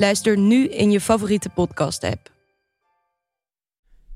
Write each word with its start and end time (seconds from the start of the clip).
Luister 0.00 0.38
nu 0.38 0.68
in 0.68 0.90
je 0.90 1.00
favoriete 1.00 1.48
podcast-app. 1.50 2.32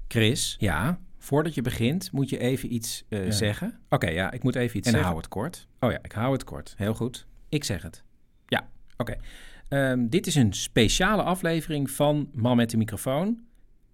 Chris, 0.08 0.56
Ja, 0.58 0.98
voordat 1.18 1.54
je 1.54 1.62
begint 1.62 2.12
moet 2.12 2.28
je 2.28 2.38
even 2.38 2.74
iets 2.74 3.04
eh, 3.08 3.24
Ja. 3.24 3.30
zeggen. 3.30 3.80
oké, 3.88 4.08
ja, 4.08 4.30
ik 4.32 4.42
moet 4.42 4.54
even 4.54 4.76
iets 4.76 4.86
En 4.86 4.92
zeggen. 4.92 5.10
hou 5.10 5.20
het 5.22 5.28
kort. 5.28 5.66
Oh 5.80 5.90
ja, 5.90 5.98
ik 6.02 6.12
hou 6.12 6.32
het 6.32 6.44
kort. 6.44 6.74
Heel 6.76 6.94
goed. 6.94 7.26
Ik 7.48 7.64
zeg 7.64 7.82
het. 7.82 8.02
Ja, 8.46 8.68
oké. 8.96 9.16
Ehm, 9.68 10.06
dit 10.08 10.26
is 10.26 10.34
een 10.34 10.52
speciale 10.52 11.22
aflevering 11.22 11.90
van 11.90 12.30
Man 12.32 12.56
met 12.56 12.70
de 12.70 12.76
microfoon. 12.76 13.44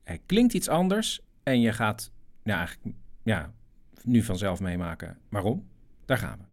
Er 0.03 0.19
klinkt 0.27 0.55
iets 0.55 0.69
anders 0.69 1.21
en 1.43 1.61
je 1.61 1.73
gaat 1.73 2.11
ja, 2.45 2.57
eigenlijk, 2.59 2.97
ja, 3.23 3.53
nu 4.03 4.23
vanzelf 4.23 4.61
meemaken 4.61 5.19
waarom. 5.29 5.69
Daar 6.05 6.19
gaan 6.19 6.39
we. 6.39 6.45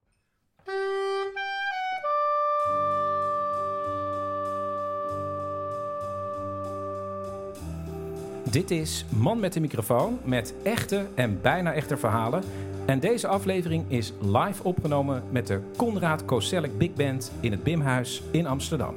Dit 8.51 8.71
is 8.71 9.05
Man 9.09 9.39
met 9.39 9.53
de 9.53 9.59
microfoon 9.59 10.19
met 10.23 10.53
echte 10.63 11.07
en 11.15 11.41
bijna 11.41 11.73
echte 11.73 11.97
verhalen. 11.97 12.43
En 12.85 12.99
deze 12.99 13.27
aflevering 13.27 13.83
is 13.87 14.13
live 14.21 14.63
opgenomen 14.63 15.23
met 15.31 15.47
de 15.47 15.59
Conrad 15.77 16.25
Koselleck 16.25 16.77
Big 16.77 16.93
Band 16.93 17.31
in 17.39 17.51
het 17.51 17.63
Bimhuis 17.63 18.21
in 18.31 18.47
Amsterdam. 18.47 18.95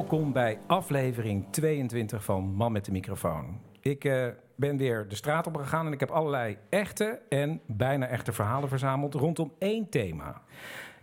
Welkom 0.00 0.32
bij 0.32 0.58
aflevering 0.66 1.46
22 1.50 2.24
van 2.24 2.54
Man 2.54 2.72
met 2.72 2.84
de 2.84 2.92
microfoon. 2.92 3.60
Ik 3.80 4.04
eh, 4.04 4.26
ben 4.54 4.76
weer 4.76 5.08
de 5.08 5.14
straat 5.14 5.46
op 5.46 5.56
gegaan 5.56 5.86
en 5.86 5.92
ik 5.92 6.00
heb 6.00 6.10
allerlei 6.10 6.56
echte 6.68 7.20
en 7.28 7.60
bijna 7.66 8.06
echte 8.06 8.32
verhalen 8.32 8.68
verzameld 8.68 9.14
rondom 9.14 9.52
één 9.58 9.88
thema. 9.88 10.42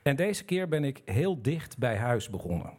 En 0.03 0.15
deze 0.15 0.45
keer 0.45 0.67
ben 0.67 0.83
ik 0.83 1.01
heel 1.05 1.41
dicht 1.41 1.77
bij 1.77 1.97
huis 1.97 2.29
begonnen. 2.29 2.73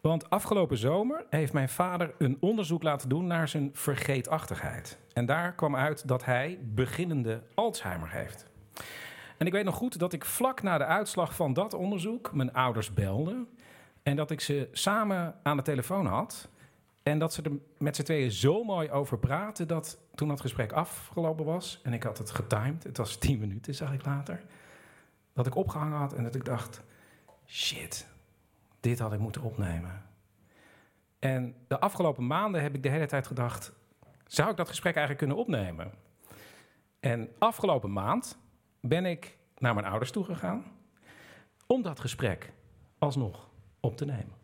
Want 0.00 0.30
afgelopen 0.30 0.78
zomer 0.78 1.26
heeft 1.30 1.52
mijn 1.52 1.68
vader 1.68 2.14
een 2.18 2.36
onderzoek 2.40 2.82
laten 2.82 3.08
doen 3.08 3.26
naar 3.26 3.48
zijn 3.48 3.70
vergeetachtigheid. 3.72 4.98
En 5.12 5.26
daar 5.26 5.52
kwam 5.52 5.76
uit 5.76 6.08
dat 6.08 6.24
hij 6.24 6.58
beginnende 6.62 7.42
Alzheimer 7.54 8.10
heeft. 8.10 8.46
En 9.36 9.46
ik 9.46 9.52
weet 9.52 9.64
nog 9.64 9.76
goed 9.76 9.98
dat 9.98 10.12
ik 10.12 10.24
vlak 10.24 10.62
na 10.62 10.78
de 10.78 10.84
uitslag 10.84 11.34
van 11.34 11.52
dat 11.52 11.74
onderzoek 11.74 12.34
mijn 12.34 12.52
ouders 12.52 12.92
belde. 12.92 13.46
En 14.04 14.16
dat 14.16 14.30
ik 14.30 14.40
ze 14.40 14.68
samen 14.72 15.34
aan 15.42 15.56
de 15.56 15.62
telefoon 15.62 16.06
had. 16.06 16.48
En 17.02 17.18
dat 17.18 17.32
ze 17.32 17.42
er 17.42 17.50
met 17.78 17.96
z'n 17.96 18.02
tweeën 18.02 18.30
zo 18.30 18.64
mooi 18.64 18.90
over 18.90 19.18
praten 19.18 19.68
dat 19.68 19.98
toen 20.14 20.28
dat 20.28 20.40
gesprek 20.40 20.72
afgelopen 20.72 21.44
was. 21.44 21.80
En 21.82 21.92
ik 21.92 22.02
had 22.02 22.18
het 22.18 22.30
getimed, 22.30 22.82
het 22.82 22.96
was 22.96 23.16
10 23.16 23.38
minuten, 23.38 23.74
zag 23.74 23.92
ik 23.92 24.04
later. 24.04 24.42
Dat 25.32 25.46
ik 25.46 25.54
opgehangen 25.54 25.98
had 25.98 26.12
en 26.12 26.22
dat 26.22 26.34
ik 26.34 26.44
dacht: 26.44 26.82
shit, 27.46 28.08
dit 28.80 28.98
had 28.98 29.12
ik 29.12 29.18
moeten 29.18 29.42
opnemen. 29.42 30.02
En 31.18 31.54
de 31.66 31.80
afgelopen 31.80 32.26
maanden 32.26 32.62
heb 32.62 32.74
ik 32.74 32.82
de 32.82 32.88
hele 32.88 33.06
tijd 33.06 33.26
gedacht: 33.26 33.72
zou 34.26 34.50
ik 34.50 34.56
dat 34.56 34.68
gesprek 34.68 34.96
eigenlijk 34.96 35.26
kunnen 35.26 35.44
opnemen? 35.44 35.92
En 37.00 37.28
afgelopen 37.38 37.92
maand 37.92 38.38
ben 38.80 39.06
ik 39.06 39.36
naar 39.58 39.74
mijn 39.74 39.86
ouders 39.86 40.10
toe 40.10 40.24
gegaan 40.24 40.64
om 41.66 41.82
dat 41.82 42.00
gesprek 42.00 42.52
alsnog 42.98 43.52
op 43.84 43.96
te 43.96 44.04
nemen. 44.04 44.42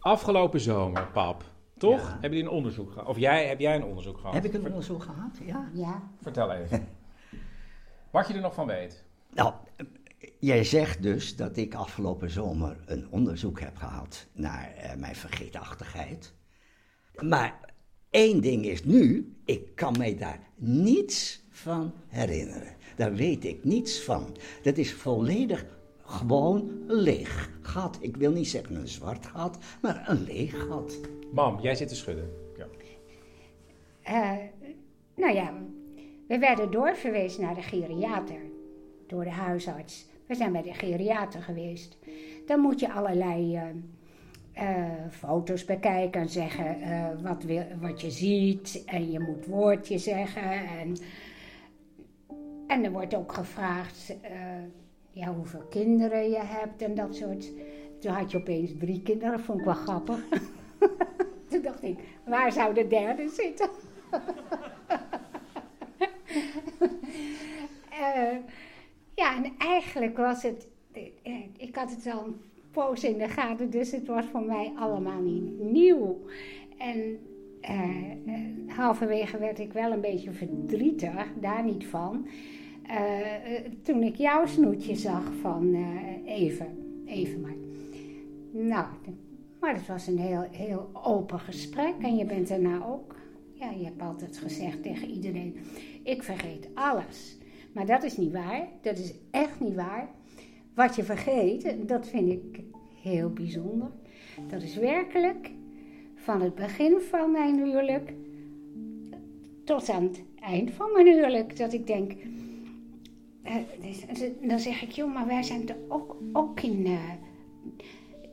Afgelopen 0.00 0.60
zomer, 0.60 1.06
pap. 1.06 1.44
Toch? 1.80 2.00
Ja. 2.00 2.10
Hebben 2.10 2.30
jullie 2.30 2.44
een 2.44 2.56
onderzoek 2.56 2.92
gehad? 2.92 3.08
Of 3.08 3.18
jij, 3.18 3.46
heb 3.46 3.60
jij 3.60 3.76
een 3.76 3.84
onderzoek 3.84 4.18
gehad? 4.18 4.34
Heb 4.34 4.44
ik 4.44 4.54
een 4.54 4.66
onderzoek 4.66 5.02
gehad? 5.02 5.38
Ja. 5.44 5.70
Ja, 5.72 6.02
Vertel 6.22 6.52
even. 6.52 6.88
Wat 8.10 8.28
je 8.28 8.34
er 8.34 8.40
nog 8.40 8.54
van 8.54 8.66
weet. 8.66 9.04
Nou, 9.34 9.54
jij 10.38 10.64
zegt 10.64 11.02
dus 11.02 11.36
dat 11.36 11.56
ik 11.56 11.74
afgelopen 11.74 12.30
zomer 12.30 12.76
een 12.86 13.06
onderzoek 13.10 13.60
heb 13.60 13.76
gehad 13.76 14.26
naar 14.32 14.74
eh, 14.76 14.96
mijn 14.96 15.14
vergeetachtigheid. 15.14 16.34
Maar 17.18 17.60
één 18.10 18.40
ding 18.40 18.64
is 18.64 18.84
nu, 18.84 19.34
ik 19.44 19.74
kan 19.74 19.94
mij 19.98 20.16
daar 20.16 20.40
niets 20.56 21.44
van 21.50 21.92
herinneren. 22.08 22.76
Daar 22.96 23.14
weet 23.14 23.44
ik 23.44 23.64
niets 23.64 24.02
van. 24.02 24.36
Dat 24.62 24.76
is 24.76 24.92
volledig 24.94 25.64
gewoon 26.10 26.70
een 26.86 27.00
leeg 27.00 27.50
gat. 27.62 27.98
Ik 28.00 28.16
wil 28.16 28.32
niet 28.32 28.48
zeggen 28.48 28.76
een 28.76 28.88
zwart 28.88 29.26
gat, 29.26 29.58
maar 29.82 30.04
een 30.08 30.22
leeg 30.22 30.66
gat. 30.68 30.98
Mam, 31.32 31.60
jij 31.60 31.74
zit 31.74 31.88
te 31.88 31.96
schudden. 31.96 32.30
Ja. 32.56 32.66
eh, 34.02 34.38
nou 35.16 35.34
ja, 35.34 35.52
we 36.28 36.38
werden 36.38 36.70
doorverwezen 36.70 37.42
naar 37.42 37.54
de 37.54 37.62
geriater 37.62 38.40
door 39.06 39.24
de 39.24 39.30
huisarts. 39.30 40.06
We 40.26 40.34
zijn 40.34 40.52
bij 40.52 40.62
de 40.62 40.74
geriater 40.74 41.42
geweest. 41.42 41.98
Dan 42.46 42.60
moet 42.60 42.80
je 42.80 42.92
allerlei 42.92 43.56
eh, 43.56 43.62
eh, 44.52 45.10
foto's 45.10 45.64
bekijken 45.64 46.20
en 46.20 46.28
zeggen 46.28 46.80
eh, 46.80 47.08
wat, 47.22 47.42
wil, 47.42 47.64
wat 47.80 48.00
je 48.00 48.10
ziet. 48.10 48.82
En 48.86 49.10
je 49.10 49.20
moet 49.20 49.46
woordje 49.46 49.98
zeggen. 49.98 50.52
En, 50.52 50.96
en 52.66 52.84
er 52.84 52.90
wordt 52.90 53.14
ook 53.14 53.32
gevraagd 53.32 54.16
eh, 54.22 54.30
ja, 55.20 55.34
hoeveel 55.34 55.64
kinderen 55.70 56.30
je 56.30 56.38
hebt 56.42 56.82
en 56.82 56.94
dat 56.94 57.14
soort. 57.16 57.50
Toen 57.98 58.12
had 58.12 58.30
je 58.30 58.36
opeens 58.38 58.70
drie 58.78 59.02
kinderen, 59.02 59.32
dat 59.36 59.40
vond 59.40 59.58
ik 59.58 59.64
wel 59.64 59.74
grappig. 59.74 60.24
Toen 61.50 61.62
dacht 61.62 61.82
ik, 61.82 61.98
waar 62.26 62.52
zou 62.52 62.74
de 62.74 62.86
derde 62.86 63.28
zitten? 63.28 63.68
Eh, 67.90 68.36
ja, 69.14 69.36
en 69.36 69.52
eigenlijk 69.58 70.16
was 70.16 70.42
het. 70.42 70.66
eh, 70.92 71.32
Ik 71.56 71.74
had 71.76 71.90
het 71.90 72.14
al 72.14 72.24
een 72.24 72.40
poos 72.70 73.04
in 73.04 73.18
de 73.18 73.28
gaten, 73.28 73.70
dus 73.70 73.90
het 73.90 74.06
was 74.06 74.24
voor 74.26 74.42
mij 74.42 74.72
allemaal 74.76 75.20
niet 75.20 75.58
nieuw. 75.58 76.18
En 76.78 77.18
eh, 77.60 78.76
halverwege 78.76 79.38
werd 79.38 79.58
ik 79.58 79.72
wel 79.72 79.92
een 79.92 80.00
beetje 80.00 80.32
verdrietig, 80.32 81.26
daar 81.40 81.64
niet 81.64 81.86
van. 81.86 82.26
Eh, 82.90 83.34
eh, 83.34 83.64
toen 83.82 84.02
ik 84.02 84.16
jouw 84.16 84.46
snoetje 84.46 84.94
zag 84.94 85.32
van 85.40 85.74
eh, 85.74 86.34
even, 86.34 86.66
even 87.06 87.40
maar. 87.40 87.54
Nou, 88.50 88.86
maar 89.60 89.74
het 89.74 89.86
was 89.86 90.06
een 90.06 90.18
heel, 90.18 90.46
heel 90.50 90.90
open 90.92 91.40
gesprek 91.40 91.94
en 92.00 92.16
je 92.16 92.24
bent 92.24 92.48
daarna 92.48 92.84
ook. 92.86 93.16
Ja, 93.52 93.70
je 93.70 93.84
hebt 93.84 94.02
altijd 94.02 94.38
gezegd 94.38 94.82
tegen 94.82 95.08
iedereen: 95.10 95.56
ik 96.02 96.22
vergeet 96.22 96.68
alles. 96.74 97.38
Maar 97.72 97.86
dat 97.86 98.02
is 98.02 98.16
niet 98.16 98.32
waar. 98.32 98.68
Dat 98.80 98.98
is 98.98 99.14
echt 99.30 99.60
niet 99.60 99.74
waar. 99.74 100.08
Wat 100.74 100.96
je 100.96 101.04
vergeet, 101.04 101.76
dat 101.88 102.08
vind 102.08 102.30
ik 102.30 102.60
heel 103.02 103.30
bijzonder. 103.32 103.90
Dat 104.48 104.62
is 104.62 104.76
werkelijk 104.76 105.50
van 106.14 106.42
het 106.42 106.54
begin 106.54 107.00
van 107.00 107.30
mijn 107.30 107.56
huwelijk 107.56 108.12
tot 109.64 109.88
aan 109.88 110.02
het 110.02 110.22
eind 110.40 110.70
van 110.70 110.92
mijn 110.92 111.06
huwelijk. 111.06 111.56
Dat 111.56 111.72
ik 111.72 111.86
denk, 111.86 112.12
dan 114.42 114.58
zeg 114.58 114.82
ik, 114.82 114.90
joh, 114.90 115.14
maar 115.14 115.26
wij 115.26 115.42
zijn 115.42 115.64
toch 115.64 115.76
ook, 115.88 116.16
ook 116.32 116.60
in, 116.60 116.86
eh, 116.86 117.12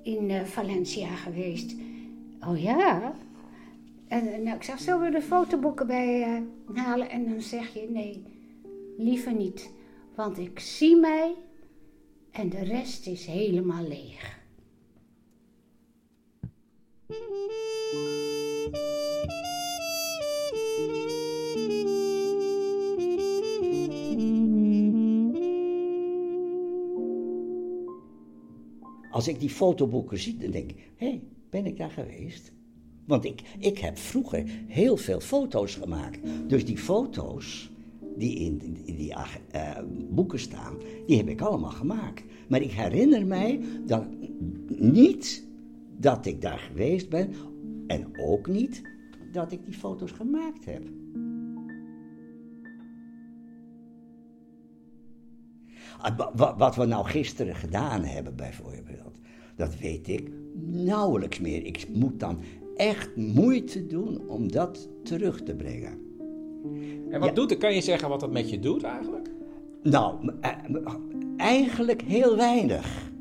in 0.04 0.30
eh, 0.30 0.44
Valencia 0.44 1.16
geweest. 1.16 1.76
Oh 2.40 2.62
ja? 2.62 3.16
En 4.08 4.34
eh, 4.34 4.40
nou, 4.40 4.56
ik 4.56 4.64
zeg, 4.64 4.80
zullen 4.80 5.02
we 5.02 5.10
de 5.10 5.22
fotoboeken 5.22 5.88
bij 5.88 6.24
eh, 6.24 6.42
halen? 6.84 7.10
En 7.10 7.30
dan 7.30 7.42
zeg 7.42 7.74
je, 7.74 7.90
nee, 7.90 8.24
liever 8.98 9.34
niet. 9.34 9.72
Want 10.16 10.38
ik 10.38 10.60
zie 10.60 10.96
mij 10.96 11.36
en 12.32 12.50
de 12.50 12.64
rest 12.64 13.08
is 13.08 13.26
helemaal 13.26 13.84
leeg. 13.88 14.36
Als 29.18 29.28
ik 29.28 29.40
die 29.40 29.50
fotoboeken 29.50 30.18
zie, 30.18 30.38
dan 30.38 30.52
denk 30.52 30.70
ik, 30.70 30.92
hé, 30.96 31.08
hey, 31.08 31.22
ben 31.50 31.66
ik 31.66 31.78
daar 31.78 31.90
geweest? 31.90 32.52
Want 33.06 33.26
ik, 33.26 33.42
ik 33.60 33.78
heb 33.78 33.98
vroeger 33.98 34.44
heel 34.68 34.98
veel 34.98 35.20
foto's 35.20 35.76
gemaakt. 35.76 36.20
Dus 36.48 36.66
die 36.66 36.78
foto's 36.78 37.72
die 38.18 38.36
in, 38.36 38.62
in, 38.86 38.96
die 38.96 39.14
eh, 39.14 39.78
boeken 40.10 40.40
staan, 40.40 40.78
die 41.06 41.18
heb 41.18 41.28
ik 41.28 41.42
allemaal 41.42 41.72
gemaakt. 41.72 42.24
Maar 42.48 42.62
ik 42.62 42.72
herinner 42.72 43.26
mij 43.26 43.60
dan 43.86 44.08
niet 44.68 45.48
dat 46.00 46.26
ik 46.26 46.42
daar 46.42 46.60
geweest 46.60 47.10
ben 47.10 47.34
en 47.88 48.20
ook 48.20 48.48
niet 48.48 48.82
dat 49.32 49.52
ik 49.52 49.66
die 49.66 49.74
foto's 49.74 50.12
gemaakt 50.12 50.66
heb. 50.66 50.84
Wat 56.58 56.76
we 56.76 56.86
nou 56.86 57.06
gisteren 57.06 57.56
gedaan 57.56 58.04
hebben, 58.04 58.36
bijvoorbeeld, 58.36 59.16
dat 59.56 59.78
weet 59.80 60.08
ik 60.08 60.32
nauwelijks 60.66 61.40
meer. 61.40 61.66
Ik 61.66 61.88
moet 61.94 62.20
dan 62.20 62.40
echt 62.76 63.16
moeite 63.16 63.88
doen 63.88 64.22
om 64.28 64.52
dat 64.52 64.90
terug 65.04 65.42
te 65.44 65.56
brengen. 65.56 65.98
En 67.12 67.20
wat 67.20 67.30
Ja. 67.30 67.36
doet 67.36 67.50
het? 67.50 67.60
Kan 67.60 67.74
je 67.74 67.82
zeggen 67.82 68.10
wat 68.10 68.20
dat 68.20 68.32
met 68.32 68.50
je 68.50 68.60
doet 68.60 68.84
eigenlijk? 68.84 69.30
Nou, 69.84 70.32
eh, 70.42 70.52
eigenlijk 71.38 72.02
heel 72.02 72.36
weinig. 72.36 73.12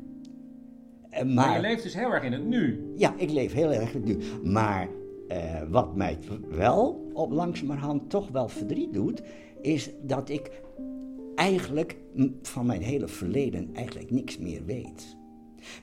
Eh, 1.09 1.23
Maar, 1.23 1.33
Maar, 1.33 1.55
je 1.55 1.61
leeft 1.61 1.83
dus 1.83 1.93
heel 1.95 2.11
erg 2.13 2.23
in 2.23 2.31
het 2.31 2.45
nu. 2.45 2.91
ja, 2.95 3.13
ik 3.17 3.31
leef 3.31 3.53
heel 3.53 3.71
erg 3.73 3.93
nu. 4.03 4.17
Maar 4.43 4.87
eh, 5.27 5.61
wat 5.69 5.95
mij 5.95 6.17
wel 6.49 7.09
op 7.13 7.31
langzamerhand 7.31 8.09
toch 8.09 8.29
wel 8.29 8.47
verdriet 8.47 8.93
doet, 8.93 9.21
is 9.61 9.89
dat 10.01 10.29
ik 10.29 10.51
eigenlijk 11.37 11.95
van 12.41 12.65
mijn 12.65 12.81
hele 12.81 13.07
verleden 13.07 13.69
eigenlijk 13.73 14.11
niks 14.11 14.37
meer 14.37 14.65
weet. 14.65 15.17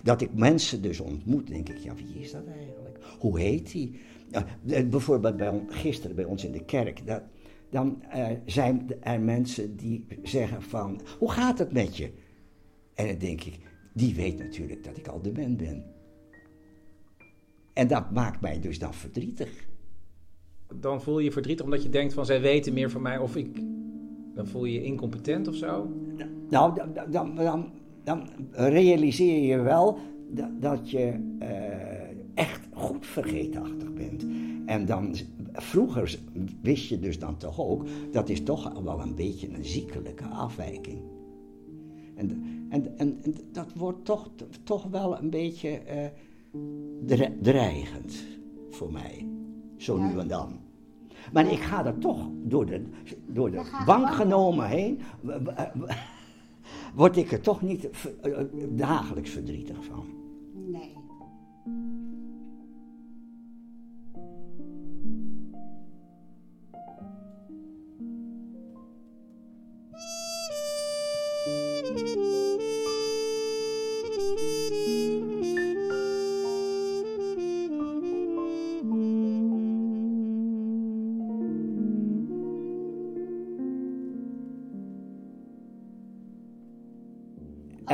Dat 0.02 0.20
ik 0.20 0.34
mensen 0.34 0.82
dus 0.82 1.00
ontmoet, 1.00 1.46
denk 1.46 1.68
ik, 1.68 1.78
ja, 1.78 1.94
wie 1.94 2.20
is 2.20 2.30
dat 2.30 2.46
eigenlijk? 2.46 2.98
Hoe 3.18 3.40
heet 3.40 3.72
die? 3.72 4.00
Eh, 4.30 4.88
bijvoorbeeld 4.88 5.36
bij, 5.36 5.64
gisteren 5.68 6.16
bij 6.16 6.24
ons 6.24 6.44
in 6.44 6.52
de 6.52 6.64
kerk, 6.64 7.06
dat, 7.06 7.22
dan 7.70 8.02
eh, 8.02 8.26
zijn 8.46 8.86
er 9.00 9.20
mensen 9.20 9.76
die 9.76 10.06
zeggen 10.22 10.62
van, 10.62 11.00
hoe 11.18 11.30
gaat 11.30 11.58
het 11.58 11.72
met 11.72 11.96
je? 11.96 12.12
En 12.94 13.06
dan 13.06 13.18
denk 13.18 13.42
ik, 13.42 13.58
die 13.92 14.14
weet 14.14 14.38
natuurlijk 14.38 14.84
dat 14.84 14.96
ik 14.96 15.08
al 15.08 15.22
dement 15.22 15.56
ben. 15.56 15.84
En 17.72 17.88
dat 17.88 18.10
maakt 18.10 18.40
mij 18.40 18.60
dus 18.60 18.78
dan 18.78 18.94
verdrietig. 18.94 19.66
Dan 20.80 21.02
voel 21.02 21.18
je 21.18 21.24
je 21.24 21.32
verdrietig 21.32 21.64
omdat 21.64 21.82
je 21.82 21.88
denkt 21.88 22.12
van 22.12 22.26
zij 22.26 22.40
weten 22.40 22.72
meer 22.72 22.90
van 22.90 23.02
mij 23.02 23.18
of 23.18 23.36
ik... 23.36 23.62
Dan 24.34 24.46
voel 24.46 24.64
je 24.64 24.72
je 24.72 24.82
incompetent 24.84 25.48
of 25.48 25.54
zo. 25.54 25.88
Nou, 26.48 26.74
dan, 26.74 27.10
dan, 27.10 27.34
dan, 27.34 27.70
dan 28.04 28.28
realiseer 28.52 29.42
je 29.42 29.62
wel 29.62 29.98
dat, 30.30 30.60
dat 30.60 30.90
je 30.90 31.34
eh, 31.38 32.34
echt 32.34 32.60
goed 32.72 33.06
vergeetachtig 33.06 33.92
bent. 33.92 34.26
En 34.66 34.86
dan, 34.86 35.14
vroeger 35.52 36.18
wist 36.62 36.88
je 36.88 36.98
dus 36.98 37.18
dan 37.18 37.36
toch 37.36 37.60
ook, 37.60 37.84
dat 38.10 38.28
is 38.28 38.42
toch 38.42 38.82
wel 38.82 39.00
een 39.00 39.14
beetje 39.14 39.48
een 39.54 39.64
ziekelijke 39.64 40.24
afwijking. 40.24 40.98
En, 42.14 42.30
en, 42.68 42.98
en, 42.98 43.18
en 43.22 43.34
dat 43.52 43.72
wordt 43.76 44.04
toch, 44.04 44.30
toch 44.62 44.84
wel 44.84 45.18
een 45.18 45.30
beetje 45.30 45.68
eh, 45.68 46.06
dre- 47.06 47.36
dreigend 47.42 48.24
voor 48.70 48.92
mij, 48.92 49.26
zo 49.76 49.98
nu 49.98 50.18
en 50.18 50.28
dan. 50.28 50.63
Maar 51.32 51.52
ik 51.52 51.60
ga 51.60 51.86
er 51.86 51.98
toch 51.98 52.28
door 52.32 52.66
de, 52.66 52.84
door 53.26 53.50
de 53.50 53.82
bank 53.86 54.10
genomen 54.10 54.68
heen, 54.68 55.00
word 56.94 57.16
ik 57.16 57.32
er 57.32 57.40
toch 57.40 57.62
niet 57.62 57.88
eh, 58.22 58.32
dagelijks 58.70 59.30
verdrietig 59.30 59.84
van. 59.84 60.06
Nee. 60.52 61.03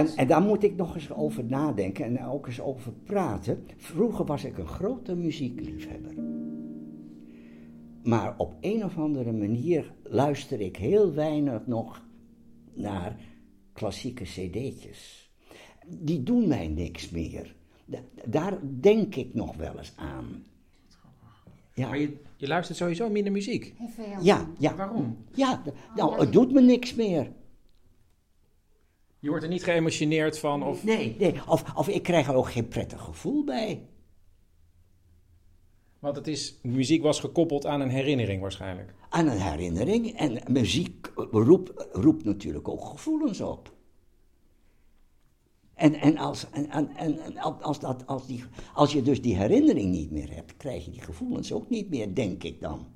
En, 0.00 0.16
en 0.16 0.26
daar 0.26 0.42
moet 0.42 0.62
ik 0.62 0.76
nog 0.76 0.95
eens 0.95 1.12
over 1.12 1.45
nadenken 1.45 2.04
en 2.04 2.25
ook 2.26 2.47
eens 2.47 2.61
over 2.61 2.92
praten. 2.92 3.64
Vroeger 3.76 4.25
was 4.25 4.45
ik 4.45 4.59
een 4.59 4.66
grote 4.66 5.14
muziekliefhebber. 5.16 6.14
Maar 8.02 8.35
op 8.38 8.54
een 8.61 8.85
of 8.85 8.99
andere 8.99 9.33
manier 9.33 9.92
luister 10.02 10.61
ik 10.61 10.76
heel 10.76 11.14
weinig 11.14 11.66
nog 11.66 12.07
naar 12.75 13.16
klassieke 13.73 14.25
cd'tjes. 14.25 15.30
Die 15.87 16.23
doen 16.23 16.49
mij 16.49 16.69
niks 16.69 17.11
meer. 17.11 17.54
Da- 17.85 17.99
daar 18.25 18.59
denk 18.80 19.14
ik 19.14 19.35
nog 19.35 19.57
wel 19.57 19.78
eens 19.78 19.92
aan. 19.97 20.45
Ja, 21.75 21.88
Maar 21.88 21.99
je, 21.99 22.16
je 22.37 22.47
luistert 22.47 22.78
sowieso 22.78 23.11
minder 23.11 23.33
muziek. 23.33 23.75
Veel. 23.88 24.23
ja, 24.23 24.47
ja. 24.59 24.76
Waarom? 24.76 25.16
Ja, 25.35 25.62
nou, 25.97 26.21
het 26.21 26.33
doet 26.33 26.52
me 26.52 26.61
niks 26.61 26.95
meer. 26.95 27.33
Je 29.21 29.29
wordt 29.29 29.45
er 29.45 29.50
niet 29.50 29.65
geëmotioneerd 29.65 30.39
van 30.39 30.62
of... 30.62 30.85
Nee, 30.85 31.17
nee. 31.19 31.35
Of, 31.47 31.77
of 31.77 31.89
ik 31.89 32.03
krijg 32.03 32.29
er 32.29 32.35
ook 32.35 32.50
geen 32.50 32.69
prettig 32.69 33.00
gevoel 33.00 33.45
bij. 33.45 33.89
Want 35.99 36.17
het 36.17 36.27
is, 36.27 36.59
muziek 36.62 37.03
was 37.03 37.21
gekoppeld 37.21 37.67
aan 37.67 37.81
een 37.81 37.89
herinnering 37.89 38.41
waarschijnlijk. 38.41 38.95
aan 39.09 39.27
een 39.27 39.41
herinnering. 39.41 40.17
En 40.17 40.41
muziek 40.49 41.12
roept, 41.15 41.87
roept 41.93 42.25
natuurlijk 42.25 42.69
ook 42.69 42.85
gevoelens 42.85 43.41
op. 43.41 43.73
En, 45.75 45.95
en, 45.95 46.17
als, 46.17 46.50
en, 46.50 46.71
en, 46.71 46.97
en 46.97 47.39
als, 47.39 47.81
dat, 47.81 48.07
als, 48.07 48.27
die, 48.27 48.45
als 48.75 48.93
je 48.93 49.03
dus 49.03 49.23
die 49.23 49.37
herinnering 49.37 49.91
niet 49.91 50.11
meer 50.11 50.35
hebt, 50.35 50.57
krijg 50.57 50.85
je 50.85 50.91
die 50.91 51.00
gevoelens 51.00 51.53
ook 51.53 51.69
niet 51.69 51.91
meer, 51.91 52.15
denk 52.15 52.43
ik 52.43 52.61
dan. 52.61 52.87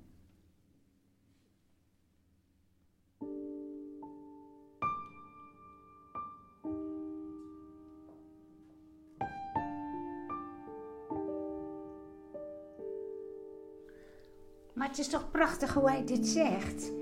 Maar 14.74 14.88
het 14.88 14.98
is 14.98 15.08
toch 15.08 15.30
prachtig 15.30 15.74
hoe 15.74 15.90
hij 15.90 16.04
dit 16.04 16.26
zegt. 16.26 16.92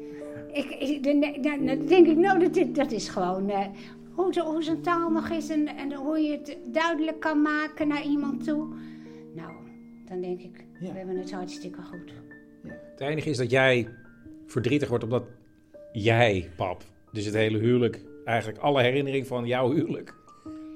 Ik, 0.52 0.64
ik, 0.70 1.02
dan, 1.42 1.86
denk 1.86 2.06
ik, 2.06 2.16
nou, 2.16 2.48
dat, 2.50 2.74
dat 2.74 2.92
is 2.92 3.08
gewoon 3.08 3.50
eh, 3.50 3.66
hoe, 4.14 4.32
zo- 4.32 4.44
hoe 4.44 4.62
zijn 4.62 4.80
taal 4.82 5.10
nog 5.10 5.28
is 5.28 5.48
en, 5.48 5.66
en 5.66 5.92
hoe 5.94 6.18
je 6.18 6.30
het 6.30 6.56
duidelijk 6.72 7.20
kan 7.20 7.42
maken 7.42 7.88
naar 7.88 8.02
iemand 8.04 8.44
toe. 8.44 8.66
Nou, 9.34 9.52
dan 10.08 10.20
denk 10.20 10.40
ik, 10.40 10.64
Ja. 10.80 10.92
we 10.92 10.98
hebben 10.98 11.18
het 11.18 11.32
hartstikke 11.32 11.82
goed. 11.82 12.12
Het 12.90 13.00
enige 13.00 13.30
is 13.30 13.36
dat 13.36 13.50
jij 13.50 13.88
verdrietig 14.46 14.88
wordt 14.88 15.04
omdat 15.04 15.24
jij, 15.92 16.50
pap, 16.56 16.82
dus 17.12 17.24
het 17.24 17.34
hele 17.34 17.58
huwelijk, 17.58 18.00
eigenlijk 18.24 18.58
alle 18.58 18.82
herinnering 18.82 19.26
van 19.26 19.46
jouw 19.46 19.72
huwelijk, 19.72 20.14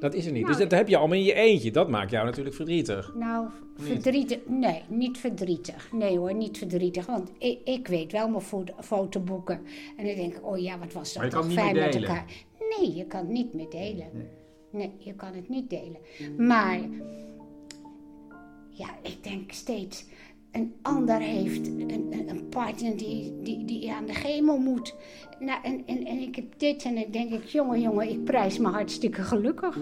dat 0.00 0.15
is 0.15 0.26
er 0.26 0.33
niet. 0.33 0.47
Dus 0.47 0.57
Nou, 0.57 0.69
dat 0.69 0.79
heb 0.79 0.88
je 0.88 0.97
allemaal 0.97 1.17
in 1.17 1.25
je 1.25 1.35
eentje. 1.35 1.71
Dat 1.71 1.88
maakt 1.88 2.11
jou 2.11 2.25
natuurlijk 2.25 2.55
verdrietig. 2.57 3.15
Nou, 3.15 3.49
verdrietig. 3.76 4.38
Nee, 4.47 4.83
niet 4.88 5.18
verdrietig. 5.18 5.92
Nee 5.92 6.18
hoor, 6.18 6.35
niet 6.35 6.59
verdrietig. 6.59 7.06
Want 7.06 7.30
ik, 7.38 7.61
ik 7.64 7.88
weet 7.88 8.12
wel 8.12 8.28
mijn 8.28 8.42
fo- 8.42 8.64
fotoboeken. 8.80 9.61
En 9.97 10.06
dan 10.06 10.14
denk 10.14 10.35
ik, 10.35 10.47
oh 10.47 10.59
ja, 10.59 10.78
wat 10.78 10.92
was 10.92 11.12
dat 11.12 11.23
Maar 11.23 11.25
je 11.25 11.30
toch 11.30 11.40
kan 11.40 11.50
het 11.50 11.56
niet 11.56 11.59
fijn 11.80 11.87
met 11.87 11.95
elkaar. 11.95 12.25
Nee, 12.78 12.95
je 12.95 13.04
kan 13.06 13.21
het 13.21 13.28
niet 13.28 13.54
meer 13.54 13.71
delen. 13.71 14.06
Nee, 14.71 14.90
je 14.99 15.14
kan 15.14 15.35
het 15.35 15.49
niet 15.49 15.71
delen. 15.71 15.97
Maar, 16.37 16.80
ja, 18.71 18.88
ik 19.02 19.25
denk 19.25 19.52
steeds, 19.52 20.06
een 20.52 20.75
ander 20.83 21.18
heeft 21.21 21.66
een, 21.66 21.90
een, 21.90 22.28
een 22.28 22.49
partner 22.49 22.97
die, 22.97 23.40
die, 23.42 23.64
die 23.64 23.92
aan 23.92 24.06
de 24.06 24.12
chemo 24.14 24.56
moet. 24.59 24.95
Nou, 25.38 25.62
en, 25.62 25.83
en, 25.87 26.04
en 26.04 26.18
ik 26.18 26.37
heb 26.37 26.59
dit 26.59 26.83
en 26.85 26.95
dan 26.95 27.11
denk 27.11 27.33
ik, 27.33 27.45
jongen, 27.45 27.80
jongen, 27.80 28.09
ik 28.11 28.25
prijs 28.25 28.59
me 28.59 28.68
hartstikke 28.68 29.23
gelukkig. 29.23 29.76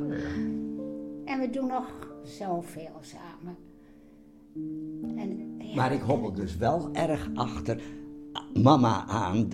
En 1.24 1.40
we 1.40 1.48
doen 1.50 1.66
nog 1.66 2.18
zoveel 2.24 2.98
samen. 3.00 3.56
En, 5.16 5.54
ja, 5.58 5.75
Maar 5.75 5.92
ik 5.92 6.00
hobbel 6.00 6.32
dus 6.32 6.56
wel 6.56 6.88
erg 6.92 7.30
achter 7.34 7.80
mama 8.62 9.04
aan, 9.06 9.49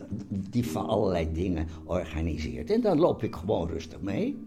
die 0.50 0.66
van 0.66 0.86
allerlei 0.86 1.32
dingen 1.32 1.66
organiseert. 1.84 2.70
En 2.70 2.80
dan 2.80 2.98
loop 2.98 3.22
ik 3.22 3.34
gewoon 3.34 3.68
rustig 3.68 4.00
mee. 4.00 4.38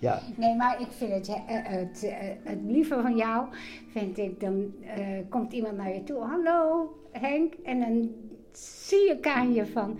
Ja, 0.00 0.22
Nee, 0.36 0.56
maar 0.56 0.80
ik 0.80 0.86
vind 0.90 1.12
het, 1.12 1.28
eh, 1.28 1.34
het, 1.48 2.02
eh, 2.04 2.14
het 2.42 2.58
lieve 2.66 2.98
van 3.02 3.16
jou, 3.16 3.46
vind 3.88 4.18
ik, 4.18 4.40
dan 4.40 4.72
eh, 4.96 5.06
komt 5.28 5.52
iemand 5.52 5.76
naar 5.76 5.94
je 5.94 6.02
toe. 6.04 6.18
Hallo 6.20 6.90
Henk, 7.12 7.54
en 7.64 7.80
dan 7.80 8.10
zie 8.52 9.10
ik 9.10 9.26
aan 9.26 9.52
je 9.52 9.66
van, 9.66 9.98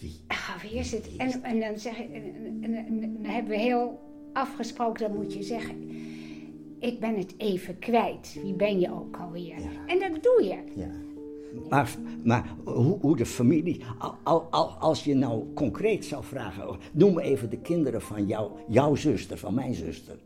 wie? 0.00 0.20
ah, 0.26 0.56
wie 0.62 0.74
is 0.78 0.92
het? 0.92 1.16
En, 1.16 1.42
en 1.42 1.60
dan, 1.60 1.78
zeg, 1.78 1.98
ik- 2.00 2.12
en, 2.14 2.22
en- 2.62 2.74
en- 2.74 2.86
en 2.86 3.00
dan 3.22 3.32
hebben 3.32 3.50
we 3.50 3.58
heel 3.58 4.00
afgesproken, 4.32 5.08
dan 5.08 5.16
moet 5.16 5.34
je 5.34 5.42
zeggen, 5.42 5.76
ik 6.80 7.00
ben 7.00 7.16
het 7.16 7.34
even 7.36 7.78
kwijt. 7.78 8.38
Wie 8.42 8.54
ben 8.54 8.80
je 8.80 8.92
ook 8.92 9.16
alweer? 9.20 9.54
En 9.86 9.98
dat 9.98 10.22
doe 10.22 10.44
je. 10.44 10.80
Ja. 10.80 10.90
Maar, 11.68 11.96
maar 12.24 12.54
hoe, 12.64 12.98
hoe 13.00 13.16
de 13.16 13.26
familie, 13.26 13.80
al, 13.98 14.14
al, 14.22 14.42
al- 14.50 14.70
als 14.70 15.04
je 15.04 15.14
nou 15.14 15.44
concreet 15.54 16.04
zou 16.04 16.24
vragen, 16.24 16.76
noem 16.92 17.18
even 17.18 17.50
de 17.50 17.58
kinderen 17.58 18.02
van 18.02 18.26
jou, 18.26 18.50
jouw 18.68 18.94
zuster, 18.94 19.38
van 19.38 19.54
mijn 19.54 19.74
zuster. 19.74 20.18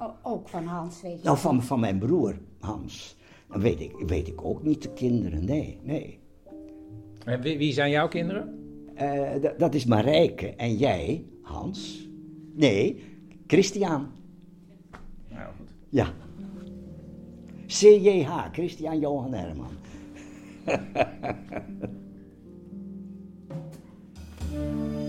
O- 0.00 0.14
ook 0.22 0.48
van 0.48 0.64
Hans, 0.64 1.02
weet 1.02 1.18
je. 1.18 1.24
Nou, 1.24 1.38
van, 1.38 1.62
van 1.62 1.80
mijn 1.80 1.98
broer 1.98 2.38
Hans. 2.60 3.16
Dan 3.48 3.60
weet 3.60 3.80
ik, 3.80 3.92
weet 4.06 4.28
ik 4.28 4.44
ook 4.44 4.62
niet 4.62 4.82
de 4.82 4.92
kinderen, 4.92 5.44
nee, 5.44 5.78
nee. 5.82 6.18
En 7.24 7.40
wie, 7.40 7.58
wie 7.58 7.72
zijn 7.72 7.90
jouw 7.90 8.08
kinderen? 8.08 8.58
Eh, 8.94 9.30
dat 9.58 9.74
is 9.74 9.84
Marijke 9.84 10.46
en 10.54 10.76
jij, 10.76 11.24
Hans. 11.42 12.08
Nee, 12.54 13.02
Christian. 13.46 14.06
Ja. 15.94 16.06
CJH, 17.68 18.54
Christian 18.54 19.00
Johan 19.00 19.34
Herman. 19.34 19.76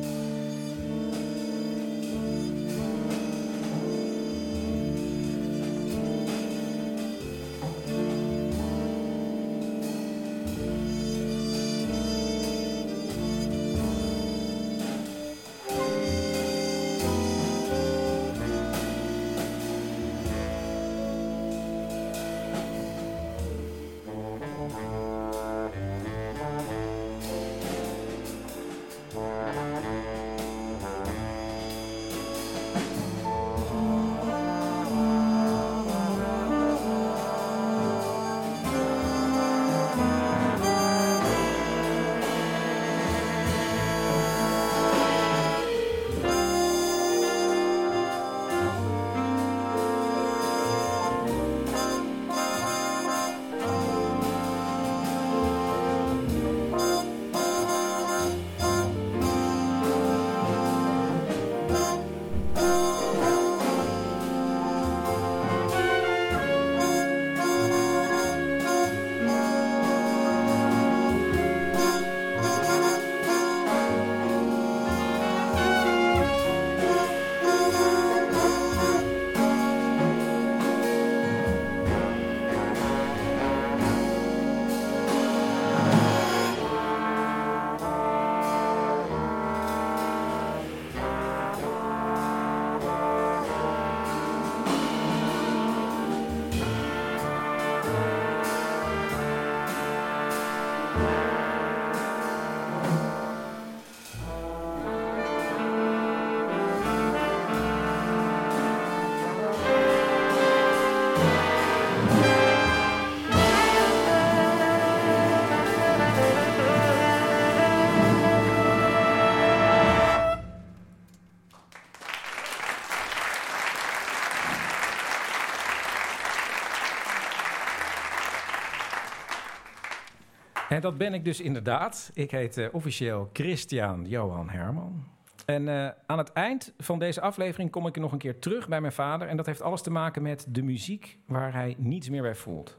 En 130.69 130.81
dat 130.81 130.97
ben 130.97 131.13
ik 131.13 131.23
dus 131.23 131.41
inderdaad. 131.41 132.11
Ik 132.13 132.31
heet 132.31 132.57
eh, 132.57 132.67
officieel 132.71 133.29
Christian 133.33 134.05
Johan 134.05 134.49
Herman. 134.49 135.03
En 135.45 135.67
eh, 135.67 135.89
aan 136.05 136.17
het 136.17 136.31
eind 136.31 136.73
van 136.77 136.99
deze 136.99 137.21
aflevering 137.21 137.71
kom 137.71 137.87
ik 137.87 137.95
nog 137.95 138.11
een 138.11 138.17
keer 138.17 138.39
terug 138.39 138.67
bij 138.67 138.81
mijn 138.81 138.93
vader. 138.93 139.27
En 139.27 139.37
dat 139.37 139.45
heeft 139.45 139.61
alles 139.61 139.81
te 139.81 139.91
maken 139.91 140.21
met 140.21 140.45
de 140.49 140.61
muziek 140.61 141.17
waar 141.25 141.53
hij 141.53 141.75
niets 141.77 142.09
meer 142.09 142.21
bij 142.21 142.35
voelt. 142.35 142.77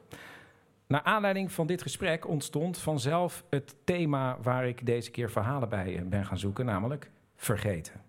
Naar 0.87 1.03
aanleiding 1.03 1.53
van 1.53 1.67
dit 1.67 1.83
gesprek 1.83 2.29
ontstond 2.29 2.79
vanzelf 2.79 3.45
het 3.50 3.76
thema 3.85 4.38
waar 4.43 4.67
ik 4.67 4.87
deze 4.87 5.11
keer 5.11 5.31
verhalen 5.31 5.69
bij 5.69 5.97
eh, 5.97 6.03
ben 6.05 6.25
gaan 6.25 6.38
zoeken, 6.38 6.64
namelijk 6.64 7.11
vergeten. 7.37 8.03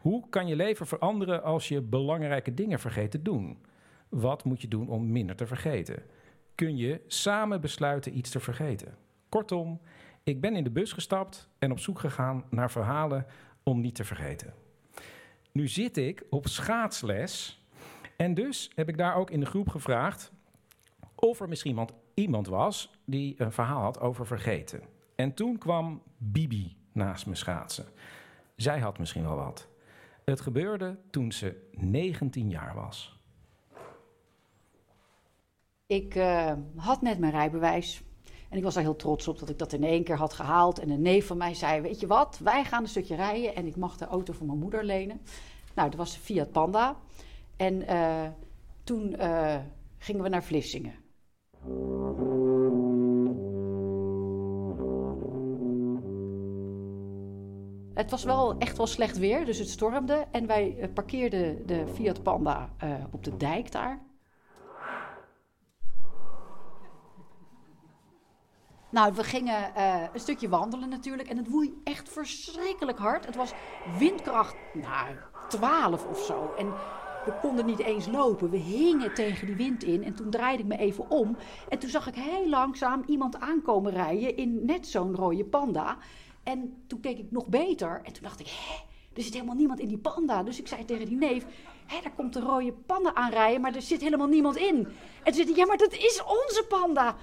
Hoe 0.00 0.28
kan 0.28 0.46
je 0.46 0.56
leven 0.56 0.86
veranderen 0.86 1.42
als 1.42 1.68
je 1.68 1.80
belangrijke 1.80 2.54
dingen 2.54 2.80
vergeet 2.80 3.10
te 3.10 3.22
doen? 3.22 3.58
Wat 4.08 4.44
moet 4.44 4.60
je 4.60 4.68
doen 4.68 4.88
om 4.88 5.12
minder 5.12 5.36
te 5.36 5.46
vergeten? 5.46 6.02
Kun 6.54 6.76
je 6.76 7.00
samen 7.06 7.60
besluiten 7.60 8.16
iets 8.16 8.30
te 8.30 8.40
vergeten? 8.40 8.94
Kortom, 9.30 9.80
ik 10.22 10.40
ben 10.40 10.56
in 10.56 10.64
de 10.64 10.70
bus 10.70 10.92
gestapt 10.92 11.48
en 11.58 11.70
op 11.70 11.78
zoek 11.78 11.98
gegaan 11.98 12.44
naar 12.50 12.70
verhalen 12.70 13.26
om 13.62 13.80
niet 13.80 13.94
te 13.94 14.04
vergeten. 14.04 14.54
Nu 15.52 15.68
zit 15.68 15.96
ik 15.96 16.24
op 16.30 16.46
schaatsles 16.46 17.64
en 18.16 18.34
dus 18.34 18.70
heb 18.74 18.88
ik 18.88 18.98
daar 18.98 19.14
ook 19.14 19.30
in 19.30 19.40
de 19.40 19.46
groep 19.46 19.68
gevraagd 19.68 20.32
of 21.14 21.40
er 21.40 21.48
misschien 21.48 21.70
iemand, 21.70 21.92
iemand 22.14 22.46
was 22.46 22.90
die 23.04 23.34
een 23.36 23.52
verhaal 23.52 23.82
had 23.82 24.00
over 24.00 24.26
vergeten. 24.26 24.82
En 25.14 25.34
toen 25.34 25.58
kwam 25.58 26.02
Bibi 26.16 26.76
naast 26.92 27.26
me 27.26 27.34
schaatsen. 27.34 27.86
Zij 28.56 28.78
had 28.78 28.98
misschien 28.98 29.22
wel 29.22 29.36
wat. 29.36 29.68
Het 30.24 30.40
gebeurde 30.40 30.98
toen 31.10 31.32
ze 31.32 31.68
19 31.72 32.50
jaar 32.50 32.74
was. 32.74 33.18
Ik 35.86 36.14
uh, 36.14 36.52
had 36.76 37.02
net 37.02 37.18
mijn 37.18 37.32
rijbewijs. 37.32 38.02
En 38.50 38.56
ik 38.56 38.62
was 38.62 38.76
er 38.76 38.82
heel 38.82 38.96
trots 38.96 39.28
op 39.28 39.38
dat 39.38 39.48
ik 39.48 39.58
dat 39.58 39.72
in 39.72 39.84
één 39.84 40.04
keer 40.04 40.16
had 40.16 40.32
gehaald. 40.32 40.78
En 40.78 40.90
een 40.90 41.02
neef 41.02 41.26
van 41.26 41.36
mij 41.36 41.54
zei: 41.54 41.80
Weet 41.80 42.00
je 42.00 42.06
wat, 42.06 42.38
wij 42.42 42.64
gaan 42.64 42.82
een 42.82 42.88
stukje 42.88 43.14
rijden. 43.14 43.54
En 43.54 43.66
ik 43.66 43.76
mag 43.76 43.96
de 43.96 44.04
auto 44.06 44.32
van 44.32 44.46
mijn 44.46 44.58
moeder 44.58 44.84
lenen. 44.84 45.20
Nou, 45.74 45.88
dat 45.88 45.98
was 45.98 46.14
de 46.14 46.20
Fiat 46.20 46.52
Panda. 46.52 46.96
En 47.56 47.82
uh, 47.82 48.28
toen 48.84 49.14
uh, 49.20 49.56
gingen 49.98 50.22
we 50.22 50.28
naar 50.28 50.44
Vlissingen. 50.44 50.94
Het 57.94 58.10
was 58.10 58.24
wel 58.24 58.58
echt 58.58 58.76
wel 58.76 58.86
slecht 58.86 59.18
weer, 59.18 59.44
dus 59.44 59.58
het 59.58 59.68
stormde. 59.68 60.26
En 60.30 60.46
wij 60.46 60.90
parkeerden 60.94 61.66
de 61.66 61.86
Fiat 61.94 62.22
Panda 62.22 62.70
op 63.10 63.24
de 63.24 63.36
dijk 63.36 63.72
daar. 63.72 64.09
Nou, 68.90 69.12
we 69.14 69.24
gingen 69.24 69.72
uh, 69.76 70.02
een 70.12 70.20
stukje 70.20 70.48
wandelen 70.48 70.88
natuurlijk. 70.88 71.28
En 71.28 71.36
het 71.36 71.48
woei 71.48 71.80
echt 71.84 72.08
verschrikkelijk 72.08 72.98
hard. 72.98 73.26
Het 73.26 73.36
was 73.36 73.52
windkracht, 73.98 74.56
nou, 74.74 75.16
12 75.48 76.06
of 76.06 76.18
zo. 76.18 76.54
En 76.58 76.72
we 77.24 77.32
konden 77.40 77.66
niet 77.66 77.78
eens 77.78 78.06
lopen. 78.06 78.50
We 78.50 78.56
hingen 78.56 79.14
tegen 79.14 79.46
die 79.46 79.56
wind 79.56 79.82
in. 79.82 80.04
En 80.04 80.14
toen 80.14 80.30
draaide 80.30 80.62
ik 80.62 80.68
me 80.68 80.76
even 80.76 81.10
om. 81.10 81.36
En 81.68 81.78
toen 81.78 81.90
zag 81.90 82.06
ik 82.06 82.14
heel 82.14 82.48
langzaam 82.48 83.02
iemand 83.06 83.40
aankomen 83.40 83.92
rijden 83.92 84.36
in 84.36 84.64
net 84.64 84.86
zo'n 84.86 85.14
rode 85.14 85.44
panda. 85.44 85.96
En 86.42 86.82
toen 86.86 87.00
keek 87.00 87.18
ik 87.18 87.30
nog 87.30 87.46
beter. 87.46 88.00
En 88.04 88.12
toen 88.12 88.22
dacht 88.22 88.40
ik, 88.40 88.46
hé, 88.46 88.74
er 89.14 89.22
zit 89.22 89.34
helemaal 89.34 89.54
niemand 89.54 89.80
in 89.80 89.88
die 89.88 89.98
panda. 89.98 90.42
Dus 90.42 90.58
ik 90.60 90.68
zei 90.68 90.84
tegen 90.84 91.06
die 91.06 91.16
neef, 91.16 91.46
hé, 91.90 92.00
daar 92.02 92.12
komt 92.16 92.36
een 92.36 92.42
rode 92.42 92.72
panda 92.72 93.14
aanrijden, 93.14 93.60
maar 93.60 93.74
er 93.74 93.82
zit 93.82 94.00
helemaal 94.00 94.26
niemand 94.26 94.56
in. 94.56 94.88
En 95.22 95.32
toen 95.32 95.44
zei 95.44 95.56
ja, 95.56 95.66
maar 95.66 95.76
dat 95.76 95.92
is 95.92 96.22
onze 96.26 96.64
panda. 96.68 97.16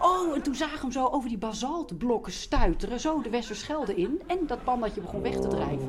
Oh, 0.00 0.34
en 0.34 0.42
toen 0.42 0.54
zagen 0.54 0.74
we 0.74 0.80
hem 0.80 0.92
zo 0.92 1.06
over 1.06 1.28
die 1.28 1.38
basaltblokken 1.38 2.32
stuiteren, 2.32 3.00
zo 3.00 3.22
de 3.22 3.30
Westerschelde 3.30 3.94
in. 3.94 4.22
En 4.26 4.38
dat 4.46 4.64
pandatje 4.64 5.00
begon 5.00 5.22
weg 5.22 5.40
te 5.40 5.48
drijven. 5.48 5.88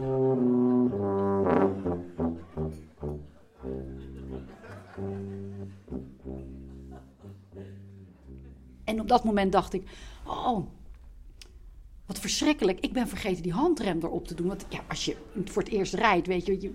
En 8.84 9.00
op 9.00 9.08
dat 9.08 9.24
moment 9.24 9.52
dacht 9.52 9.74
ik, 9.74 9.90
oh, 10.28 10.68
wat 12.06 12.20
verschrikkelijk. 12.20 12.80
Ik 12.80 12.94
ben 12.94 13.08
vergeten 13.08 13.44
die 13.44 13.54
handrem 13.54 14.00
erop 14.02 14.28
te 14.28 14.36
doen. 14.36 14.48
Want 14.48 14.66
ja, 14.70 14.80
als 14.88 15.06
je 15.06 15.16
voor 15.46 15.62
het 15.62 15.72
eerst 15.72 15.94
rijdt, 15.94 16.28
weet 16.28 16.46
je, 16.46 16.62
je, 16.62 16.74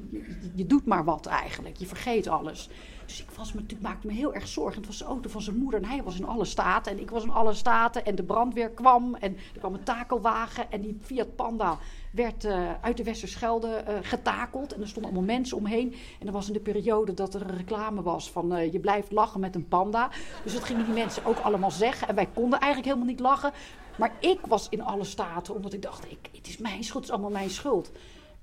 je, 0.54 0.66
doet 0.66 0.87
maar 0.87 1.04
wat 1.04 1.26
eigenlijk. 1.26 1.76
Je 1.76 1.87
vergeet 1.87 2.28
alles. 2.28 2.68
Dus 3.06 3.22
ik 3.22 3.30
was 3.30 3.52
me, 3.52 3.62
maakte 3.80 4.06
me 4.06 4.12
heel 4.12 4.34
erg 4.34 4.49
zorgen. 4.49 4.76
Het 4.76 4.87
was 4.87 4.99
de 4.99 5.04
auto 5.04 5.28
van 5.28 5.42
zijn 5.42 5.56
moeder 5.56 5.82
en 5.82 5.88
hij 5.88 6.02
was 6.02 6.18
in 6.18 6.26
alle 6.26 6.44
staten. 6.44 6.92
En 6.92 7.00
ik 7.00 7.10
was 7.10 7.22
in 7.22 7.30
alle 7.30 7.52
staten. 7.52 8.04
En 8.04 8.14
de 8.14 8.22
brandweer 8.22 8.70
kwam. 8.70 9.14
En 9.14 9.37
er 9.52 9.58
kwam 9.58 9.75
een 9.75 9.82
takelwagen. 9.82 10.72
En 10.72 10.80
die 10.80 10.99
Fiat 11.02 11.37
Panda 11.37 11.78
werd 12.12 12.44
uh, 12.44 12.70
uit 12.80 12.97
de 12.97 13.04
Westerschelde 13.04 13.84
uh, 13.88 13.95
getakeld. 14.02 14.75
En 14.75 14.80
er 14.80 14.88
stonden 14.88 15.12
allemaal 15.12 15.34
mensen 15.34 15.56
omheen. 15.56 15.93
En 15.93 16.26
dat 16.26 16.34
was 16.34 16.47
in 16.47 16.52
de 16.52 16.60
periode 16.60 17.14
dat 17.14 17.34
er 17.34 17.43
een 17.43 17.56
reclame 17.56 18.02
was 18.02 18.30
van 18.30 18.56
uh, 18.56 18.73
je 18.73 18.80
blijft 18.80 19.12
lachen 19.12 19.40
met 19.40 19.54
een 19.54 19.69
panda. 19.69 20.10
Dus 20.45 20.52
dat 20.52 20.64
gingen 20.64 20.84
die 20.84 20.95
mensen 20.95 21.25
ook 21.25 21.38
allemaal 21.38 21.71
zeggen. 21.71 22.08
En 22.08 22.14
wij 22.14 22.28
konden 22.34 22.58
eigenlijk 22.58 22.93
helemaal 22.93 23.14
niet 23.14 23.21
lachen. 23.21 23.52
Maar 24.00 24.13
ik 24.19 24.39
was 24.47 24.69
in 24.69 24.82
alle 24.82 25.04
staten, 25.04 25.54
omdat 25.54 25.73
ik 25.73 25.82
dacht, 25.82 26.04
ik, 26.10 26.19
het 26.36 26.49
is 26.49 26.58
mijn 26.58 26.84
schuld, 26.84 26.95
het 26.95 27.04
is 27.04 27.10
allemaal 27.10 27.30
mijn 27.30 27.50
schuld. 27.50 27.91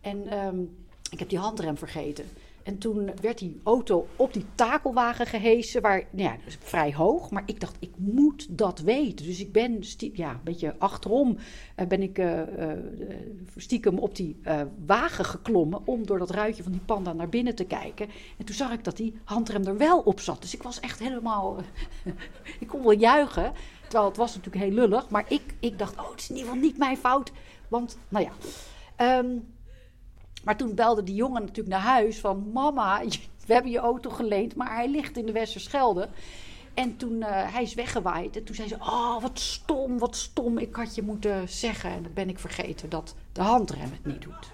En 0.02 0.46
um, 0.46 0.78
ik 1.10 1.20
heb 1.20 1.30
die 1.30 1.40
handrem 1.40 1.78
vergeten. 1.78 2.26
En 2.64 2.78
toen 2.78 3.10
werd 3.22 3.38
die 3.38 3.60
auto 3.64 4.08
op 4.16 4.34
die 4.34 4.46
takelwagen 4.56 5.26
gehesen, 5.26 5.82
waar, 5.82 6.04
nou 6.12 6.30
ja, 6.30 6.38
vrij 6.60 6.94
hoog. 6.94 7.30
Maar 7.30 7.44
ik 7.46 7.60
dacht, 7.60 7.76
ik 7.80 7.92
moet 7.96 8.58
dat 8.58 8.80
weten. 8.80 9.26
Dus 9.26 9.40
ik 9.40 9.52
ben 9.52 9.84
ja, 10.14 10.32
een 10.32 10.40
beetje 10.44 10.76
achterom 10.78 11.38
uh, 11.78 11.88
ben 11.88 12.02
ik 12.02 12.18
uh, 12.18 12.38
uh, 12.38 12.72
stiekem 13.56 13.98
op 13.98 14.16
die 14.16 14.36
wagen 14.86 15.26
geklommen 15.26 15.82
om 15.86 16.06
door 16.06 16.20
dat 16.20 16.30
ruitje 16.30 16.64
van 16.64 16.72
die 16.72 16.82
panda 16.86 17.14
naar 17.14 17.30
binnen 17.30 17.56
te 17.56 17.66
kijken. 17.66 18.10
En 18.38 18.46
toen 18.46 18.56
zag 18.56 18.72
ik 18.72 18.84
dat 18.84 18.98
die 18.98 19.20
handrem 19.24 19.66
er 19.66 19.78
wel 19.78 20.00
op 20.00 20.20
zat. 20.20 20.42
Dus 20.42 20.54
ik 20.54 20.64
was 20.64 20.80
echt 20.80 21.00
helemaal, 21.00 21.58
ik 22.60 22.68
kon 22.68 22.84
wel 22.84 22.98
juichen. 22.98 23.54
Terwijl 23.88 24.06
het 24.06 24.18
was 24.18 24.36
natuurlijk 24.36 24.64
heel 24.64 24.74
lullig. 24.74 25.10
Maar 25.10 25.26
ik, 25.28 25.54
ik 25.60 25.80
dacht, 25.80 25.98
oh, 25.98 26.12
het 26.12 26.20
is 26.20 26.30
in 26.30 26.36
ieder 26.36 26.50
geval 26.52 26.68
niet 26.68 26.78
mijn 26.78 26.98
fout. 26.98 27.32
Want, 27.68 27.98
nou 28.10 28.26
ja. 28.26 28.32
Um, 29.20 29.56
maar 30.44 30.58
toen 30.58 30.76
belde 30.76 31.04
die 31.04 31.16
jongen 31.16 31.42
natuurlijk 31.42 31.68
naar 31.68 31.94
huis 31.94 32.20
van... 32.20 32.52
Mama, 32.54 33.02
we 33.48 33.54
hebben 33.54 33.72
je 33.72 33.78
auto 33.78 34.10
geleend, 34.10 34.56
maar 34.56 34.76
hij 34.76 34.90
ligt 34.90 35.18
in 35.18 35.26
de 35.26 35.32
Westerschelde. 35.32 36.10
En 36.74 36.98
toen 36.98 37.14
uh, 37.14 37.28
hij 37.30 37.64
is 37.64 37.74
weggewaaid. 37.74 38.38
En 38.38 38.44
toen 38.44 38.56
zei 38.56 38.68
ze, 38.68 38.76
oh, 38.80 39.22
wat 39.22 39.40
stom, 39.40 40.00
wat 40.00 40.16
stom. 40.16 40.58
Ik 40.58 40.76
had 40.76 40.96
je 40.96 41.02
moeten 41.02 41.50
zeggen. 41.50 41.90
En 41.90 42.04
dan 42.04 42.14
ben 42.14 42.30
ik 42.30 42.40
vergeten 42.40 42.90
dat 42.90 43.16
de 43.32 43.42
handrem 43.42 43.92
het 43.92 44.06
niet 44.06 44.22
doet. 44.22 44.52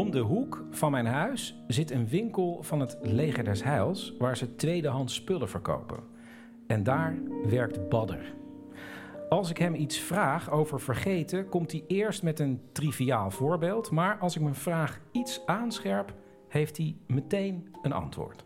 Om 0.00 0.10
de 0.10 0.18
hoek 0.18 0.64
van 0.70 0.90
mijn 0.90 1.06
huis 1.06 1.54
zit 1.66 1.90
een 1.90 2.08
winkel 2.08 2.58
van 2.62 2.80
het 2.80 2.98
Leger 3.02 3.44
des 3.44 3.62
Heils 3.62 4.14
waar 4.18 4.36
ze 4.36 4.56
tweedehands 4.56 5.14
spullen 5.14 5.48
verkopen. 5.48 5.98
En 6.66 6.82
daar 6.82 7.18
werkt 7.48 7.88
Badder. 7.88 8.34
Als 9.28 9.50
ik 9.50 9.58
hem 9.58 9.74
iets 9.74 9.98
vraag 9.98 10.50
over 10.50 10.80
vergeten, 10.80 11.48
komt 11.48 11.72
hij 11.72 11.84
eerst 11.86 12.22
met 12.22 12.38
een 12.38 12.60
triviaal 12.72 13.30
voorbeeld, 13.30 13.90
maar 13.90 14.18
als 14.18 14.36
ik 14.36 14.42
mijn 14.42 14.54
vraag 14.54 15.00
iets 15.12 15.46
aanscherp, 15.46 16.14
heeft 16.48 16.76
hij 16.76 16.96
meteen 17.06 17.74
een 17.82 17.92
antwoord. 17.92 18.44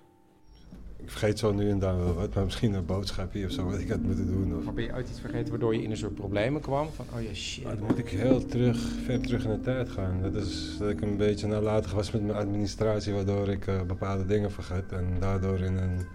Ik 1.04 1.10
vergeet 1.10 1.38
zo 1.38 1.52
nu 1.52 1.70
en 1.70 1.78
dan 1.78 1.98
wel 1.98 2.14
wat, 2.14 2.34
maar 2.34 2.44
misschien 2.44 2.74
een 2.74 2.86
boodschapje 2.86 3.44
of 3.44 3.50
zo 3.50 3.64
wat 3.64 3.78
ik 3.78 3.88
had 3.88 4.02
moeten 4.02 4.26
doen. 4.26 4.56
Of... 4.56 4.64
Maar 4.64 4.74
ben 4.74 4.84
je 4.84 4.92
uit 4.92 5.08
iets 5.08 5.20
vergeten 5.20 5.50
waardoor 5.50 5.74
je 5.74 5.82
in 5.82 5.90
een 5.90 5.96
soort 5.96 6.14
problemen 6.14 6.60
kwam? 6.60 6.88
Van, 6.88 7.04
oh 7.14 7.22
ja, 7.22 7.34
shit. 7.34 7.64
dan 7.64 7.78
moet 7.86 7.98
ik 7.98 8.08
heel 8.08 8.46
terug, 8.46 8.78
ver 9.04 9.20
terug 9.20 9.44
in 9.44 9.50
de 9.50 9.60
tijd 9.60 9.88
gaan. 9.88 10.22
Dat 10.22 10.34
is 10.34 10.76
dat 10.78 10.90
ik 10.90 11.00
een 11.00 11.16
beetje 11.16 11.46
nalatig 11.46 11.92
was 11.92 12.10
met 12.10 12.22
mijn 12.22 12.38
administratie, 12.38 13.12
waardoor 13.12 13.48
ik 13.48 13.66
uh, 13.66 13.82
bepaalde 13.82 14.26
dingen 14.26 14.52
vergat 14.52 14.92
en 14.92 15.16
daardoor 15.20 15.58
in 15.58 15.76
een 15.76 16.06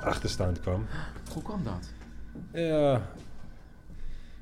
achterstand 0.00 0.60
kwam. 0.60 0.84
Hoe 1.32 1.42
kwam 1.42 1.60
dat? 1.64 1.92
Ja, 2.52 3.02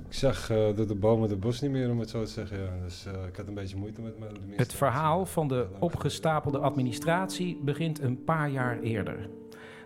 ik 0.08 0.14
zag 0.14 0.50
uh, 0.50 0.56
door 0.56 0.86
de 0.86 0.94
bomen 0.94 1.28
de 1.28 1.36
bos 1.36 1.60
niet 1.60 1.70
meer, 1.70 1.90
om 1.90 1.98
het 1.98 2.10
zo 2.10 2.24
te 2.24 2.30
zeggen. 2.30 2.58
Ja. 2.58 2.70
Dus 2.84 3.06
uh, 3.06 3.12
ik 3.28 3.36
had 3.36 3.46
een 3.46 3.54
beetje 3.54 3.76
moeite 3.76 4.00
met 4.00 4.18
mijn 4.18 4.32
Het 4.56 4.72
verhaal 4.72 5.26
van 5.26 5.48
de 5.48 5.66
opgestapelde 5.78 6.58
administratie 6.58 7.60
begint 7.62 8.00
een 8.00 8.24
paar 8.24 8.50
jaar 8.50 8.80
eerder. 8.80 9.28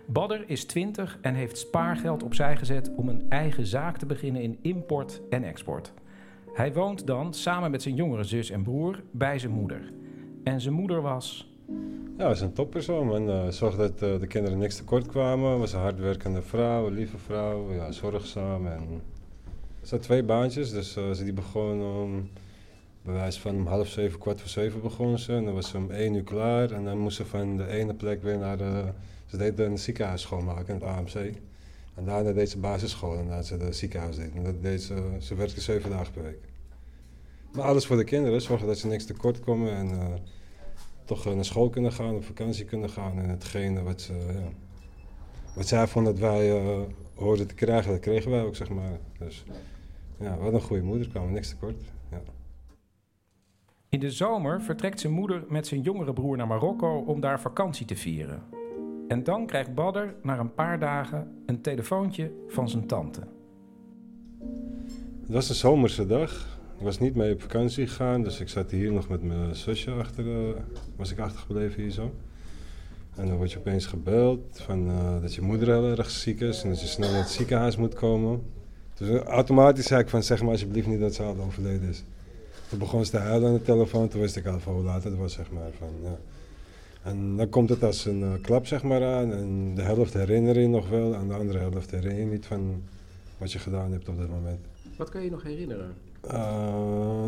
Badder 0.09 0.43
is 0.45 0.65
20 0.65 1.17
en 1.21 1.35
heeft 1.35 1.57
spaargeld 1.57 2.23
opzij 2.23 2.57
gezet 2.57 2.91
om 2.95 3.09
een 3.09 3.25
eigen 3.29 3.65
zaak 3.65 3.97
te 3.97 4.05
beginnen 4.05 4.41
in 4.41 4.57
import 4.61 5.21
en 5.29 5.43
export. 5.43 5.93
Hij 6.53 6.73
woont 6.73 7.07
dan 7.07 7.33
samen 7.33 7.71
met 7.71 7.81
zijn 7.81 7.95
jongere 7.95 8.23
zus 8.23 8.49
en 8.49 8.63
broer 8.63 9.03
bij 9.11 9.39
zijn 9.39 9.51
moeder. 9.51 9.93
En 10.43 10.61
zijn 10.61 10.73
moeder 10.73 11.01
was 11.01 11.51
Ja, 12.17 12.27
was 12.27 12.41
een 12.41 12.53
toppersoon. 12.53 13.07
Man. 13.07 13.29
Uh, 13.29 13.47
zorg 13.47 13.75
dat 13.75 14.03
uh, 14.03 14.19
de 14.19 14.27
kinderen 14.27 14.57
niks 14.57 14.75
tekort 14.75 15.07
kwamen. 15.07 15.59
Was 15.59 15.73
een 15.73 15.79
hardwerkende 15.79 16.41
vrouw, 16.41 16.87
een 16.87 16.93
lieve 16.93 17.17
vrouw, 17.17 17.73
ja, 17.73 17.91
zorgzaam. 17.91 18.67
En... 18.67 19.01
Ze 19.81 19.95
had 19.95 20.03
twee 20.03 20.23
baantjes, 20.23 20.71
dus 20.71 20.93
ze 20.93 21.23
die 21.23 21.33
begon 21.33 21.81
om, 21.81 22.29
bij 23.01 23.13
wijze 23.13 23.39
van 23.39 23.55
om 23.55 23.67
half 23.67 23.87
zeven, 23.87 24.19
kwart 24.19 24.39
voor 24.41 24.49
zeven 24.49 24.81
begon 24.81 25.17
ze. 25.17 25.33
En 25.33 25.45
dan 25.45 25.53
was 25.53 25.69
ze 25.69 25.77
om 25.77 25.91
één 25.91 26.13
uur 26.13 26.23
klaar. 26.23 26.71
En 26.71 26.83
dan 26.83 26.97
moest 26.97 27.17
ze 27.17 27.25
van 27.25 27.57
de 27.57 27.67
ene 27.67 27.93
plek 27.93 28.23
weer 28.23 28.37
naar. 28.37 28.57
Ze 29.27 29.37
deed 29.37 29.59
een 29.59 29.77
ziekenhuis 29.77 30.21
schoonmaken, 30.21 30.73
het 30.73 30.83
AMC. 30.83 31.15
En 31.95 32.05
daarna 32.05 32.31
deed 32.31 32.49
ze 32.49 32.59
basisschool 32.59 33.17
en 33.17 33.17
daarna 33.17 33.41
ze 33.41 33.57
de 33.57 33.73
ziekenhuis 33.73 34.15
deed. 34.15 34.61
Dat 34.61 34.81
ze, 35.21 35.35
werkte 35.35 35.61
zeven 35.61 35.89
dagen 35.89 36.13
per 36.13 36.23
week. 36.23 36.39
Maar 37.51 37.65
alles 37.65 37.85
voor 37.85 37.97
de 37.97 38.03
kinderen, 38.03 38.41
zorgen 38.41 38.67
dat 38.67 38.77
ze 38.77 38.87
niks 38.87 39.05
tekort 39.05 39.39
komen 39.39 39.71
en 39.75 39.89
uh, 39.89 40.05
toch 41.05 41.35
naar 41.35 41.45
school 41.45 41.69
kunnen 41.69 41.93
gaan, 41.93 42.15
op 42.15 42.23
vakantie 42.23 42.65
kunnen 42.65 42.89
gaan. 42.89 43.19
En 43.19 43.29
hetgene 43.29 43.83
wat, 43.83 44.01
ze, 44.01 44.13
wat 45.55 45.67
zij 45.67 45.87
vond 45.87 46.05
dat 46.05 46.19
wij 46.19 46.61
uh, 46.61 46.79
hoorden 47.15 47.47
te 47.47 47.53
krijgen, 47.53 47.91
dat 47.91 47.99
kregen 47.99 48.31
wij 48.31 48.41
ook, 48.41 48.55
zeg 48.55 48.69
maar. 48.69 48.99
Dus 49.17 49.43
ja, 50.19 50.37
wat 50.37 50.53
een 50.53 50.61
goede 50.61 50.83
moeder, 50.83 51.07
kwamen 51.07 51.33
niks 51.33 51.49
tekort. 51.49 51.81
Ja. 52.11 52.21
In 53.89 53.99
de 53.99 54.11
zomer 54.11 54.61
vertrekt 54.61 54.99
zijn 54.99 55.13
moeder 55.13 55.43
met 55.47 55.67
zijn 55.67 55.81
jongere 55.81 56.13
broer 56.13 56.37
naar 56.37 56.47
Marokko 56.47 56.97
om 56.97 57.19
daar 57.19 57.41
vakantie 57.41 57.85
te 57.85 57.95
vieren. 57.95 58.56
En 59.07 59.23
dan 59.23 59.45
krijgt 59.45 59.75
Badder 59.75 60.15
na 60.23 60.39
een 60.39 60.53
paar 60.53 60.79
dagen 60.79 61.27
een 61.45 61.61
telefoontje 61.61 62.31
van 62.47 62.69
zijn 62.69 62.87
tante. 62.87 63.19
Het 65.21 65.29
was 65.29 65.49
een 65.49 65.55
zomerse 65.55 66.05
dag. 66.05 66.59
Ik 66.77 66.83
was 66.83 66.99
niet 66.99 67.15
mee 67.15 67.33
op 67.33 67.41
vakantie 67.41 67.87
gegaan, 67.87 68.23
dus 68.23 68.39
ik 68.39 68.49
zat 68.49 68.71
hier 68.71 68.91
nog 68.91 69.09
met 69.09 69.23
mijn 69.23 69.55
zusje 69.55 69.91
achter. 69.91 70.25
Uh, 70.25 70.55
was 70.95 71.11
ik 71.11 71.19
achtergebleven 71.19 71.81
hier 71.81 71.91
zo. 71.91 72.11
En 73.15 73.27
dan 73.27 73.37
word 73.37 73.51
je 73.51 73.57
opeens 73.57 73.85
gebeld 73.85 74.61
van, 74.61 74.89
uh, 74.89 75.21
dat 75.21 75.33
je 75.33 75.41
moeder 75.41 75.67
heel 75.67 75.97
erg 75.97 76.09
ziek 76.09 76.41
is 76.41 76.63
en 76.63 76.69
dat 76.69 76.81
je 76.81 76.87
snel 76.87 77.11
naar 77.11 77.19
het 77.19 77.29
ziekenhuis 77.29 77.77
moet 77.77 77.93
komen. 77.93 78.41
Dus 78.93 79.21
automatisch 79.21 79.85
zei 79.85 80.01
ik 80.01 80.09
van 80.09 80.23
zeg 80.23 80.41
maar 80.41 80.51
alsjeblieft 80.51 80.87
niet 80.87 80.99
dat 80.99 81.13
ze 81.13 81.23
al 81.23 81.37
overleden 81.45 81.89
is. 81.89 82.03
Toen 82.69 82.79
begon 82.79 83.05
ze 83.05 83.11
te 83.11 83.17
huilen 83.17 83.47
aan 83.47 83.55
de 83.55 83.61
telefoon, 83.61 84.07
toen 84.07 84.21
wist 84.21 84.35
ik 84.35 84.45
al 84.45 84.59
van 84.59 84.73
hoe 84.73 84.83
laat 84.83 85.03
het 85.03 85.15
was 85.15 85.33
zeg 85.33 85.51
maar. 85.51 85.69
Van. 85.77 86.17
En 87.07 87.35
dan 87.35 87.49
komt 87.49 87.69
het 87.69 87.83
als 87.83 88.05
een 88.05 88.19
uh, 88.19 88.33
klap 88.41 88.65
zeg 88.65 88.83
maar 88.83 89.05
aan 89.05 89.33
en 89.33 89.75
de 89.75 89.81
helft 89.81 90.13
herinner 90.13 90.59
je 90.59 90.67
nog 90.67 90.89
wel 90.89 91.15
en 91.15 91.27
de 91.27 91.33
andere 91.33 91.59
helft 91.59 91.91
herinner 91.91 92.19
je 92.19 92.25
niet 92.25 92.45
van 92.45 92.83
wat 93.37 93.51
je 93.51 93.59
gedaan 93.59 93.91
hebt 93.91 94.09
op 94.09 94.17
dat 94.17 94.29
moment. 94.29 94.59
Wat 94.97 95.09
kan 95.09 95.23
je 95.23 95.29
nog 95.29 95.43
herinneren? 95.43 95.93
Uh, 96.31 97.23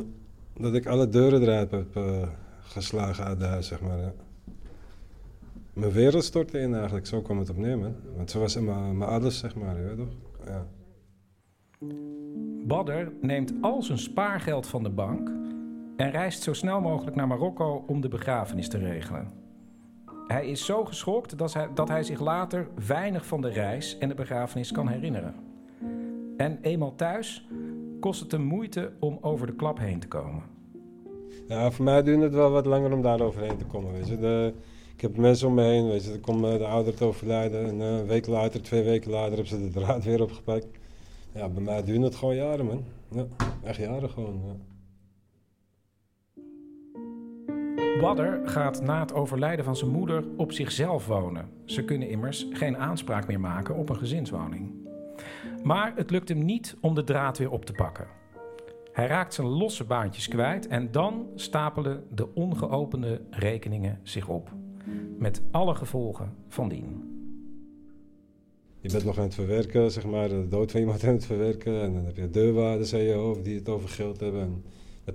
dat 0.57 0.73
ik 0.73 0.85
alle 0.85 1.09
deuren 1.09 1.41
eruit 1.41 1.71
heb 1.71 1.95
uh, 1.97 2.27
geslagen 2.59 3.23
uit 3.23 3.41
huis, 3.41 3.67
zeg 3.67 3.81
maar. 3.81 3.97
Ja. 3.97 4.13
Mijn 5.73 5.91
wereld 5.91 6.23
stortte 6.23 6.59
in 6.59 6.73
eigenlijk, 6.75 7.07
zo 7.07 7.21
kwam 7.21 7.39
het 7.39 7.49
op 7.49 7.57
neer, 7.57 7.77
man. 7.77 7.95
Want 8.15 8.31
zo 8.31 8.39
was 8.39 8.59
mijn 8.59 9.01
alles, 9.01 9.37
zeg 9.37 9.55
maar, 9.55 9.77
je 9.77 9.83
weet 9.83 9.97
toch? 9.97 10.15
Ja. 10.45 10.65
Badder 12.65 13.11
neemt 13.21 13.53
al 13.61 13.83
zijn 13.83 13.97
spaargeld 13.97 14.67
van 14.67 14.83
de 14.83 14.89
bank 14.89 15.31
en 15.95 16.11
reist 16.11 16.43
zo 16.43 16.53
snel 16.53 16.81
mogelijk 16.81 17.15
naar 17.15 17.27
Marokko 17.27 17.83
om 17.87 18.01
de 18.01 18.07
begrafenis 18.07 18.67
te 18.67 18.77
regelen. 18.77 19.38
Hij 20.31 20.47
is 20.47 20.65
zo 20.65 20.85
geschokt 20.85 21.37
dat 21.37 21.53
hij, 21.53 21.67
dat 21.73 21.87
hij 21.87 22.03
zich 22.03 22.19
later 22.19 22.67
weinig 22.87 23.25
van 23.25 23.41
de 23.41 23.49
reis 23.49 23.97
en 23.97 24.09
de 24.09 24.15
begrafenis 24.15 24.71
kan 24.71 24.87
herinneren. 24.87 25.35
En 26.37 26.59
eenmaal 26.61 26.95
thuis 26.95 27.47
kost 27.99 28.19
het 28.19 28.31
hem 28.31 28.41
moeite 28.41 28.91
om 28.99 29.17
over 29.21 29.47
de 29.47 29.55
klap 29.55 29.79
heen 29.79 29.99
te 29.99 30.07
komen. 30.07 30.43
Ja, 31.47 31.71
voor 31.71 31.85
mij 31.85 32.03
duurt 32.03 32.21
het 32.21 32.33
wel 32.33 32.51
wat 32.51 32.65
langer 32.65 32.93
om 32.93 33.01
daar 33.01 33.21
overheen 33.21 33.57
te 33.57 33.65
komen. 33.65 33.91
Weet 33.91 34.07
je. 34.07 34.17
De, 34.17 34.53
ik 34.95 35.01
heb 35.01 35.17
mensen 35.17 35.47
om 35.47 35.53
me 35.53 35.63
heen, 35.63 35.87
weet 35.87 36.05
je. 36.05 36.19
Komt 36.19 36.41
de 36.41 36.65
ouder 36.65 36.93
te 36.93 37.05
overlijden. 37.05 37.65
En 37.65 37.79
een 37.79 38.05
week 38.05 38.27
later, 38.27 38.61
twee 38.61 38.83
weken 38.83 39.11
later, 39.11 39.29
hebben 39.29 39.47
ze 39.47 39.61
de 39.61 39.79
draad 39.79 40.03
weer 40.03 40.21
opgepakt. 40.21 40.67
Ja, 41.33 41.49
bij 41.49 41.63
mij 41.63 41.83
duurt 41.83 42.03
het 42.03 42.15
gewoon 42.15 42.35
jaren, 42.35 42.65
man. 42.65 42.83
Ja, 43.11 43.25
echt 43.63 43.77
jaren 43.77 44.09
gewoon. 44.09 44.41
Badder 47.99 48.41
gaat 48.45 48.81
na 48.81 48.99
het 48.99 49.13
overlijden 49.13 49.65
van 49.65 49.75
zijn 49.75 49.91
moeder 49.91 50.23
op 50.37 50.51
zichzelf 50.51 51.07
wonen. 51.07 51.49
Ze 51.65 51.85
kunnen 51.85 52.09
immers 52.09 52.47
geen 52.51 52.77
aanspraak 52.77 53.27
meer 53.27 53.39
maken 53.39 53.75
op 53.75 53.89
een 53.89 53.97
gezinswoning. 53.97 54.71
Maar 55.63 55.93
het 55.95 56.09
lukt 56.09 56.29
hem 56.29 56.45
niet 56.45 56.75
om 56.81 56.95
de 56.95 57.03
draad 57.03 57.37
weer 57.37 57.51
op 57.51 57.65
te 57.65 57.73
pakken. 57.73 58.07
Hij 58.91 59.07
raakt 59.07 59.33
zijn 59.33 59.47
losse 59.47 59.83
baantjes 59.83 60.27
kwijt 60.27 60.67
en 60.67 60.91
dan 60.91 61.27
stapelen 61.35 62.03
de 62.15 62.33
ongeopende 62.33 63.21
rekeningen 63.29 63.99
zich 64.03 64.27
op. 64.27 64.51
Met 65.17 65.41
alle 65.51 65.75
gevolgen 65.75 66.35
van 66.47 66.69
dien. 66.69 67.03
Je 68.81 68.91
bent 68.91 69.03
nog 69.03 69.17
aan 69.17 69.23
het 69.23 69.35
verwerken, 69.35 69.91
zeg 69.91 70.05
maar, 70.05 70.29
de 70.29 70.47
dood 70.49 70.71
van 70.71 70.79
iemand 70.79 71.03
aan 71.03 71.13
het 71.13 71.25
verwerken. 71.25 71.81
En 71.81 71.93
dan 71.93 72.05
heb 72.05 72.15
je 72.15 72.29
deurwaarders 72.29 72.93
aan 72.93 72.99
je 72.99 73.13
hoofd 73.13 73.43
die 73.43 73.55
het 73.55 73.69
over 73.69 73.89
geld 73.89 74.19
hebben. 74.19 74.41
En 74.41 74.63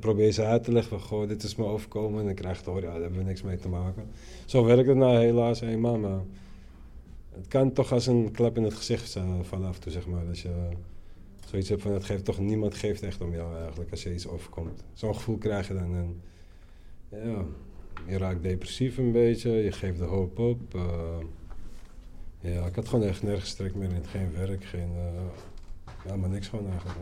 probeer 0.00 0.24
je 0.24 0.32
ze 0.32 0.44
uit 0.44 0.64
te 0.64 0.72
leggen 0.72 0.98
van, 0.98 1.08
goh, 1.08 1.28
dit 1.28 1.42
is 1.42 1.56
me 1.56 1.64
overkomen. 1.64 2.20
En 2.20 2.26
dan 2.26 2.34
krijg 2.34 2.58
je 2.58 2.64
te 2.64 2.70
horen, 2.70 2.84
ja, 2.84 2.92
daar 2.92 3.00
hebben 3.00 3.18
we 3.18 3.24
niks 3.24 3.42
mee 3.42 3.56
te 3.56 3.68
maken. 3.68 4.04
Zo 4.44 4.64
werkt 4.64 4.88
het 4.88 4.96
nou 4.96 5.18
helaas 5.18 5.60
eenmaal, 5.60 5.98
maar 5.98 6.20
het 7.34 7.48
kan 7.48 7.72
toch 7.72 7.92
als 7.92 8.06
een 8.06 8.30
klap 8.30 8.56
in 8.56 8.62
het 8.62 8.74
gezicht 8.74 9.18
vallen 9.42 9.68
af 9.68 9.74
en 9.74 9.80
toe, 9.80 9.92
zeg 9.92 10.06
maar. 10.06 10.26
Dat 10.26 10.38
je 10.38 10.68
zoiets 11.46 11.68
hebt 11.68 11.82
van, 11.82 11.92
het 11.92 12.04
geeft 12.04 12.24
toch, 12.24 12.38
niemand 12.38 12.74
geeft 12.74 13.02
echt 13.02 13.20
om 13.20 13.32
jou 13.32 13.56
eigenlijk 13.56 13.90
als 13.90 14.02
je 14.02 14.14
iets 14.14 14.28
overkomt. 14.28 14.84
Zo'n 14.92 15.14
gevoel 15.14 15.38
krijg 15.38 15.68
je 15.68 15.74
dan. 15.74 15.94
En, 15.94 16.20
ja, 17.08 17.44
je 18.06 18.18
raakt 18.18 18.42
depressief 18.42 18.98
een 18.98 19.12
beetje, 19.12 19.50
je 19.50 19.72
geeft 19.72 19.98
de 19.98 20.04
hoop 20.04 20.38
op. 20.38 20.74
Uh, 20.74 20.82
ja, 22.40 22.66
ik 22.66 22.74
had 22.74 22.88
gewoon 22.88 23.08
echt 23.08 23.22
nergens 23.22 23.54
trek 23.54 23.74
meer 23.74 23.92
in. 23.92 24.06
Geen 24.06 24.32
werk, 24.32 24.64
geen... 24.64 24.90
Uh, 24.96 25.20
ja, 26.06 26.16
maar 26.16 26.28
niks 26.28 26.48
gewoon 26.48 26.70
eigenlijk. 26.70 26.98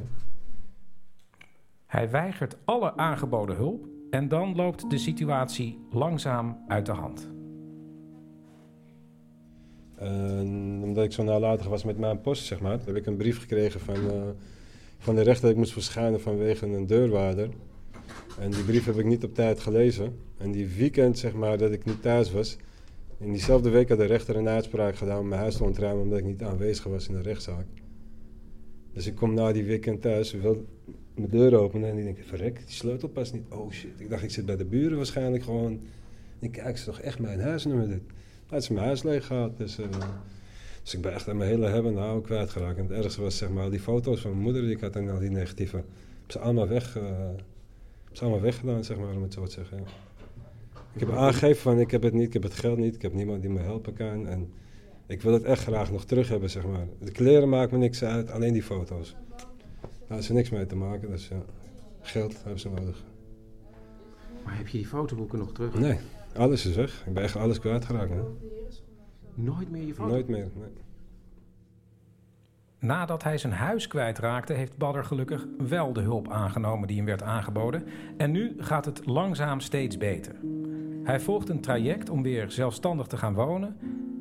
Hij 1.92 2.10
weigert 2.10 2.56
alle 2.64 2.96
aangeboden 2.96 3.56
hulp 3.56 3.86
en 4.10 4.28
dan 4.28 4.56
loopt 4.56 4.90
de 4.90 4.98
situatie 4.98 5.78
langzaam 5.90 6.58
uit 6.68 6.86
de 6.86 6.92
hand. 6.92 7.30
Omdat 10.82 11.04
ik 11.04 11.12
zo 11.12 11.22
nalatig 11.22 11.68
was 11.68 11.84
met 11.84 11.98
mijn 11.98 12.20
post, 12.20 12.44
zeg 12.44 12.60
maar, 12.60 12.78
heb 12.84 12.96
ik 12.96 13.06
een 13.06 13.16
brief 13.16 13.40
gekregen 13.40 13.80
van, 13.80 13.96
uh, 13.96 14.22
van 14.98 15.14
de 15.14 15.20
rechter 15.20 15.42
dat 15.42 15.50
ik 15.50 15.56
moest 15.56 15.72
verschijnen 15.72 16.20
vanwege 16.20 16.66
een 16.66 16.86
deurwaarder. 16.86 17.48
En 18.38 18.50
die 18.50 18.64
brief 18.64 18.84
heb 18.84 18.98
ik 18.98 19.06
niet 19.06 19.24
op 19.24 19.34
tijd 19.34 19.60
gelezen. 19.60 20.18
En 20.38 20.52
die 20.52 20.68
weekend, 20.68 21.18
zeg 21.18 21.34
maar, 21.34 21.58
dat 21.58 21.72
ik 21.72 21.84
niet 21.84 22.02
thuis 22.02 22.32
was, 22.32 22.56
in 23.18 23.30
diezelfde 23.32 23.70
week 23.70 23.88
had 23.88 23.98
de 23.98 24.04
rechter 24.04 24.36
een 24.36 24.48
uitspraak 24.48 24.96
gedaan 24.96 25.18
om 25.18 25.28
mijn 25.28 25.40
huis 25.40 25.56
te 25.56 25.64
ontruimen 25.64 26.02
omdat 26.02 26.18
ik 26.18 26.24
niet 26.24 26.42
aanwezig 26.42 26.84
was 26.84 27.08
in 27.08 27.14
de 27.14 27.22
rechtszaak. 27.22 27.66
Dus 28.92 29.06
ik 29.06 29.14
kom 29.14 29.34
na 29.34 29.52
die 29.52 29.64
weekend 29.64 30.02
thuis, 30.02 30.36
mijn 31.14 31.30
deur 31.30 31.54
openen 31.54 31.90
en 31.90 31.98
ik 31.98 32.04
denk, 32.04 32.18
verrek, 32.22 32.56
die 32.56 32.74
sleutel 32.74 33.08
past 33.08 33.32
niet. 33.32 33.42
Oh 33.48 33.70
shit, 33.70 33.90
ik 33.96 34.10
dacht 34.10 34.22
ik 34.22 34.30
zit 34.30 34.46
bij 34.46 34.56
de 34.56 34.64
buren 34.64 34.96
waarschijnlijk 34.96 35.44
gewoon. 35.44 35.80
Ik 36.38 36.52
kijk, 36.52 36.78
ze 36.78 36.84
toch 36.84 37.00
echt 37.00 37.18
mijn 37.18 37.40
huisnummer 37.40 37.88
dit 37.88 38.02
had 38.52 38.64
ze 38.64 38.72
mijn 38.72 38.86
huis 38.86 39.02
leeg 39.02 39.26
gehad. 39.26 39.56
Dus, 39.56 39.78
uh, 39.78 39.86
dus 40.82 40.94
ik 40.94 41.00
ben 41.00 41.12
echt 41.12 41.28
aan 41.28 41.36
mijn 41.36 41.50
hele 41.50 41.66
hebben 41.66 41.92
en 41.92 41.98
houden 41.98 42.22
kwijtgeraakt. 42.22 42.78
En 42.78 42.82
het 42.82 43.04
ergste 43.04 43.20
was 43.20 43.36
zeg 43.36 43.50
maar 43.50 43.70
die 43.70 43.80
foto's 43.80 44.20
van 44.20 44.30
mijn 44.30 44.42
moeder 44.42 44.62
die 44.62 44.70
ik 44.70 44.80
had 44.80 44.96
en 44.96 45.08
al 45.08 45.18
die 45.18 45.30
negatieve. 45.30 45.82
Ze 46.26 46.38
allemaal, 46.38 46.68
weg, 46.68 46.96
uh, 46.96 47.02
ze 48.12 48.22
allemaal 48.22 48.40
weggedaan, 48.40 48.84
zeg 48.84 48.96
maar, 48.96 49.14
om 49.14 49.22
het 49.22 49.32
zo 49.32 49.44
te 49.44 49.50
zeggen. 49.50 49.78
Ik 50.94 51.00
heb 51.00 51.10
aangegeven 51.10 51.62
van 51.62 51.80
ik 51.80 51.90
heb 51.90 52.02
het 52.02 52.12
niet, 52.12 52.26
ik 52.26 52.32
heb 52.32 52.42
het 52.42 52.54
geld 52.54 52.78
niet, 52.78 52.94
ik 52.94 53.02
heb 53.02 53.12
niemand 53.12 53.42
die 53.42 53.50
me 53.50 53.60
helpen 53.60 53.92
kan. 53.92 54.28
En 54.28 54.52
ik 55.06 55.22
wil 55.22 55.32
het 55.32 55.42
echt 55.42 55.62
graag 55.62 55.92
nog 55.92 56.04
terug 56.04 56.28
hebben, 56.28 56.50
zeg 56.50 56.66
maar. 56.66 56.86
De 56.98 57.12
kleren 57.12 57.48
maken 57.48 57.78
me 57.78 57.84
niks 57.84 58.04
uit, 58.04 58.30
alleen 58.30 58.52
die 58.52 58.62
foto's. 58.62 59.16
Daar 60.12 60.20
is 60.20 60.28
er 60.28 60.34
niks 60.34 60.50
mee 60.50 60.66
te 60.66 60.76
maken, 60.76 61.10
dus 61.10 61.28
ja, 61.28 61.36
geld 62.00 62.42
hebben 62.42 62.60
ze 62.60 62.68
nodig. 62.68 63.04
Maar 64.44 64.56
heb 64.56 64.68
je 64.68 64.78
die 64.78 64.86
fotoboeken 64.86 65.38
nog 65.38 65.52
terug? 65.52 65.74
Nee. 65.74 65.98
Alles 66.36 66.66
is 66.66 66.76
weg. 66.76 67.04
Ik 67.06 67.14
ben 67.14 67.22
echt 67.22 67.36
alles 67.36 67.58
kwijtgeraakt. 67.58 68.10
Hè? 68.10 68.20
Nooit 69.34 69.70
meer 69.70 69.86
je 69.86 69.94
foto? 69.94 70.10
Nooit 70.10 70.28
meer, 70.28 70.48
nee. 70.54 70.68
Nadat 72.78 73.22
hij 73.22 73.38
zijn 73.38 73.52
huis 73.52 73.86
kwijtraakte, 73.86 74.52
heeft 74.52 74.76
Badder 74.76 75.04
gelukkig 75.04 75.46
wel 75.68 75.92
de 75.92 76.00
hulp 76.00 76.28
aangenomen 76.28 76.88
die 76.88 76.96
hem 76.96 77.06
werd 77.06 77.22
aangeboden. 77.22 77.84
En 78.16 78.30
nu 78.30 78.54
gaat 78.58 78.84
het 78.84 79.06
langzaam 79.06 79.60
steeds 79.60 79.98
beter. 79.98 80.34
Hij 81.02 81.20
volgt 81.20 81.48
een 81.48 81.60
traject 81.60 82.10
om 82.10 82.22
weer 82.22 82.50
zelfstandig 82.50 83.06
te 83.06 83.16
gaan 83.16 83.34
wonen 83.34 83.76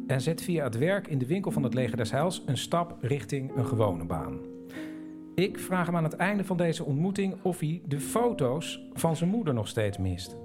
en 0.08 0.22
zet 0.22 0.42
via 0.42 0.64
het 0.64 0.78
werk 0.78 1.08
in 1.08 1.18
de 1.18 1.26
winkel 1.26 1.52
van 1.52 1.64
het 1.64 1.74
Leger 1.74 1.98
des 1.98 2.12
Heils 2.12 2.44
een 2.46 2.58
stap 2.58 2.98
richting 3.02 3.56
een 3.56 3.66
gewone 3.66 4.06
baan. 4.06 4.51
Ik 5.36 5.60
vraag 5.60 5.86
hem 5.86 5.96
aan 5.96 6.04
het 6.04 6.16
einde 6.16 6.44
van 6.44 6.58
deze 6.58 6.84
ontmoeting 6.84 7.36
of 7.42 7.60
hij 7.60 7.82
de 7.88 8.00
foto's 8.00 8.82
van 8.94 9.16
zijn 9.16 9.30
moeder 9.30 9.54
nog 9.54 9.68
steeds 9.68 9.98
mist. 9.98 10.36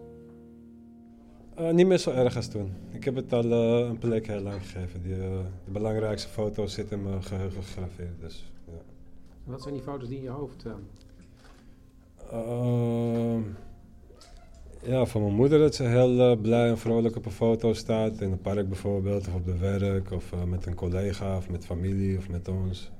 Uh, 1.59 1.71
niet 1.71 1.87
meer 1.87 1.99
zo 1.99 2.11
erg 2.11 2.37
als 2.37 2.49
toen. 2.49 2.73
Ik 2.91 3.05
heb 3.05 3.15
het 3.15 3.33
al 3.33 3.45
uh, 3.45 3.89
een 3.89 3.99
plek 3.99 4.27
heel 4.27 4.41
lang 4.41 4.63
gegeven. 4.63 5.03
Die, 5.03 5.13
uh, 5.13 5.19
de 5.65 5.71
belangrijkste 5.71 6.29
foto's 6.29 6.73
zitten 6.73 6.99
in 6.99 7.05
mijn 7.05 7.23
geheugen 7.23 7.63
gegraveerd. 7.63 8.21
Dus, 8.21 8.53
ja. 8.67 8.83
Wat 9.45 9.63
zijn 9.63 9.75
die 9.75 9.83
foto's 9.83 10.09
die 10.09 10.17
in 10.17 10.23
je 10.23 10.29
hoofd 10.29 10.61
staan? 10.61 10.83
Ehm, 12.31 13.43
Ja, 14.83 15.05
van 15.05 15.23
mijn 15.23 15.35
moeder 15.35 15.59
dat 15.59 15.75
ze 15.75 15.83
heel 15.83 16.21
eh, 16.21 16.41
blij 16.41 16.69
en 16.69 16.79
vrolijk 16.79 17.17
op 17.17 17.27
een 17.27 17.33
foto 17.33 17.73
staat. 17.73 18.21
In 18.21 18.33
een 18.33 18.41
park 18.41 18.69
bijvoorbeeld, 18.69 19.29
of 19.29 19.35
op 19.35 19.45
de 19.45 19.59
werk, 19.59 20.11
of 20.11 20.33
eh, 20.33 20.43
met 20.43 20.67
een 20.67 20.75
collega, 20.75 21.37
of 21.37 21.49
met 21.49 21.67
familie, 21.67 22.19
of 22.19 22.29
met 22.29 22.49
ons. 22.49 22.91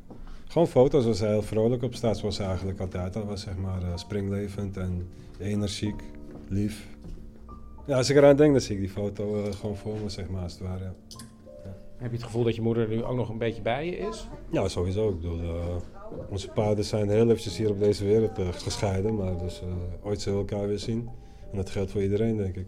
Gewoon 0.49 0.69
foto's 0.69 1.05
waar 1.05 1.15
ze 1.15 1.27
heel 1.27 1.43
vrolijk 1.43 1.83
op 1.83 1.95
staat, 1.95 2.19
zoals 2.19 2.37
ze 2.37 2.43
eigenlijk 2.43 2.81
altijd 2.81 3.17
al 3.17 3.25
was, 3.25 3.41
zeg 3.41 3.57
maar. 3.57 3.83
eh, 3.83 3.97
springlevend 3.97 4.77
en 4.77 5.09
energiek, 5.39 6.03
lief. 6.49 6.87
Ja, 7.87 7.97
als 7.97 8.11
ik 8.11 8.17
eraan 8.17 8.37
denk, 8.37 8.53
dan 8.53 8.61
zie 8.61 8.75
ik 8.75 8.81
die 8.81 8.91
foto 8.91 9.45
eh, 9.45 9.53
gewoon 9.53 9.77
voor 9.77 9.97
me, 10.03 10.09
zeg 10.09 10.29
maar, 10.29 10.43
als 10.43 10.53
het 10.53 10.63
ware. 10.63 10.85
Ja. 10.85 11.77
Heb 11.97 12.11
je 12.11 12.17
het 12.17 12.27
gevoel 12.27 12.45
dat 12.45 12.55
je 12.55 12.63
moeder 12.63 12.89
nu 12.89 13.05
ook 13.05 13.17
nog 13.17 13.29
een 13.29 13.39
beetje 13.39 13.63
bij 13.63 13.87
je 13.87 13.97
is? 13.97 14.29
Ja, 14.51 14.69
sowieso. 14.69 15.09
Ik 15.09 15.17
bedoel, 15.17 15.41
eh, 15.41 15.77
onze 16.31 16.49
paarden 16.49 16.85
zijn 16.85 17.09
heel 17.09 17.25
eventjes 17.25 17.57
hier 17.57 17.71
op 17.71 17.79
deze 17.79 18.05
wereld 18.05 18.39
gescheiden, 18.63 19.15
maar 19.17 19.39
dus 19.39 19.63
ooit 20.03 20.21
zullen 20.21 20.45
we 20.45 20.51
elkaar 20.51 20.69
weer 20.69 20.79
zien. 20.79 21.09
En 21.51 21.57
dat 21.57 21.71
geldt 21.71 21.91
voor 21.91 22.03
iedereen, 22.03 22.37
denk 22.37 22.57
ik. 22.57 22.67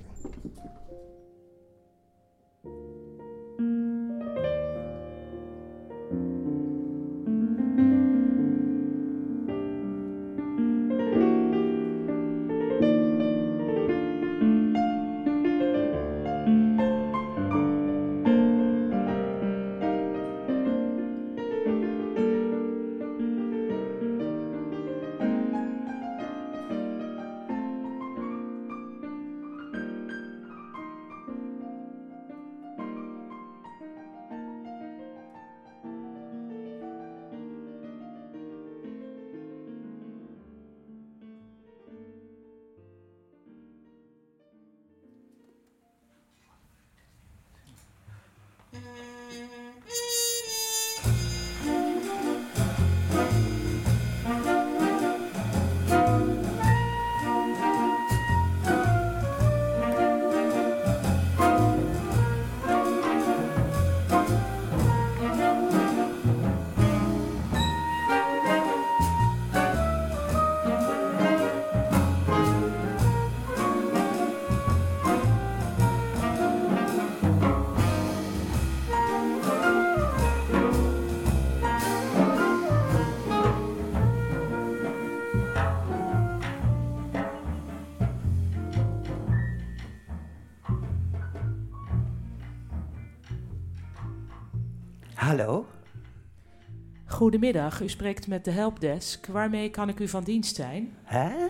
Goedemiddag, 97.29 97.81
u 97.81 97.89
spreekt 97.89 98.27
met 98.27 98.45
de 98.45 98.51
helpdesk. 98.51 99.27
Waarmee 99.27 99.71
kan 99.71 99.89
ik 99.89 100.01
u 100.01 100.09
van 100.09 100.25
dienst 100.25 100.57
zijn? 100.57 100.97
Hè? 101.03 101.49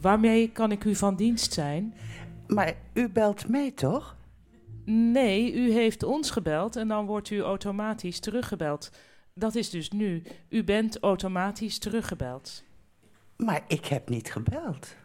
Waarmee 0.00 0.52
kan 0.52 0.72
ik 0.72 0.84
u 0.84 0.94
van 0.94 1.16
dienst 1.16 1.52
zijn? 1.52 1.94
Maar 2.46 2.74
u 2.94 3.08
belt 3.08 3.48
mij 3.48 3.70
toch? 3.70 4.16
Nee, 4.84 5.54
u 5.54 5.72
heeft 5.72 6.02
ons 6.02 6.30
gebeld 6.30 6.76
en 6.76 6.88
dan 6.88 7.06
wordt 7.06 7.30
u 7.30 7.40
automatisch 7.40 8.20
teruggebeld. 8.20 8.90
Dat 9.34 9.54
is 9.54 9.70
dus 9.70 9.90
nu. 9.90 10.22
U 10.48 10.64
bent 10.64 11.00
automatisch 11.00 11.78
teruggebeld. 11.78 12.64
Maar 13.36 13.62
ik 13.66 13.86
heb 13.86 14.08
niet 14.08 14.32
gebeld. 14.32 14.96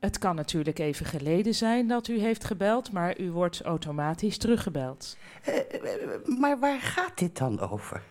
Het 0.00 0.18
kan 0.18 0.34
natuurlijk 0.34 0.78
even 0.78 1.06
geleden 1.06 1.54
zijn 1.54 1.86
dat 1.86 2.08
u 2.08 2.18
heeft 2.18 2.44
gebeld, 2.44 2.92
maar 2.92 3.20
u 3.20 3.30
wordt 3.30 3.62
automatisch 3.62 4.38
teruggebeld. 4.38 5.16
Eh, 5.44 5.56
eh, 5.58 6.26
maar 6.38 6.58
waar 6.58 6.80
gaat 6.80 7.18
dit 7.18 7.38
dan 7.38 7.60
over? 7.60 8.02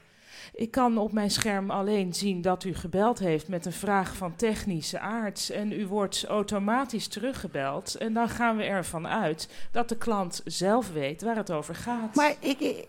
Ik 0.53 0.71
kan 0.71 0.97
op 0.97 1.11
mijn 1.11 1.31
scherm 1.31 1.71
alleen 1.71 2.13
zien 2.13 2.41
dat 2.41 2.63
u 2.63 2.73
gebeld 2.75 3.19
heeft 3.19 3.47
met 3.47 3.65
een 3.65 3.71
vraag 3.71 4.15
van 4.15 4.35
technische 4.35 4.99
aard. 4.99 5.49
En 5.49 5.71
u 5.71 5.87
wordt 5.87 6.25
automatisch 6.25 7.07
teruggebeld. 7.07 7.95
En 7.95 8.13
dan 8.13 8.29
gaan 8.29 8.57
we 8.57 8.63
ervan 8.63 9.07
uit 9.07 9.49
dat 9.71 9.89
de 9.89 9.97
klant 9.97 10.41
zelf 10.45 10.91
weet 10.91 11.21
waar 11.21 11.35
het 11.35 11.51
over 11.51 11.75
gaat. 11.75 12.15
Maar 12.15 12.35
ik. 12.39 12.87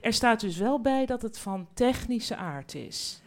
Er 0.00 0.12
staat 0.12 0.40
dus 0.40 0.56
wel 0.56 0.80
bij 0.80 1.06
dat 1.06 1.22
het 1.22 1.38
van 1.38 1.66
technische 1.74 2.36
aard 2.36 2.74
is. 2.74 3.22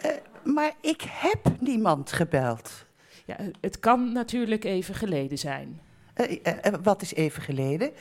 Eh, 0.00 0.10
maar 0.44 0.72
ik 0.80 1.02
heb 1.08 1.40
niemand 1.60 2.12
gebeld. 2.12 2.84
Ja, 3.24 3.36
het 3.60 3.80
kan 3.80 4.12
natuurlijk 4.12 4.64
even 4.64 4.94
geleden 4.94 5.38
zijn. 5.38 5.80
Eh, 6.14 6.38
eh, 6.42 6.66
eh, 6.66 6.74
wat 6.82 7.02
is 7.02 7.14
even 7.14 7.42
geleden? 7.42 7.92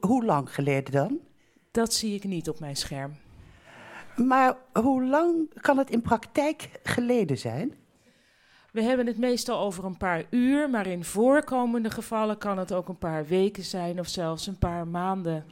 Hoe 0.00 0.24
lang 0.24 0.54
geleden 0.54 0.92
dan? 0.92 1.18
Dat 1.70 1.94
zie 1.94 2.14
ik 2.14 2.24
niet 2.24 2.48
op 2.48 2.60
mijn 2.60 2.76
scherm. 2.76 3.16
Maar 4.16 4.56
hoe 4.72 5.04
lang 5.04 5.60
kan 5.60 5.78
het 5.78 5.90
in 5.90 6.02
praktijk 6.02 6.68
geleden 6.82 7.38
zijn? 7.38 7.74
We 8.72 8.82
hebben 8.82 9.06
het 9.06 9.18
meestal 9.18 9.58
over 9.58 9.84
een 9.84 9.96
paar 9.96 10.24
uur, 10.30 10.70
maar 10.70 10.86
in 10.86 11.04
voorkomende 11.04 11.90
gevallen 11.90 12.38
kan 12.38 12.58
het 12.58 12.72
ook 12.72 12.88
een 12.88 12.98
paar 12.98 13.26
weken 13.26 13.62
zijn 13.62 13.98
of 13.98 14.08
zelfs 14.08 14.46
een 14.46 14.58
paar 14.58 14.86
maanden. 14.86 15.44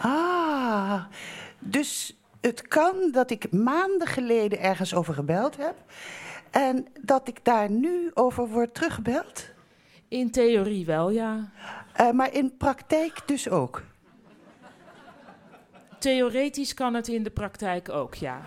Ah, 0.00 1.04
dus 1.58 2.18
het 2.40 2.68
kan 2.68 2.94
dat 3.12 3.30
ik 3.30 3.52
maanden 3.52 4.06
geleden 4.06 4.60
ergens 4.60 4.94
over 4.94 5.14
gebeld 5.14 5.56
heb 5.56 5.74
en 6.50 6.86
dat 7.00 7.28
ik 7.28 7.44
daar 7.44 7.70
nu 7.70 8.10
over 8.14 8.48
word 8.48 8.74
teruggebeld? 8.74 9.50
In 10.08 10.30
theorie 10.30 10.86
wel, 10.86 11.10
ja. 11.10 11.50
Uh, 12.00 12.10
maar 12.10 12.34
in 12.34 12.56
praktijk 12.56 13.22
dus 13.26 13.48
ook? 13.48 13.82
Theoretisch 15.98 16.74
kan 16.74 16.94
het 16.94 17.08
in 17.08 17.22
de 17.22 17.30
praktijk 17.30 17.88
ook, 17.88 18.14
ja. 18.14 18.42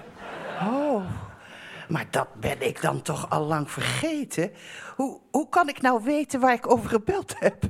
Oh, 0.61 1.05
maar 1.89 2.07
dat 2.09 2.27
ben 2.39 2.67
ik 2.67 2.81
dan 2.81 3.01
toch 3.01 3.29
al 3.29 3.45
lang 3.45 3.71
vergeten. 3.71 4.51
Hoe, 4.95 5.19
hoe 5.31 5.49
kan 5.49 5.69
ik 5.69 5.81
nou 5.81 6.03
weten 6.03 6.39
waar 6.39 6.53
ik 6.53 6.71
over 6.71 6.89
gebeld 6.89 7.39
heb? 7.39 7.63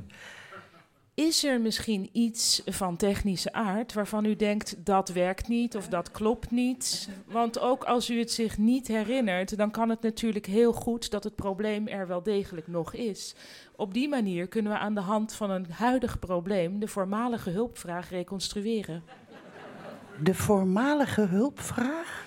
Is 1.14 1.44
er 1.44 1.60
misschien 1.60 2.08
iets 2.12 2.62
van 2.66 2.96
technische 2.96 3.52
aard 3.52 3.92
waarvan 3.92 4.24
u 4.24 4.36
denkt 4.36 4.84
dat 4.84 5.08
werkt 5.08 5.48
niet 5.48 5.76
of 5.76 5.88
dat 5.88 6.10
klopt 6.10 6.50
niet? 6.50 7.08
Want 7.26 7.58
ook 7.58 7.84
als 7.84 8.10
u 8.10 8.18
het 8.18 8.32
zich 8.32 8.58
niet 8.58 8.88
herinnert, 8.88 9.56
dan 9.56 9.70
kan 9.70 9.88
het 9.88 10.02
natuurlijk 10.02 10.46
heel 10.46 10.72
goed 10.72 11.10
dat 11.10 11.24
het 11.24 11.34
probleem 11.34 11.88
er 11.88 12.06
wel 12.06 12.22
degelijk 12.22 12.66
nog 12.66 12.94
is. 12.94 13.34
Op 13.76 13.94
die 13.94 14.08
manier 14.08 14.48
kunnen 14.48 14.72
we 14.72 14.78
aan 14.78 14.94
de 14.94 15.00
hand 15.00 15.32
van 15.32 15.50
een 15.50 15.70
huidig 15.70 16.18
probleem 16.18 16.78
de 16.78 16.88
voormalige 16.88 17.50
hulpvraag 17.50 18.10
reconstrueren. 18.10 19.02
De 20.18 20.34
voormalige 20.34 21.20
hulpvraag? 21.20 22.24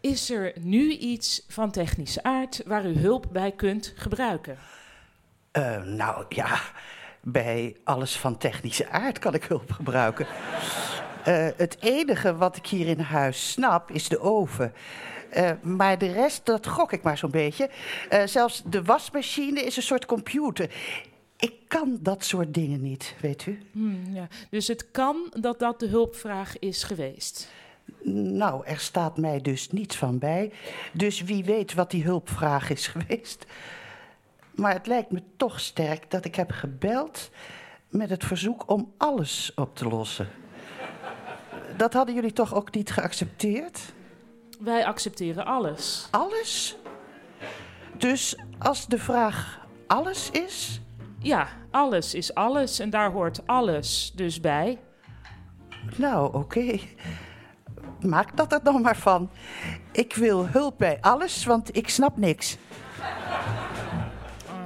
Is 0.00 0.30
er 0.30 0.52
nu 0.60 0.90
iets 0.90 1.44
van 1.48 1.70
technische 1.70 2.22
aard 2.22 2.62
waar 2.66 2.86
u 2.86 2.98
hulp 2.98 3.26
bij 3.32 3.52
kunt 3.52 3.92
gebruiken? 3.96 4.58
Uh, 5.52 5.82
nou 5.82 6.24
ja, 6.28 6.60
bij 7.20 7.76
alles 7.84 8.16
van 8.16 8.38
technische 8.38 8.88
aard 8.88 9.18
kan 9.18 9.34
ik 9.34 9.44
hulp 9.44 9.70
gebruiken. 9.70 10.26
Uh, 11.28 11.48
het 11.56 11.76
enige 11.80 12.36
wat 12.36 12.56
ik 12.56 12.66
hier 12.66 12.86
in 12.86 13.00
huis 13.00 13.50
snap 13.50 13.90
is 13.90 14.08
de 14.08 14.20
oven. 14.20 14.72
Uh, 15.36 15.50
maar 15.62 15.98
de 15.98 16.12
rest, 16.12 16.46
dat 16.46 16.66
gok 16.66 16.92
ik 16.92 17.02
maar 17.02 17.18
zo'n 17.18 17.30
beetje. 17.30 17.70
Uh, 18.12 18.22
zelfs 18.24 18.62
de 18.64 18.82
wasmachine 18.82 19.60
is 19.62 19.76
een 19.76 19.82
soort 19.82 20.06
computer. 20.06 20.70
Ik 21.38 21.54
kan 21.68 21.98
dat 22.00 22.24
soort 22.24 22.54
dingen 22.54 22.82
niet, 22.82 23.14
weet 23.20 23.46
u. 23.46 23.58
Hmm, 23.72 24.14
ja. 24.14 24.28
Dus 24.50 24.68
het 24.68 24.90
kan 24.90 25.32
dat 25.40 25.58
dat 25.58 25.80
de 25.80 25.86
hulpvraag 25.86 26.58
is 26.58 26.82
geweest? 26.82 27.50
Nou, 28.12 28.66
er 28.66 28.78
staat 28.78 29.16
mij 29.16 29.40
dus 29.40 29.70
niets 29.70 29.96
van 29.96 30.18
bij. 30.18 30.52
Dus 30.92 31.22
wie 31.22 31.44
weet 31.44 31.74
wat 31.74 31.90
die 31.90 32.04
hulpvraag 32.04 32.70
is 32.70 32.86
geweest. 32.96 33.46
Maar 34.54 34.72
het 34.72 34.86
lijkt 34.86 35.10
me 35.10 35.22
toch 35.36 35.60
sterk 35.60 36.10
dat 36.10 36.24
ik 36.24 36.34
heb 36.34 36.50
gebeld 36.50 37.30
met 37.88 38.10
het 38.10 38.24
verzoek 38.24 38.70
om 38.70 38.92
alles 38.96 39.52
op 39.54 39.76
te 39.76 39.88
lossen. 39.88 40.28
Dat 41.76 41.92
hadden 41.92 42.14
jullie 42.14 42.32
toch 42.32 42.54
ook 42.54 42.74
niet 42.74 42.90
geaccepteerd? 42.90 43.80
Wij 44.60 44.86
accepteren 44.86 45.44
alles. 45.44 46.08
Alles? 46.10 46.76
Dus 47.96 48.36
als 48.58 48.86
de 48.86 48.98
vraag 48.98 49.66
alles 49.86 50.30
is, 50.30 50.80
Ja, 51.20 51.48
alles 51.70 52.14
is 52.14 52.34
alles 52.34 52.78
en 52.78 52.90
daar 52.90 53.10
hoort 53.10 53.46
alles 53.46 54.12
dus 54.14 54.40
bij. 54.40 54.78
Nou, 55.96 56.34
oké. 56.34 56.78
Maak 58.00 58.36
dat 58.36 58.52
er 58.52 58.62
dan 58.62 58.82
maar 58.82 58.96
van. 58.96 59.30
Ik 59.92 60.14
wil 60.14 60.48
hulp 60.48 60.78
bij 60.78 60.98
alles, 61.00 61.44
want 61.44 61.76
ik 61.76 61.88
snap 61.88 62.16
niks. 62.16 62.56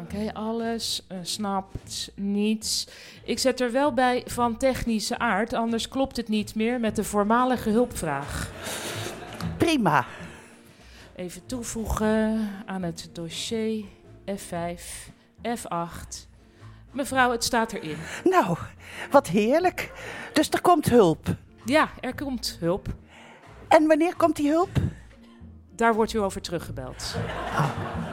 Oké, 0.02 0.32
alles 0.32 1.06
uh, 1.12 1.18
snapt 1.22 2.10
niets. 2.14 2.88
Ik 3.24 3.38
zet 3.38 3.60
er 3.60 3.72
wel 3.72 3.92
bij 3.92 4.22
van 4.26 4.56
technische 4.56 5.18
aard, 5.18 5.52
anders 5.52 5.88
klopt 5.88 6.16
het 6.16 6.28
niet 6.28 6.54
meer 6.54 6.80
met 6.80 6.96
de 6.96 7.04
voormalige 7.04 7.70
hulpvraag. 7.70 8.50
Prima. 9.56 10.06
Even 11.16 11.46
toevoegen 11.46 12.50
aan 12.66 12.82
het 12.82 13.10
dossier 13.12 13.84
F5, 14.26 14.82
F8. 15.42 16.31
Mevrouw, 16.92 17.30
het 17.30 17.44
staat 17.44 17.72
erin. 17.72 17.96
Nou, 18.24 18.56
wat 19.10 19.26
heerlijk. 19.26 19.92
Dus 20.32 20.48
er 20.50 20.60
komt 20.60 20.90
hulp. 20.90 21.26
Ja, 21.64 21.88
er 22.00 22.14
komt 22.14 22.56
hulp. 22.60 22.86
En 23.68 23.86
wanneer 23.86 24.16
komt 24.16 24.36
die 24.36 24.50
hulp? 24.50 24.70
Daar 25.70 25.94
wordt 25.94 26.12
u 26.12 26.18
over 26.18 26.40
teruggebeld. 26.40 27.14
Oh. 27.56 28.11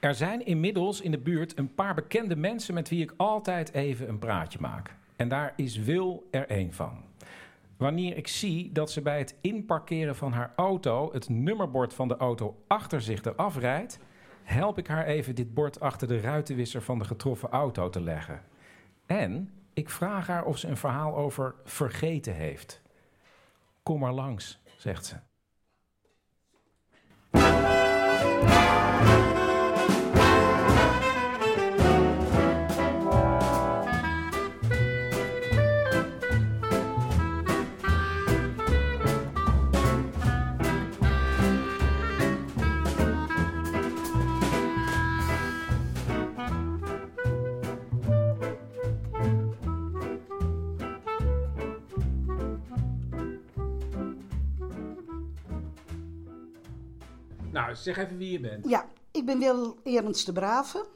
Er 0.00 0.14
zijn 0.14 0.46
inmiddels 0.46 1.00
in 1.00 1.10
de 1.10 1.18
buurt 1.18 1.58
een 1.58 1.74
paar 1.74 1.94
bekende 1.94 2.36
mensen 2.36 2.74
met 2.74 2.88
wie 2.88 3.02
ik 3.02 3.14
altijd 3.16 3.72
even 3.72 4.08
een 4.08 4.18
praatje 4.18 4.58
maak. 4.60 4.94
En 5.16 5.28
daar 5.28 5.52
is 5.56 5.76
Wil 5.76 6.28
er 6.30 6.48
één 6.48 6.72
van. 6.72 7.04
Wanneer 7.76 8.16
ik 8.16 8.28
zie 8.28 8.72
dat 8.72 8.90
ze 8.90 9.00
bij 9.00 9.18
het 9.18 9.34
inparkeren 9.40 10.16
van 10.16 10.32
haar 10.32 10.52
auto 10.56 11.12
het 11.12 11.28
nummerbord 11.28 11.94
van 11.94 12.08
de 12.08 12.16
auto 12.16 12.62
achter 12.66 13.02
zich 13.02 13.24
eraf 13.24 13.58
rijdt, 13.58 13.98
help 14.42 14.78
ik 14.78 14.86
haar 14.86 15.06
even 15.06 15.34
dit 15.34 15.54
bord 15.54 15.80
achter 15.80 16.08
de 16.08 16.20
ruitenwisser 16.20 16.82
van 16.82 16.98
de 16.98 17.04
getroffen 17.04 17.50
auto 17.50 17.90
te 17.90 18.00
leggen. 18.00 18.42
En 19.06 19.50
ik 19.72 19.90
vraag 19.90 20.26
haar 20.26 20.44
of 20.44 20.58
ze 20.58 20.68
een 20.68 20.76
verhaal 20.76 21.16
over 21.16 21.54
vergeten 21.64 22.34
heeft. 22.34 22.82
Kom 23.82 24.00
maar 24.00 24.12
langs, 24.12 24.60
zegt 24.76 25.06
ze. 25.06 25.29
Zeg 57.82 57.98
even 57.98 58.16
wie 58.16 58.32
je 58.32 58.40
bent. 58.40 58.68
Ja, 58.68 58.86
ik 59.10 59.26
ben 59.26 59.38
Wil 59.38 59.76
Ernst 59.84 60.26
de 60.26 60.32
Brave. 60.32 60.86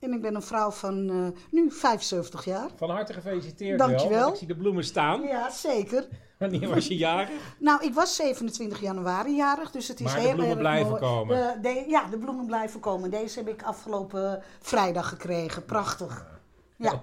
En 0.00 0.12
ik 0.12 0.20
ben 0.22 0.34
een 0.34 0.42
vrouw 0.42 0.70
van 0.70 1.10
uh, 1.10 1.28
nu 1.50 1.70
75 1.70 2.44
jaar. 2.44 2.68
Van 2.76 2.90
harte 2.90 3.12
gefeliciteerd. 3.12 3.78
Dankjewel. 3.78 4.28
Ik 4.28 4.34
zie 4.34 4.46
de 4.46 4.56
bloemen 4.56 4.84
staan. 4.84 5.22
Ja, 5.22 5.50
zeker. 5.50 6.08
Wanneer 6.38 6.68
was 6.68 6.86
je 6.86 6.96
jarig? 6.96 7.56
nou, 7.58 7.84
ik 7.84 7.94
was 7.94 8.16
27 8.16 8.80
januari 8.80 9.36
jarig, 9.36 9.70
dus 9.70 9.88
het 9.88 10.00
is 10.00 10.06
maar 10.06 10.16
heel 10.16 10.28
de 10.28 10.34
bloemen 10.34 10.58
blijven 10.58 10.90
mooi. 10.90 11.00
komen. 11.00 11.62
De, 11.62 11.84
ja, 11.88 12.06
de 12.06 12.18
bloemen 12.18 12.46
blijven 12.46 12.80
komen. 12.80 13.10
Deze 13.10 13.38
heb 13.38 13.48
ik 13.48 13.62
afgelopen 13.62 14.42
vrijdag 14.60 15.08
gekregen. 15.08 15.64
Prachtig. 15.64 16.40
Ja. 16.76 17.02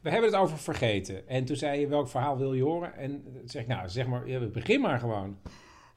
We 0.00 0.10
hebben 0.10 0.30
het 0.30 0.40
over 0.40 0.58
vergeten. 0.58 1.28
En 1.28 1.44
toen 1.44 1.56
zei 1.56 1.80
je, 1.80 1.86
welk 1.86 2.08
verhaal 2.08 2.38
wil 2.38 2.52
je 2.52 2.62
horen? 2.62 2.96
En 2.96 3.24
zeg 3.44 3.62
ik, 3.62 3.68
nou, 3.68 3.88
zeg 3.88 4.06
maar, 4.06 4.22
begin 4.52 4.80
maar 4.80 4.98
gewoon. 4.98 5.38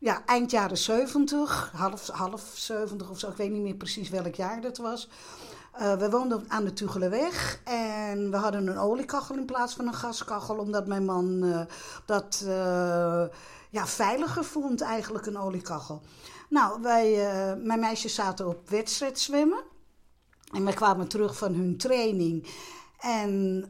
Ja, 0.02 0.26
eind 0.26 0.52
jaren 0.52 0.78
70, 0.78 1.72
half, 1.76 2.08
half 2.08 2.52
70 2.54 3.10
of 3.10 3.20
zo, 3.20 3.30
ik 3.30 3.36
weet 3.36 3.52
niet 3.52 3.62
meer 3.62 3.76
precies 3.76 4.10
welk 4.10 4.36
jaar 4.36 4.62
dat 4.62 4.78
was. 4.78 5.10
Uh, 5.80 5.96
we 5.96 6.10
woonden 6.10 6.46
aan 6.48 6.64
de 6.64 6.74
Tugelenweg 6.74 7.62
en 7.64 8.32
we 8.32 8.38
hadden 8.38 8.68
een 8.68 8.78
oliekachel 8.78 9.36
in 9.36 9.46
plaats 9.46 9.74
van 9.74 9.88
een 9.88 9.94
gaskachel, 9.94 10.58
omdat 10.58 10.88
mijn 10.88 11.06
man 11.06 11.44
uh, 11.44 11.62
dat 12.06 12.44
uh, 12.46 13.24
ja, 13.70 13.88
veiliger 13.88 14.44
vond, 14.44 14.82
eigenlijk 14.82 15.26
een 15.26 15.38
oliekachel. 15.38 16.02
Nou, 16.50 16.82
wij, 16.82 17.16
mijn 17.58 17.80
meisjes 17.80 18.16
zaten 18.16 18.48
op 18.48 18.70
wedstrijd 18.70 19.20
zwemmen 19.20 19.64
en 20.54 20.64
wij 20.64 20.74
kwamen 20.74 21.08
terug 21.08 21.38
van 21.38 21.54
hun 21.54 21.78
training. 21.78 22.48
En 23.00 23.64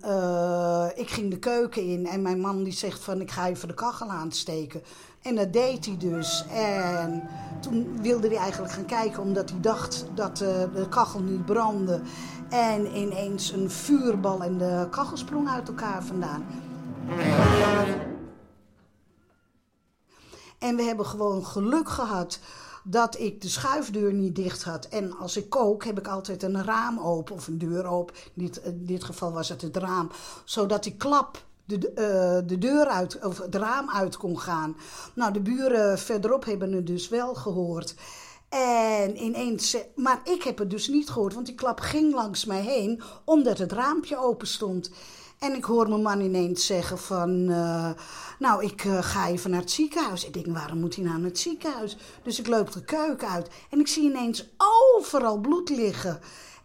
ik 0.96 1.10
ging 1.10 1.30
de 1.30 1.40
keuken 1.40 1.84
in 1.84 2.08
en 2.08 2.22
mijn 2.22 2.40
man 2.40 2.64
die 2.64 2.74
zegt 2.74 3.04
van 3.04 3.22
ik 3.22 3.32
ga 3.32 3.48
even 3.48 3.68
de 3.68 3.74
kachel 3.74 4.10
aansteken. 4.10 4.82
En 5.22 5.36
dat 5.36 5.54
deed 5.54 5.86
hij 5.86 5.98
dus. 5.98 6.46
En 6.54 7.30
toen 7.60 8.02
wilde 8.02 8.28
hij 8.28 8.38
eigenlijk 8.38 8.74
gaan 8.74 8.86
kijken, 8.86 9.22
omdat 9.22 9.50
hij 9.50 9.60
dacht 9.60 10.06
dat 10.14 10.42
uh, 10.42 10.48
de 10.74 10.88
kachel 10.90 11.20
niet 11.20 11.46
brandde. 11.46 12.02
En 12.50 12.98
ineens 12.98 13.52
een 13.52 13.72
vuurbal 13.72 14.44
en 14.44 14.58
de 14.58 14.88
kachel 14.92 15.18
sprong 15.18 15.50
uit 15.50 15.68
elkaar 15.68 16.04
vandaan. 16.04 16.46
En 20.60 20.76
we 20.76 20.84
hebben 20.84 21.06
gewoon 21.06 21.46
geluk 21.46 21.90
gehad 21.90 22.40
dat 22.84 23.20
ik 23.20 23.42
de 23.42 23.50
schuifdeur 23.50 24.14
niet 24.14 24.36
dicht 24.36 24.64
had. 24.64 24.86
En 24.86 25.18
als 25.18 25.38
ik 25.38 25.50
kook, 25.50 25.86
heb 25.86 26.00
ik 26.00 26.08
altijd 26.08 26.44
een 26.44 26.64
raam 26.64 27.00
open 27.00 27.36
of 27.36 27.48
een 27.48 27.58
deur 27.58 27.86
open. 27.86 28.16
In 28.16 28.44
dit, 28.46 28.58
in 28.58 28.86
dit 28.86 29.04
geval 29.04 29.32
was 29.32 29.50
het 29.50 29.62
het 29.62 29.78
raam. 29.78 30.12
Zodat 30.44 30.84
die 30.84 30.96
klap 30.96 31.44
de, 31.78 31.92
uh, 31.96 32.48
de 32.48 32.58
deur 32.58 32.86
uit, 32.86 33.26
of 33.26 33.38
het 33.38 33.56
raam 33.56 33.90
uit 33.90 34.18
kon 34.18 34.40
gaan. 34.40 34.78
Nou, 35.14 35.34
de 35.34 35.42
buren 35.42 36.00
verderop 36.00 36.46
hebben 36.46 36.72
het 36.72 36.88
dus 36.88 37.10
wel 37.10 37.36
gehoord. 37.36 37.96
En 38.50 39.24
ineens, 39.24 39.78
maar 39.96 40.22
ik 40.24 40.44
heb 40.44 40.58
het 40.58 40.70
dus 40.70 40.88
niet 40.88 41.10
gehoord, 41.10 41.34
want 41.34 41.46
die 41.46 41.56
klap 41.56 41.80
ging 41.80 42.14
langs 42.14 42.46
mij 42.46 42.62
heen, 42.62 43.02
omdat 43.26 43.58
het 43.58 43.72
raampje 43.72 44.18
open 44.18 44.48
stond. 44.48 44.92
En 45.40 45.56
ik 45.56 45.64
hoor 45.64 45.90
mijn 45.90 46.02
man 46.02 46.22
ineens 46.22 46.66
zeggen 46.66 46.98
van, 46.98 47.30
uh, 47.30 47.90
nou, 48.40 48.64
ik 48.64 48.84
uh, 48.84 49.04
ga 49.04 49.28
even 49.28 49.50
naar 49.50 49.60
het 49.60 49.72
ziekenhuis. 49.72 50.26
Ik 50.26 50.34
denk, 50.34 50.46
waarom 50.48 50.80
moet 50.80 50.96
hij 50.96 51.04
nou 51.04 51.18
naar 51.18 51.30
het 51.30 51.40
ziekenhuis? 51.40 51.98
Dus 52.24 52.40
ik 52.40 52.48
loop 52.48 52.72
de 52.72 52.84
keuken 52.84 53.30
uit 53.30 53.50
en 53.70 53.80
ik 53.80 53.88
zie 53.88 54.04
ineens 54.04 54.50
overal 54.58 55.38
bloed 55.38 55.70
liggen. 55.70 56.20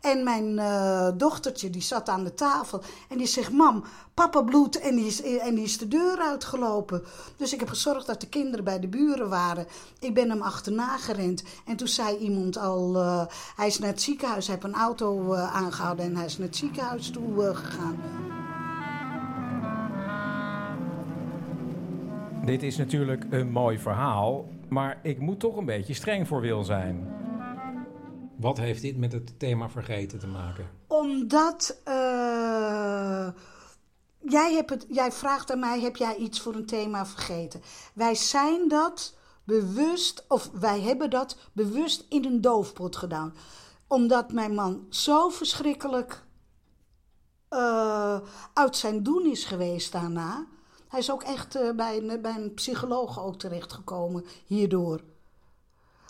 En 0.05 0.25
mijn 0.25 0.59
uh, 0.59 1.09
dochtertje, 1.17 1.71
die 1.71 1.83
zat 1.83 2.09
aan 2.09 2.25
de 2.25 2.35
tafel 2.35 2.83
en 3.09 3.19
die 3.19 3.27
zegt, 3.27 3.53
mam, 3.53 3.85
papa 4.15 4.43
bloed 4.43 4.79
en 4.79 4.97
die, 4.97 5.07
is, 5.07 5.23
en 5.23 5.55
die 5.55 5.65
is 5.65 5.79
de 5.79 5.89
deur 5.89 6.19
uitgelopen. 6.19 7.03
Dus 7.37 7.53
ik 7.53 7.61
heb 7.61 7.69
gezorgd 7.69 8.07
dat 8.07 8.21
de 8.21 8.29
kinderen 8.29 8.65
bij 8.65 8.81
de 8.81 8.89
buren 8.89 9.29
waren. 9.29 9.67
Ik 10.01 10.15
ben 10.15 10.31
hem 10.31 10.43
achterna 10.43 10.97
gerend 10.97 11.45
en 11.67 11.77
toen 11.77 11.89
zei 11.89 12.17
iemand 12.17 12.59
al, 12.59 12.97
uh, 12.97 13.23
hij 13.57 13.67
is 13.67 13.79
naar 13.79 13.89
het 13.89 14.03
ziekenhuis, 14.03 14.47
hij 14.47 14.55
heeft 14.55 14.75
een 14.75 14.81
auto 14.81 15.33
uh, 15.33 15.55
aangehouden 15.55 16.05
en 16.05 16.17
hij 16.17 16.25
is 16.25 16.39
naar 16.39 16.47
het 16.47 16.57
ziekenhuis 16.57 17.11
toe 17.11 17.55
gegaan. 17.55 17.99
Dit 22.45 22.63
is 22.63 22.77
natuurlijk 22.77 23.27
een 23.31 23.51
mooi 23.51 23.79
verhaal, 23.79 24.49
maar 24.69 24.99
ik 25.03 25.19
moet 25.19 25.41
toch 25.41 25.57
een 25.57 25.65
beetje 25.65 25.95
streng 25.95 26.29
voor 26.29 26.41
Wil 26.41 26.65
zijn. 26.65 27.24
Wat 28.45 28.59
heeft 28.59 28.83
dit 28.83 28.97
met 28.97 29.13
het 29.13 29.39
thema 29.39 29.69
vergeten 29.69 30.19
te 30.19 30.27
maken? 30.27 30.71
Omdat 30.87 31.81
uh, 31.89 33.29
jij, 34.19 34.53
hebt 34.55 34.71
het, 34.71 34.87
jij 34.89 35.13
vraagt 35.13 35.51
aan 35.51 35.59
mij: 35.59 35.81
heb 35.81 35.97
jij 35.97 36.17
iets 36.17 36.41
voor 36.41 36.55
een 36.55 36.67
thema 36.67 37.07
vergeten? 37.07 37.63
Wij 37.95 38.15
zijn 38.15 38.69
dat 38.69 39.17
bewust, 39.45 40.25
of 40.29 40.51
wij 40.53 40.81
hebben 40.81 41.11
dat 41.11 41.37
bewust 41.53 42.07
in 42.09 42.25
een 42.25 42.41
doofpot 42.41 42.97
gedaan. 42.97 43.35
Omdat 43.87 44.33
mijn 44.33 44.55
man 44.55 44.87
zo 44.91 45.29
verschrikkelijk 45.29 46.25
uh, 47.51 48.19
uit 48.55 48.77
zijn 48.77 49.03
doen 49.03 49.27
is 49.27 49.45
geweest 49.45 49.93
daarna. 49.93 50.47
Hij 50.89 51.01
is 51.01 51.11
ook 51.11 51.23
echt 51.23 51.55
eh, 51.55 51.71
bij, 51.71 51.97
een, 51.97 52.23
bij 52.23 52.35
een 52.35 52.55
psycholoog 52.55 53.25
ook 53.25 53.39
terechtgekomen 53.39 54.25
hierdoor. 54.47 55.01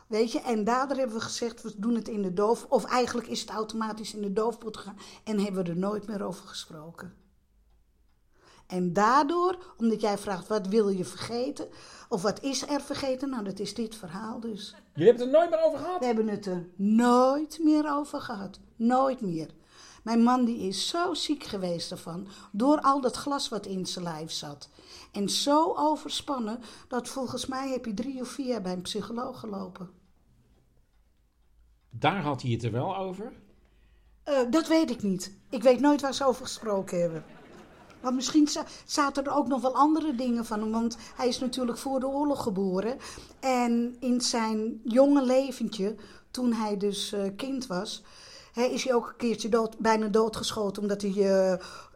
Weet 0.07 0.33
je, 0.33 0.41
en 0.41 0.65
daardoor 0.65 0.97
hebben 0.97 1.17
we 1.17 1.23
gezegd, 1.23 1.63
we 1.63 1.73
doen 1.77 1.95
het 1.95 2.09
in 2.09 2.23
de 2.23 2.33
doof. 2.33 2.67
Of 2.69 2.85
eigenlijk 2.85 3.29
is 3.29 3.41
het 3.41 3.51
automatisch 3.51 4.15
in 4.15 4.23
de 4.23 4.33
doofpot 4.33 4.77
gegaan 4.77 4.99
en 5.25 5.41
hebben 5.41 5.65
we 5.65 5.71
er 5.71 5.77
nooit 5.77 6.07
meer 6.07 6.23
over 6.23 6.47
gesproken. 6.47 7.15
En 8.67 8.93
daardoor, 8.93 9.75
omdat 9.77 10.01
jij 10.01 10.19
vraagt, 10.19 10.49
wat 10.49 10.67
wil 10.67 10.89
je 10.89 11.05
vergeten? 11.05 11.69
Of 12.09 12.23
wat 12.23 12.43
is 12.43 12.69
er 12.69 12.81
vergeten? 12.81 13.31
Nou, 13.31 13.45
dat 13.45 13.59
is 13.59 13.75
dit 13.75 13.95
verhaal 13.95 14.41
dus. 14.41 14.75
Jullie 14.95 15.13
hebben 15.13 15.27
het 15.27 15.35
er 15.35 15.41
nooit 15.41 15.51
meer 15.51 15.65
over 15.65 15.79
gehad? 15.79 15.99
We 15.99 16.07
hebben 16.07 16.29
het 16.29 16.47
er 16.47 16.69
nooit 16.77 17.59
meer 17.63 17.91
over 17.91 18.21
gehad. 18.21 18.61
Nooit 18.77 19.21
meer. 19.21 19.51
Mijn 20.05 20.23
man 20.23 20.45
die 20.45 20.59
is 20.59 20.89
zo 20.89 21.15
ziek 21.15 21.45
geweest 21.45 21.91
ervan, 21.91 22.27
door 22.53 22.81
al 22.81 23.01
dat 23.01 23.17
glas 23.17 23.49
wat 23.49 23.67
in 23.67 23.87
zijn 23.87 24.05
lijf 24.05 24.31
zat. 24.31 24.69
En 25.13 25.29
zo 25.29 25.75
overspannen, 25.77 26.61
dat 26.89 27.09
volgens 27.09 27.47
mij 27.47 27.71
heb 27.71 27.85
je 27.85 27.95
drie 27.95 28.21
of 28.21 28.29
vier 28.29 28.47
jaar 28.47 28.63
bij 28.63 28.73
een 28.73 28.83
psycholoog 28.83 29.41
gelopen. 29.41 29.91
Daar 31.91 32.23
had 32.23 32.43
hij 32.43 32.51
het 32.51 32.63
er 32.63 32.73
wel 32.73 32.97
over? 32.97 33.33
Uh, 34.29 34.51
dat 34.51 34.69
weet 34.69 34.91
ik 34.91 35.03
niet. 35.03 35.37
Ik 35.51 35.63
weet 35.63 35.81
nooit 35.81 36.01
waar 36.01 36.15
ze 36.15 36.27
over 36.27 36.45
gesproken 36.45 37.01
hebben. 37.01 37.25
Maar 38.01 38.15
misschien 38.15 38.49
zaten 38.85 39.25
er 39.25 39.35
ook 39.35 39.47
nog 39.47 39.61
wel 39.61 39.75
andere 39.75 40.15
dingen 40.15 40.45
van 40.45 40.61
hem. 40.61 40.71
Want 40.71 40.97
hij 41.17 41.29
is 41.29 41.39
natuurlijk 41.39 41.79
voor 41.79 42.01
de 42.01 42.07
oorlog 42.07 42.43
geboren. 42.43 42.99
En 43.41 43.97
in 44.01 44.21
zijn 44.21 44.81
jonge 44.85 45.25
leventje, 45.25 45.97
toen 46.31 46.53
hij 46.53 46.77
dus 46.77 47.13
uh, 47.13 47.23
kind 47.37 47.67
was, 47.67 48.03
hè, 48.55 48.63
is 48.63 48.85
hij 48.85 48.95
ook 48.95 49.09
een 49.09 49.17
keertje 49.17 49.69
bijna 49.79 50.09
doodgeschoten 50.09 50.83
omdat 50.83 51.03
hij 51.03 51.11
uh, 51.11 51.53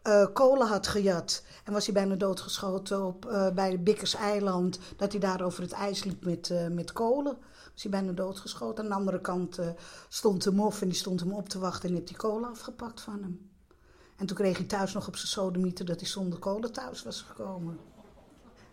uh, 0.07 0.27
kolen 0.33 0.67
had 0.67 0.87
gejat. 0.87 1.43
En 1.65 1.73
was 1.73 1.85
hij 1.85 1.95
bijna 1.95 2.15
doodgeschoten 2.15 3.05
op, 3.05 3.51
bij 3.55 3.83
Bikkers 3.83 4.15
Eiland, 4.15 4.79
dat 4.97 5.13
hij 5.13 5.21
daar 5.21 5.43
over 5.43 5.63
het 5.63 5.73
ijs 5.73 6.05
liep 6.05 6.25
met, 6.25 6.53
met 6.71 6.93
kolen. 6.93 7.37
Was 7.73 7.83
hij 7.83 7.91
bijna 7.91 8.13
doodgeschoten. 8.13 8.85
Aan 8.85 8.91
de 8.91 8.97
andere 8.97 9.21
kant 9.21 9.59
stond 10.09 10.43
de 10.43 10.53
mof 10.53 10.83
en 10.83 10.89
die 10.89 10.97
stond 10.97 11.21
hem 11.21 11.33
op 11.33 11.49
te 11.49 11.59
wachten 11.59 11.89
en 11.89 11.95
heeft 11.95 12.09
die 12.09 12.17
kolen 12.17 12.51
afgepakt 12.51 13.01
van 13.01 13.23
hem. 13.23 13.51
En 14.17 14.27
toen 14.27 14.37
kreeg 14.37 14.57
hij 14.57 14.67
thuis 14.67 14.93
nog 14.93 15.09
op 15.09 15.17
zijn 15.17 15.29
sodemieter 15.29 15.85
dat 15.85 16.01
hij 16.01 16.09
zonder 16.09 16.39
kolen 16.39 16.73
thuis 16.73 17.03
was 17.03 17.23
gekomen. 17.23 17.79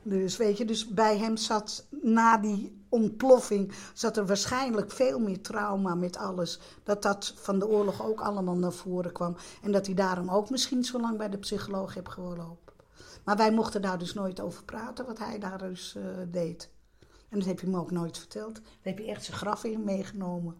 Dus 0.07 0.37
weet 0.37 0.57
je, 0.57 0.65
dus 0.65 0.87
bij 0.87 1.17
hem 1.17 1.37
zat 1.37 1.87
na 1.89 2.37
die 2.37 2.85
ontploffing, 2.89 3.71
zat 3.93 4.17
er 4.17 4.25
waarschijnlijk 4.25 4.91
veel 4.91 5.19
meer 5.19 5.41
trauma 5.41 5.95
met 5.95 6.17
alles. 6.17 6.59
Dat 6.83 7.01
dat 7.01 7.33
van 7.35 7.59
de 7.59 7.67
oorlog 7.67 8.05
ook 8.05 8.21
allemaal 8.21 8.55
naar 8.55 8.73
voren 8.73 9.11
kwam. 9.11 9.35
En 9.63 9.71
dat 9.71 9.85
hij 9.85 9.95
daarom 9.95 10.29
ook 10.29 10.49
misschien 10.49 10.83
zo 10.83 10.99
lang 10.99 11.17
bij 11.17 11.29
de 11.29 11.37
psycholoog 11.37 11.93
heeft 11.93 12.09
gelopen. 12.09 12.73
Maar 13.23 13.37
wij 13.37 13.51
mochten 13.51 13.81
daar 13.81 13.97
dus 13.97 14.13
nooit 14.13 14.39
over 14.39 14.63
praten, 14.63 15.05
wat 15.05 15.19
hij 15.19 15.39
daar 15.39 15.57
dus 15.57 15.95
uh, 15.97 16.03
deed. 16.27 16.69
En 17.29 17.39
dat 17.39 17.47
heb 17.47 17.59
je 17.59 17.67
me 17.67 17.79
ook 17.79 17.91
nooit 17.91 18.17
verteld. 18.17 18.53
Daar 18.53 18.63
heb 18.81 18.97
je 18.97 19.05
echt 19.05 19.23
zijn 19.23 19.37
graf 19.37 19.63
in 19.63 19.83
meegenomen. 19.83 20.55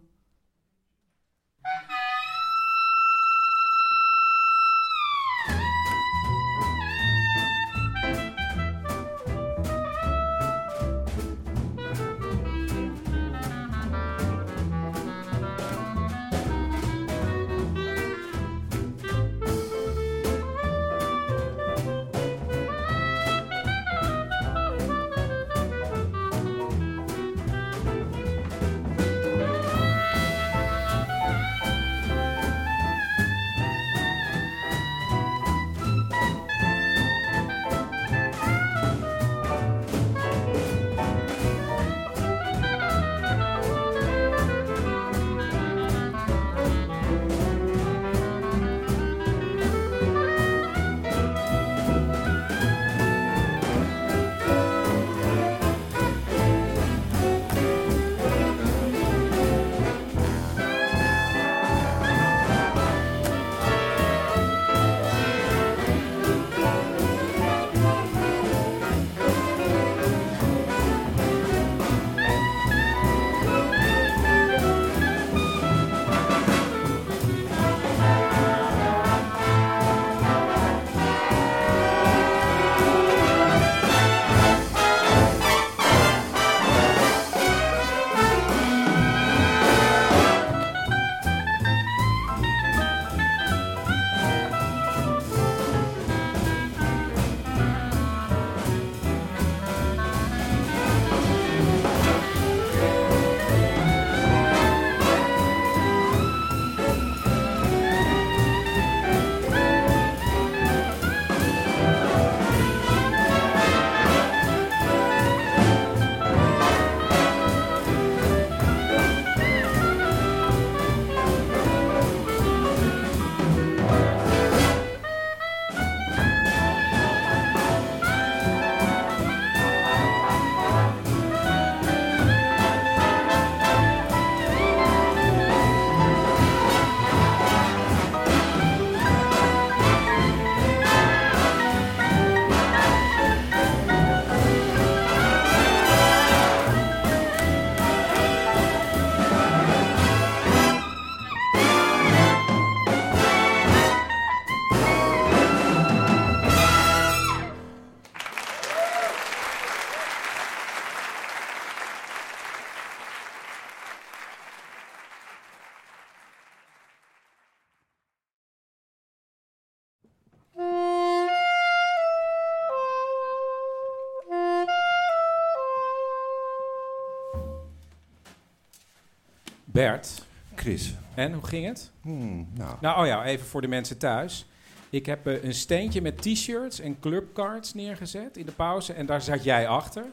Bert. 179.66 180.26
Chris. 180.54 180.94
En, 181.14 181.32
hoe 181.32 181.46
ging 181.46 181.66
het? 181.66 181.90
Hmm, 182.00 182.48
nou. 182.54 182.76
nou, 182.80 183.00
oh 183.00 183.06
ja, 183.06 183.24
even 183.24 183.46
voor 183.46 183.60
de 183.60 183.68
mensen 183.68 183.98
thuis. 183.98 184.46
Ik 184.90 185.06
heb 185.06 185.26
uh, 185.26 185.44
een 185.44 185.54
steentje 185.54 186.02
met 186.02 186.22
t-shirts 186.22 186.80
en 186.80 187.00
clubcards 187.00 187.74
neergezet 187.74 188.36
in 188.36 188.46
de 188.46 188.52
pauze. 188.52 188.92
En 188.92 189.06
daar 189.06 189.22
zat 189.22 189.44
jij 189.44 189.68
achter. 189.68 190.04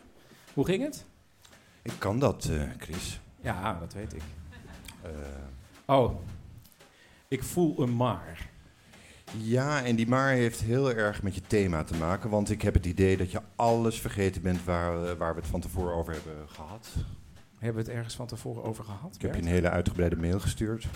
Hoe 0.54 0.66
ging 0.66 0.84
het? 0.84 1.06
Ik 1.82 1.94
kan 1.98 2.20
dat, 2.20 2.48
uh, 2.52 2.64
Chris. 2.78 3.20
Ja, 3.42 3.80
dat 3.80 3.94
weet 3.94 4.14
ik. 4.14 4.22
Uh, 5.06 5.10
oh, 5.86 6.20
ik 7.28 7.44
voel 7.44 7.82
een 7.82 7.96
maar. 7.96 8.50
Ja, 9.38 9.84
en 9.84 9.96
die 9.96 10.08
maar 10.08 10.32
heeft 10.32 10.62
heel 10.62 10.94
erg 10.94 11.24
met 11.24 11.36
je 11.36 11.42
thema 11.42 11.84
te 11.84 11.96
maken. 11.96 12.30
Want 12.30 12.50
ik 12.50 12.62
heb 12.62 12.74
het 12.74 12.86
idee 12.86 13.18
dat 13.18 13.32
je 13.32 13.42
alles 13.56 14.02
vergeten 14.02 14.42
bent 14.42 14.64
waar, 14.64 15.06
eh, 15.06 15.18
waar 15.18 15.36
we 15.36 15.40
het 15.40 15.50
van 15.50 15.62
tevoren 15.62 15.94
over 15.94 16.14
hebben 16.14 16.50
gehad. 16.50 16.88
Hebben 17.64 17.84
we 17.84 17.90
het 17.90 17.98
ergens 17.98 18.16
van 18.16 18.28
tevoren 18.28 18.64
over 18.64 18.84
gehad? 18.84 19.16
Ik 19.16 19.22
heb 19.22 19.36
je 19.36 19.42
een 19.42 19.48
hele 19.48 19.70
uitgebreide 19.70 20.16
mail 20.16 20.40
gestuurd. 20.40 20.88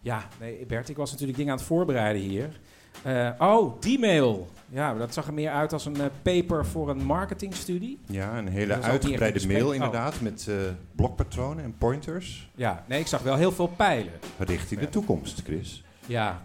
Ja, 0.00 0.28
nee, 0.40 0.66
Bert, 0.66 0.88
ik 0.88 0.96
was 0.96 1.10
natuurlijk 1.10 1.38
dingen 1.38 1.52
aan 1.52 1.58
het 1.58 1.66
voorbereiden 1.66 2.22
hier. 2.22 2.60
Eh, 3.02 3.30
oh, 3.38 3.80
die 3.80 3.98
mail. 3.98 4.48
Ja, 4.68 4.94
dat 4.94 5.14
zag 5.14 5.26
er 5.26 5.34
meer 5.34 5.50
uit 5.50 5.72
als 5.72 5.86
een 5.86 6.00
eh, 6.00 6.06
paper 6.22 6.66
voor 6.66 6.90
een 6.90 7.04
marketingstudie. 7.04 7.98
Ja, 8.06 8.38
een 8.38 8.48
hele 8.48 8.80
uitgebreide 8.80 9.46
mail. 9.46 9.68
Oh. 9.68 9.74
inderdaad. 9.74 10.20
Met 10.20 10.46
eh, 10.48 10.54
blokpatronen 10.92 11.64
en 11.64 11.74
pointers. 11.78 12.50
Ja, 12.54 12.84
nee, 12.88 13.00
ik 13.00 13.06
zag 13.06 13.22
wel 13.22 13.36
heel 13.36 13.52
veel 13.52 13.68
pijlen. 13.68 14.12
Richting 14.38 14.80
de 14.80 14.88
toekomst, 14.88 15.42
Chris. 15.42 15.84
Ja, 16.06 16.42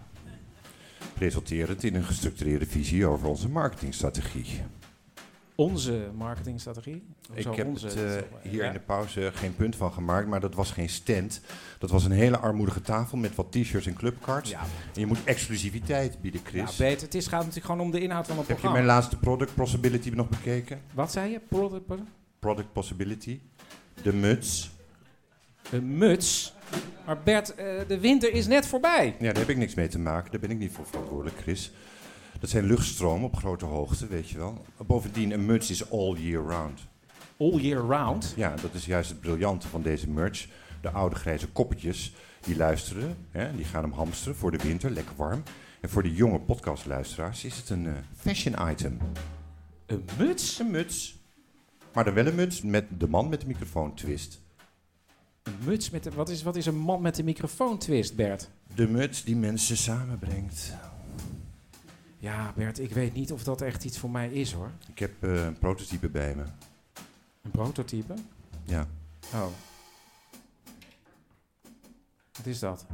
Resulterend 1.18 1.84
in 1.84 1.94
een 1.94 2.04
gestructureerde 2.04 2.66
visie 2.66 3.06
over 3.06 3.28
onze 3.28 3.48
marketingstrategie. 3.48 4.62
Onze 5.54 6.10
marketingstrategie. 6.16 7.02
Ik 7.32 7.54
heb 7.54 7.66
onze? 7.66 7.86
het 7.86 7.96
eh, 7.96 8.22
hier 8.42 8.62
ja. 8.62 8.66
in 8.66 8.72
de 8.72 8.80
pauze 8.80 9.30
geen 9.34 9.56
punt 9.56 9.76
van 9.76 9.92
gemaakt, 9.92 10.28
maar 10.28 10.40
dat 10.40 10.54
was 10.54 10.70
geen 10.70 10.88
stand. 10.88 11.40
Dat 11.78 11.90
was 11.90 12.04
een 12.04 12.10
hele 12.10 12.38
armoedige 12.38 12.80
tafel 12.80 13.18
met 13.18 13.34
wat 13.34 13.52
t-shirts 13.52 13.86
en 13.86 13.94
clubcards. 13.94 14.50
Ja. 14.50 14.60
En 14.94 15.00
je 15.00 15.06
moet 15.06 15.24
exclusiviteit 15.24 16.20
bieden, 16.20 16.40
Ja, 16.44 16.48
Chris. 16.50 16.76
beter. 16.76 17.02
Het 17.04 17.14
is, 17.14 17.26
gaat 17.26 17.38
natuurlijk 17.38 17.66
gewoon 17.66 17.80
om 17.80 17.90
de 17.90 18.00
inhoud 18.00 18.26
van 18.26 18.38
het 18.38 18.46
Heb 18.46 18.56
je 18.56 18.62
programma. 18.62 18.86
mijn 18.86 18.96
laatste 18.98 19.18
product 19.18 19.54
possibility 19.54 20.10
nog 20.10 20.28
bekeken? 20.28 20.80
Wat 20.92 21.12
zei 21.12 21.30
je? 21.30 21.40
Product, 21.48 21.84
Product 22.38 22.72
possibility. 22.72 23.40
De 24.02 24.12
muts. 24.12 24.70
Een 25.70 25.98
muts. 25.98 26.54
Maar 27.06 27.18
Bert, 27.22 27.54
eh, 27.54 27.66
de 27.88 28.00
winter 28.00 28.32
is 28.32 28.46
net 28.46 28.66
voorbij. 28.66 29.16
Ja, 29.18 29.26
daar 29.26 29.36
heb 29.36 29.48
ik 29.48 29.56
niks 29.56 29.74
mee 29.74 29.88
te 29.88 29.98
maken. 29.98 30.30
Daar 30.30 30.40
ben 30.40 30.50
ik 30.50 30.58
niet 30.58 30.72
voor 30.72 30.86
verantwoordelijk, 30.86 31.36
Chris. 31.38 31.72
Dat 32.44 32.52
zijn 32.52 32.66
luchtstromen 32.66 33.26
op 33.26 33.36
grote 33.36 33.64
hoogte, 33.64 34.06
weet 34.06 34.28
je 34.28 34.38
wel. 34.38 34.64
Bovendien, 34.86 35.30
een 35.30 35.46
muts 35.46 35.70
is 35.70 35.90
all 35.90 36.14
year 36.16 36.44
round. 36.44 36.86
All 37.38 37.60
year 37.60 37.80
round? 37.86 38.34
Ja, 38.36 38.54
dat 38.56 38.74
is 38.74 38.86
juist 38.86 39.10
het 39.10 39.20
briljante 39.20 39.68
van 39.68 39.82
deze 39.82 40.08
merch. 40.08 40.46
De 40.80 40.90
oude 40.90 41.16
grijze 41.16 41.48
koppetjes, 41.48 42.14
die 42.40 42.56
luisteren, 42.56 43.16
hè, 43.30 43.56
die 43.56 43.64
gaan 43.64 43.82
hem 43.82 43.92
hamsteren 43.92 44.36
voor 44.36 44.50
de 44.50 44.58
winter, 44.58 44.90
lekker 44.90 45.16
warm. 45.16 45.42
En 45.80 45.88
voor 45.88 46.02
de 46.02 46.14
jonge 46.14 46.40
podcastluisteraars 46.40 47.44
is 47.44 47.56
het 47.56 47.70
een 47.70 47.86
eh, 47.86 47.92
fashion 48.16 48.70
item. 48.70 48.98
Een 49.86 50.04
muts? 50.18 50.58
Een 50.58 50.70
muts. 50.70 51.18
Maar 51.92 52.04
dan 52.04 52.14
wel 52.14 52.26
een 52.26 52.34
muts 52.34 52.62
met 52.62 52.84
de 52.98 53.08
man 53.08 53.28
met 53.28 53.40
de 53.40 53.46
microfoon 53.46 53.94
twist. 53.94 54.40
Een 55.42 55.56
muts 55.64 55.90
met 55.90 56.02
de, 56.02 56.10
wat, 56.10 56.28
is, 56.28 56.42
wat 56.42 56.56
is 56.56 56.66
een 56.66 56.78
man 56.78 57.02
met 57.02 57.14
de 57.14 57.24
microfoon 57.24 57.78
twist, 57.78 58.16
Bert? 58.16 58.50
De 58.74 58.88
muts 58.88 59.24
die 59.24 59.36
mensen 59.36 59.76
samenbrengt. 59.76 60.74
Ja, 62.24 62.52
Bert, 62.56 62.78
ik 62.78 62.92
weet 62.92 63.14
niet 63.14 63.32
of 63.32 63.44
dat 63.44 63.60
echt 63.60 63.84
iets 63.84 63.98
voor 63.98 64.10
mij 64.10 64.28
is 64.28 64.52
hoor. 64.52 64.70
Ik 64.88 64.98
heb 64.98 65.10
eh, 65.20 65.44
een 65.44 65.58
prototype 65.58 66.08
bij 66.08 66.34
me. 66.34 66.42
Een 67.42 67.50
prototype? 67.50 68.14
Ja. 68.62 68.86
Oh. 69.34 69.46
Wat 72.36 72.46
is 72.46 72.58
dat? 72.58 72.86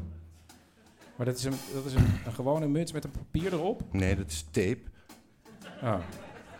Maar 1.17 1.27
dat 1.27 1.39
is 1.39 1.45
een, 1.45 1.55
dat 1.75 1.85
is 1.85 1.95
een, 1.95 2.07
een 2.27 2.33
gewone 2.33 2.67
muts 2.67 2.93
met 2.93 3.05
een 3.05 3.11
papier 3.11 3.53
erop? 3.53 3.83
Nee, 3.93 4.17
dat 4.17 4.31
is 4.31 4.45
tape. 4.51 4.81
Oh. 5.83 5.99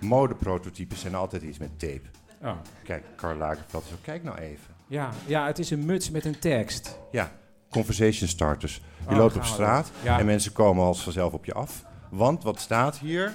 Modeprototypes 0.01 1.01
zijn 1.01 1.15
altijd 1.15 1.43
iets 1.43 1.59
met 1.59 1.79
tape. 1.79 2.03
Oh. 2.43 2.57
Kijk, 2.85 3.05
Karl 3.17 3.37
Lagerfeld 3.37 3.85
zo. 3.85 3.95
Kijk 4.03 4.23
nou 4.23 4.39
even. 4.39 4.75
Ja, 4.87 5.11
ja, 5.27 5.47
het 5.47 5.59
is 5.59 5.71
een 5.71 5.85
muts 5.85 6.11
met 6.11 6.25
een 6.25 6.39
tekst. 6.39 6.99
Ja, 7.13 7.33
conversation 7.71 8.29
starters. 8.29 8.83
Je 9.05 9.11
Oh, 9.11 9.17
loopt 9.17 9.37
op 9.37 9.45
straat. 9.45 9.91
Ja. 10.03 10.19
en 10.19 10.27
mensen 10.27 10.53
komen 10.53 10.85
als 10.85 11.03
vanzelf 11.03 11.33
op 11.33 11.45
je 11.45 11.53
af. 11.55 11.89
Want 12.11 12.43
wat 12.43 12.61
staat 12.61 12.99
hier? 12.99 13.33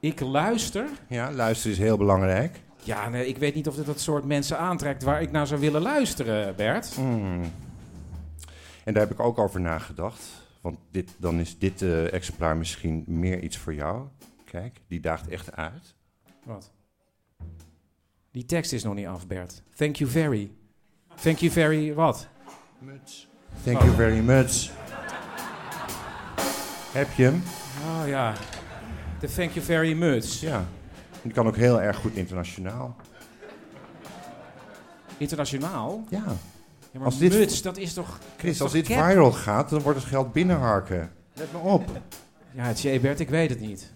Ik 0.00 0.20
luister. 0.20 0.88
Ja, 1.08 1.32
luisteren 1.32 1.72
is 1.72 1.82
heel 1.82 1.96
belangrijk. 1.96 2.60
Ja, 2.82 3.08
nee, 3.08 3.26
ik 3.26 3.38
weet 3.38 3.54
niet 3.54 3.68
of 3.68 3.74
dit 3.74 3.86
dat 3.86 4.00
soort 4.00 4.24
mensen 4.24 4.58
aantrekt 4.58 5.02
waar 5.02 5.22
ik 5.22 5.30
naar 5.30 5.46
zou 5.46 5.60
willen 5.60 5.82
luisteren, 5.82 6.56
Bert. 6.56 6.94
Hmm. 6.94 7.42
En 8.84 8.92
daar 8.92 9.02
heb 9.02 9.12
ik 9.12 9.20
ook 9.20 9.38
over 9.38 9.60
nagedacht. 9.60 10.22
Want 10.60 10.78
dit, 10.90 11.10
dan 11.16 11.40
is 11.40 11.58
dit 11.58 11.82
eh, 11.82 12.12
exemplaar 12.12 12.56
misschien 12.56 13.04
meer 13.06 13.42
iets 13.42 13.56
voor 13.56 13.74
jou. 13.74 14.06
Kijk, 14.44 14.80
die 14.88 15.00
daagt 15.00 15.28
echt 15.28 15.56
uit. 15.56 15.94
Wat? 16.44 16.70
Die 18.30 18.44
tekst 18.44 18.72
is 18.72 18.82
nog 18.82 18.94
niet 18.94 19.06
af, 19.06 19.26
Bert. 19.26 19.62
Thank 19.76 19.96
you 19.96 20.10
very. 20.10 20.50
Thank 21.14 21.38
you 21.38 21.52
very 21.52 21.94
wat? 21.94 22.28
Muts. 22.78 23.28
Thank 23.64 23.80
you 23.80 23.94
very 23.94 24.20
much. 24.20 24.70
Heb 26.96 27.12
je 27.12 27.22
hem? 27.22 27.42
Oh 27.86 28.08
ja. 28.08 28.34
De 29.20 29.28
thank 29.28 29.50
you 29.50 29.64
very 29.64 29.92
much. 29.92 30.40
Ja. 30.40 30.64
Die 31.22 31.32
kan 31.32 31.46
ook 31.46 31.56
heel 31.56 31.80
erg 31.82 31.96
goed 31.96 32.14
internationaal. 32.14 32.96
Internationaal? 35.18 36.04
Ja. 36.10 36.24
Ja, 36.90 36.98
maar 36.98 37.04
Als 37.04 37.18
dit- 37.18 37.32
muts, 37.32 37.62
dat 37.62 37.76
is 37.76 37.92
toch... 37.92 38.18
Chris, 38.36 38.50
is 38.54 38.60
als 38.60 38.72
toch 38.72 38.80
dit 38.82 38.96
cap? 38.96 39.06
viral 39.06 39.32
gaat, 39.32 39.70
dan 39.70 39.80
wordt 39.80 39.98
het 39.98 40.08
geld 40.08 40.32
binnenharken. 40.32 41.10
Let 41.34 41.52
me 41.52 41.58
op. 41.58 42.00
Ja, 42.52 42.64
het 42.64 42.84
is 42.84 43.00
Bert, 43.00 43.20
ik 43.20 43.28
weet 43.28 43.50
het 43.50 43.60
niet. 43.60 43.92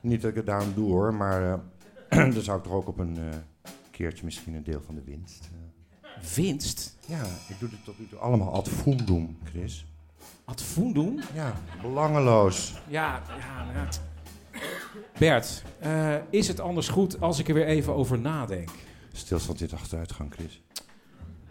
Niet 0.00 0.20
dat 0.20 0.30
ik 0.30 0.36
het 0.36 0.46
daarom 0.46 0.72
doe 0.74 0.88
hoor, 0.90 1.14
maar 1.14 1.52
eh, 1.52 1.58
dan 2.34 2.42
zou 2.42 2.58
ik 2.58 2.64
toch 2.64 2.72
ook 2.72 2.88
op 2.88 2.98
een 2.98 3.16
eh, 3.16 3.38
keertje 3.90 4.24
misschien 4.24 4.54
een 4.54 4.62
deel 4.64 4.82
van 4.86 4.94
de 4.94 5.02
winst. 5.04 5.48
eh. 6.02 6.08
Winst? 6.34 6.96
Ja, 7.06 7.22
ik 7.48 7.58
doe 7.58 7.68
dit 7.68 7.84
tot 7.84 7.98
nu 7.98 8.06
toe 8.08 8.18
allemaal 8.18 8.52
ad 8.52 8.68
fundum, 8.68 9.38
Chris. 9.44 9.86
Ad 10.44 10.62
fundum? 10.62 11.18
Ja, 11.34 11.52
belangeloos. 11.82 12.80
Ja, 12.88 13.22
ja, 13.28 13.72
ja. 13.72 13.88
Bert, 15.18 15.62
eh, 15.78 16.16
is 16.30 16.48
het 16.48 16.60
anders 16.60 16.88
goed 16.88 17.20
als 17.20 17.38
ik 17.38 17.48
er 17.48 17.54
weer 17.54 17.66
even 17.66 17.94
over 17.94 18.18
nadenk? 18.18 18.70
Stilstand 19.12 19.58
de 19.58 19.76
achteruitgang, 19.76 20.32
Chris. 20.34 20.62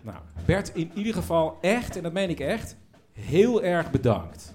Nou, 0.02 0.18
Bert, 0.46 0.76
in 0.76 0.92
ieder 0.94 1.14
geval 1.14 1.58
echt, 1.62 1.96
en 1.96 2.04
dat 2.04 2.14
meen 2.14 2.30
ik 2.30 2.40
echt, 2.40 2.76
heel 3.12 3.64
erg 3.64 3.92
bedankt. 3.92 4.54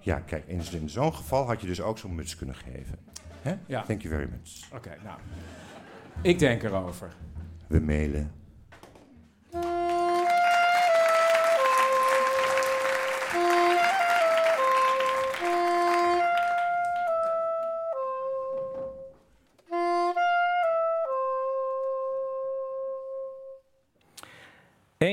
Ja, 0.00 0.20
kijk, 0.20 0.46
in, 0.46 0.62
in 0.72 0.90
zo'n 0.90 1.14
geval 1.14 1.46
had 1.46 1.60
je 1.60 1.66
dus 1.66 1.80
ook 1.80 1.98
zo'n 1.98 2.14
muts 2.14 2.36
kunnen 2.36 2.54
geven. 2.54 2.98
Hè? 3.42 3.54
Ja. 3.66 3.82
Thank 3.82 4.02
you 4.02 4.14
very 4.14 4.28
much. 4.30 4.72
Oké, 4.74 4.96
nou. 5.04 5.18
Ik 6.22 6.38
denk 6.38 6.62
erover. 6.62 7.12
We 7.66 7.80
mailen. 7.80 8.32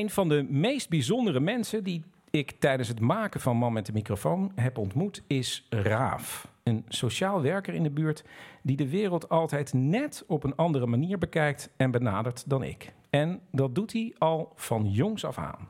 Een 0.05 0.11
van 0.11 0.29
de 0.29 0.45
meest 0.49 0.89
bijzondere 0.89 1.39
mensen 1.39 1.83
die 1.83 2.03
ik 2.29 2.51
tijdens 2.59 2.87
het 2.87 2.99
maken 2.99 3.41
van 3.41 3.57
Man 3.57 3.73
met 3.73 3.85
de 3.85 3.93
microfoon 3.93 4.51
heb 4.55 4.77
ontmoet 4.77 5.23
is 5.27 5.65
Raaf. 5.69 6.51
Een 6.63 6.85
sociaal 6.87 7.41
werker 7.41 7.73
in 7.73 7.83
de 7.83 7.89
buurt 7.89 8.23
die 8.63 8.75
de 8.75 8.89
wereld 8.89 9.29
altijd 9.29 9.73
net 9.73 10.23
op 10.27 10.43
een 10.43 10.55
andere 10.55 10.85
manier 10.85 11.17
bekijkt 11.17 11.69
en 11.77 11.91
benadert 11.91 12.49
dan 12.49 12.63
ik. 12.63 12.93
En 13.09 13.41
dat 13.51 13.75
doet 13.75 13.93
hij 13.93 14.15
al 14.17 14.51
van 14.55 14.91
jongs 14.91 15.25
af 15.25 15.37
aan. 15.37 15.67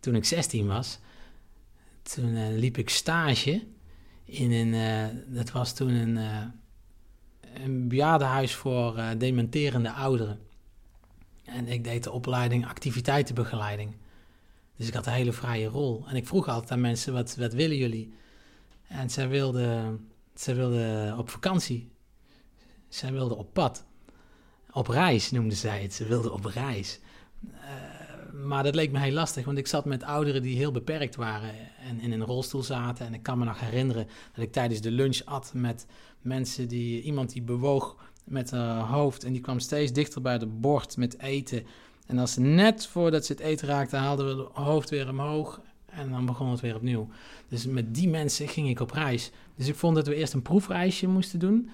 Toen 0.00 0.14
ik 0.14 0.24
16 0.24 0.66
was, 0.66 0.98
toen 2.02 2.36
eh, 2.36 2.48
liep 2.48 2.76
ik 2.76 2.88
stage 2.88 3.62
in 4.24 4.52
een, 4.52 4.74
eh, 4.74 5.16
dat 5.26 5.50
was 5.50 5.74
toen 5.74 5.90
een, 5.90 6.16
eh 6.16 6.44
een 7.64 7.88
bejaardenhuis 7.88 8.54
voor 8.54 9.02
dementerende 9.18 9.90
ouderen. 9.90 10.40
En 11.44 11.68
ik 11.68 11.84
deed 11.84 12.04
de 12.04 12.10
opleiding 12.10 12.66
activiteitenbegeleiding. 12.66 13.96
Dus 14.76 14.88
ik 14.88 14.94
had 14.94 15.06
een 15.06 15.12
hele 15.12 15.32
vrije 15.32 15.66
rol. 15.66 16.04
En 16.08 16.16
ik 16.16 16.26
vroeg 16.26 16.48
altijd 16.48 16.70
aan 16.70 16.80
mensen, 16.80 17.12
wat, 17.12 17.36
wat 17.36 17.52
willen 17.52 17.76
jullie? 17.76 18.14
En 18.88 19.10
zij 19.10 19.28
wilden, 19.28 20.00
zij 20.34 20.54
wilden 20.54 21.18
op 21.18 21.30
vakantie. 21.30 21.90
Zij 22.88 23.12
wilden 23.12 23.36
op 23.36 23.52
pad. 23.52 23.84
Op 24.72 24.88
reis 24.88 25.30
noemden 25.30 25.56
zij 25.56 25.82
het. 25.82 25.94
Ze 25.94 26.06
wilden 26.06 26.32
op 26.32 26.44
reis. 26.44 27.00
Eh, 27.52 27.92
maar 28.32 28.62
dat 28.62 28.74
leek 28.74 28.92
me 28.92 28.98
heel 28.98 29.12
lastig, 29.12 29.44
want 29.44 29.58
ik 29.58 29.66
zat 29.66 29.84
met 29.84 30.02
ouderen 30.02 30.42
die 30.42 30.56
heel 30.56 30.70
beperkt 30.70 31.16
waren 31.16 31.54
en 31.78 32.00
in 32.00 32.12
een 32.12 32.24
rolstoel 32.24 32.62
zaten. 32.62 33.06
En 33.06 33.14
ik 33.14 33.22
kan 33.22 33.38
me 33.38 33.44
nog 33.44 33.60
herinneren 33.60 34.08
dat 34.34 34.44
ik 34.44 34.52
tijdens 34.52 34.80
de 34.80 34.90
lunch 34.90 35.20
at 35.24 35.52
met 35.54 35.86
mensen 36.20 36.68
die, 36.68 37.02
iemand 37.02 37.32
die 37.32 37.42
bewoog 37.42 37.96
met 38.24 38.50
haar 38.50 38.86
hoofd 38.86 39.24
en 39.24 39.32
die 39.32 39.40
kwam 39.40 39.58
steeds 39.58 39.92
dichter 39.92 40.22
bij 40.22 40.32
het 40.32 40.60
bord 40.60 40.96
met 40.96 41.18
eten. 41.18 41.66
En 42.06 42.18
als 42.18 42.36
net 42.36 42.86
voordat 42.86 43.26
ze 43.26 43.32
het 43.32 43.40
eten 43.40 43.68
raakten, 43.68 43.98
haalden 43.98 44.36
we 44.36 44.42
het 44.42 44.52
hoofd 44.52 44.90
weer 44.90 45.08
omhoog 45.08 45.60
en 45.86 46.10
dan 46.10 46.26
begon 46.26 46.50
het 46.50 46.60
weer 46.60 46.74
opnieuw. 46.74 47.08
Dus 47.48 47.66
met 47.66 47.94
die 47.94 48.08
mensen 48.08 48.48
ging 48.48 48.68
ik 48.68 48.80
op 48.80 48.90
reis. 48.90 49.30
Dus 49.56 49.68
ik 49.68 49.74
vond 49.74 49.94
dat 49.96 50.06
we 50.06 50.14
eerst 50.14 50.32
een 50.32 50.42
proefreisje 50.42 51.06
moesten 51.06 51.38
doen. 51.38 51.70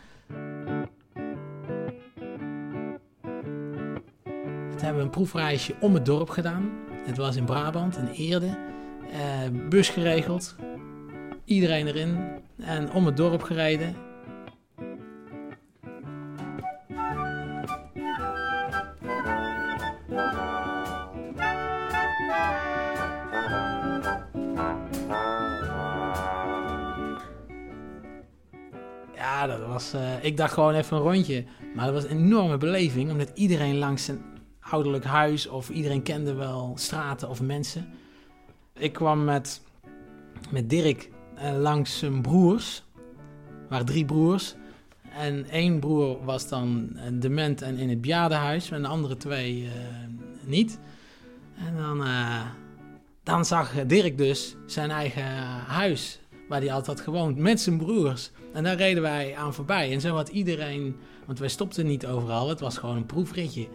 Toen 4.70 4.86
hebben 4.86 4.96
we 4.96 5.02
een 5.02 5.10
proefreisje 5.10 5.74
om 5.80 5.94
het 5.94 6.06
dorp 6.06 6.30
gedaan. 6.30 6.70
Het 6.90 7.16
was 7.16 7.36
in 7.36 7.44
Brabant, 7.44 7.96
in 7.96 8.08
Eerde. 8.08 8.58
Eh, 9.12 9.68
bus 9.68 9.88
geregeld. 9.88 10.56
Iedereen 11.44 11.86
erin 11.86 12.18
en 12.56 12.92
om 12.92 13.06
het 13.06 13.16
dorp 13.16 13.42
gereden. 13.42 14.07
Ja, 29.38 29.46
dat 29.46 29.66
was. 29.66 29.92
eh, 29.92 30.24
ik 30.24 30.36
dacht 30.36 30.52
gewoon 30.52 30.74
even 30.74 30.96
een 30.96 31.02
rondje. 31.02 31.44
Maar 31.74 31.84
dat 31.84 31.94
was 31.94 32.04
een 32.04 32.18
enorme 32.18 32.56
beleving, 32.56 33.10
omdat 33.10 33.30
iedereen 33.34 33.78
langs 33.78 34.08
een 34.08 34.20
ouderlijk 34.60 35.04
huis 35.04 35.46
of 35.48 35.68
iedereen 35.68 36.02
kende 36.02 36.34
wel 36.34 36.72
straten 36.78 37.28
of 37.28 37.40
mensen. 37.40 37.86
Ik 38.72 38.92
kwam 38.92 39.24
met, 39.24 39.62
met 40.50 40.70
Dirk 40.70 41.10
eh, 41.34 41.58
langs 41.58 41.98
zijn 41.98 42.22
broers. 42.22 42.82
Er 43.46 43.68
waren 43.68 43.86
drie 43.86 44.04
broers. 44.04 44.54
En 45.12 45.50
één 45.50 45.78
broer 45.78 46.24
was 46.24 46.48
dan 46.48 46.90
eh, 46.96 47.02
dement 47.12 47.62
en 47.62 47.76
in 47.76 47.88
het 47.88 48.00
bejaardenhuis, 48.00 48.70
en 48.70 48.82
de 48.82 48.88
andere 48.88 49.16
twee 49.16 49.68
niet. 50.44 50.78
En 51.66 51.76
dan, 51.76 52.04
dan 53.22 53.44
zag 53.44 53.72
Dirk 53.86 54.18
dus 54.18 54.56
zijn 54.66 54.90
eigen 54.90 55.26
huis, 55.66 56.20
waar 56.48 56.60
hij 56.60 56.72
altijd 56.72 56.96
had 56.96 57.06
gewoond, 57.06 57.36
met 57.36 57.60
zijn 57.60 57.78
broers. 57.78 58.30
En 58.52 58.64
daar 58.64 58.76
reden 58.76 59.02
wij 59.02 59.36
aan 59.36 59.54
voorbij. 59.54 59.92
En 59.92 60.00
zo 60.00 60.14
had 60.14 60.28
iedereen, 60.28 60.96
want 61.26 61.38
wij 61.38 61.48
stopten 61.48 61.86
niet 61.86 62.06
overal, 62.06 62.48
het 62.48 62.60
was 62.60 62.78
gewoon 62.78 62.96
een 62.96 63.06
proefritje. 63.06 63.68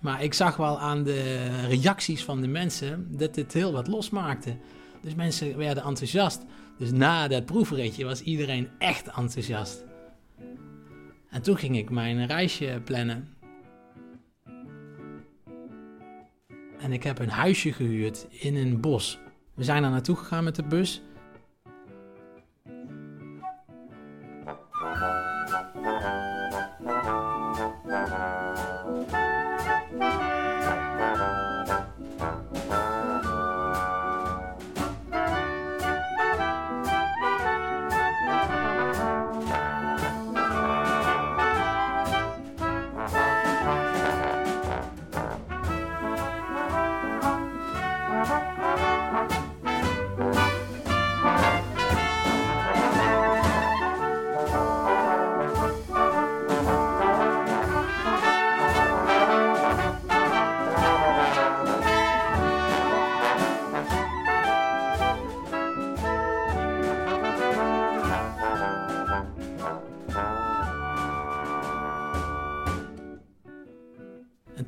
Maar 0.00 0.22
ik 0.22 0.34
zag 0.34 0.56
wel 0.56 0.80
aan 0.80 1.02
de 1.02 1.48
reacties 1.66 2.24
van 2.24 2.40
de 2.40 2.48
mensen 2.48 3.06
dat 3.16 3.34
dit 3.34 3.52
heel 3.52 3.72
wat 3.72 3.86
losmaakte. 3.86 4.56
Dus 5.00 5.14
mensen 5.14 5.56
werden 5.56 5.84
enthousiast. 5.84 6.42
Dus 6.78 6.90
na 6.90 7.28
dat 7.28 7.46
proefritje 7.46 8.04
was 8.04 8.22
iedereen 8.22 8.68
echt 8.78 9.06
enthousiast. 9.06 9.84
En 11.30 11.42
toen 11.42 11.56
ging 11.56 11.76
ik 11.76 11.90
mijn 11.90 12.26
reisje 12.26 12.80
plannen. 12.84 13.28
En 16.78 16.92
ik 16.92 17.02
heb 17.02 17.18
een 17.18 17.30
huisje 17.30 17.72
gehuurd 17.72 18.26
in 18.30 18.56
een 18.56 18.80
bos. 18.80 19.18
We 19.54 19.64
zijn 19.64 19.82
daar 19.82 19.90
naartoe 19.90 20.16
gegaan 20.16 20.44
met 20.44 20.54
de 20.54 20.62
bus. 20.62 21.02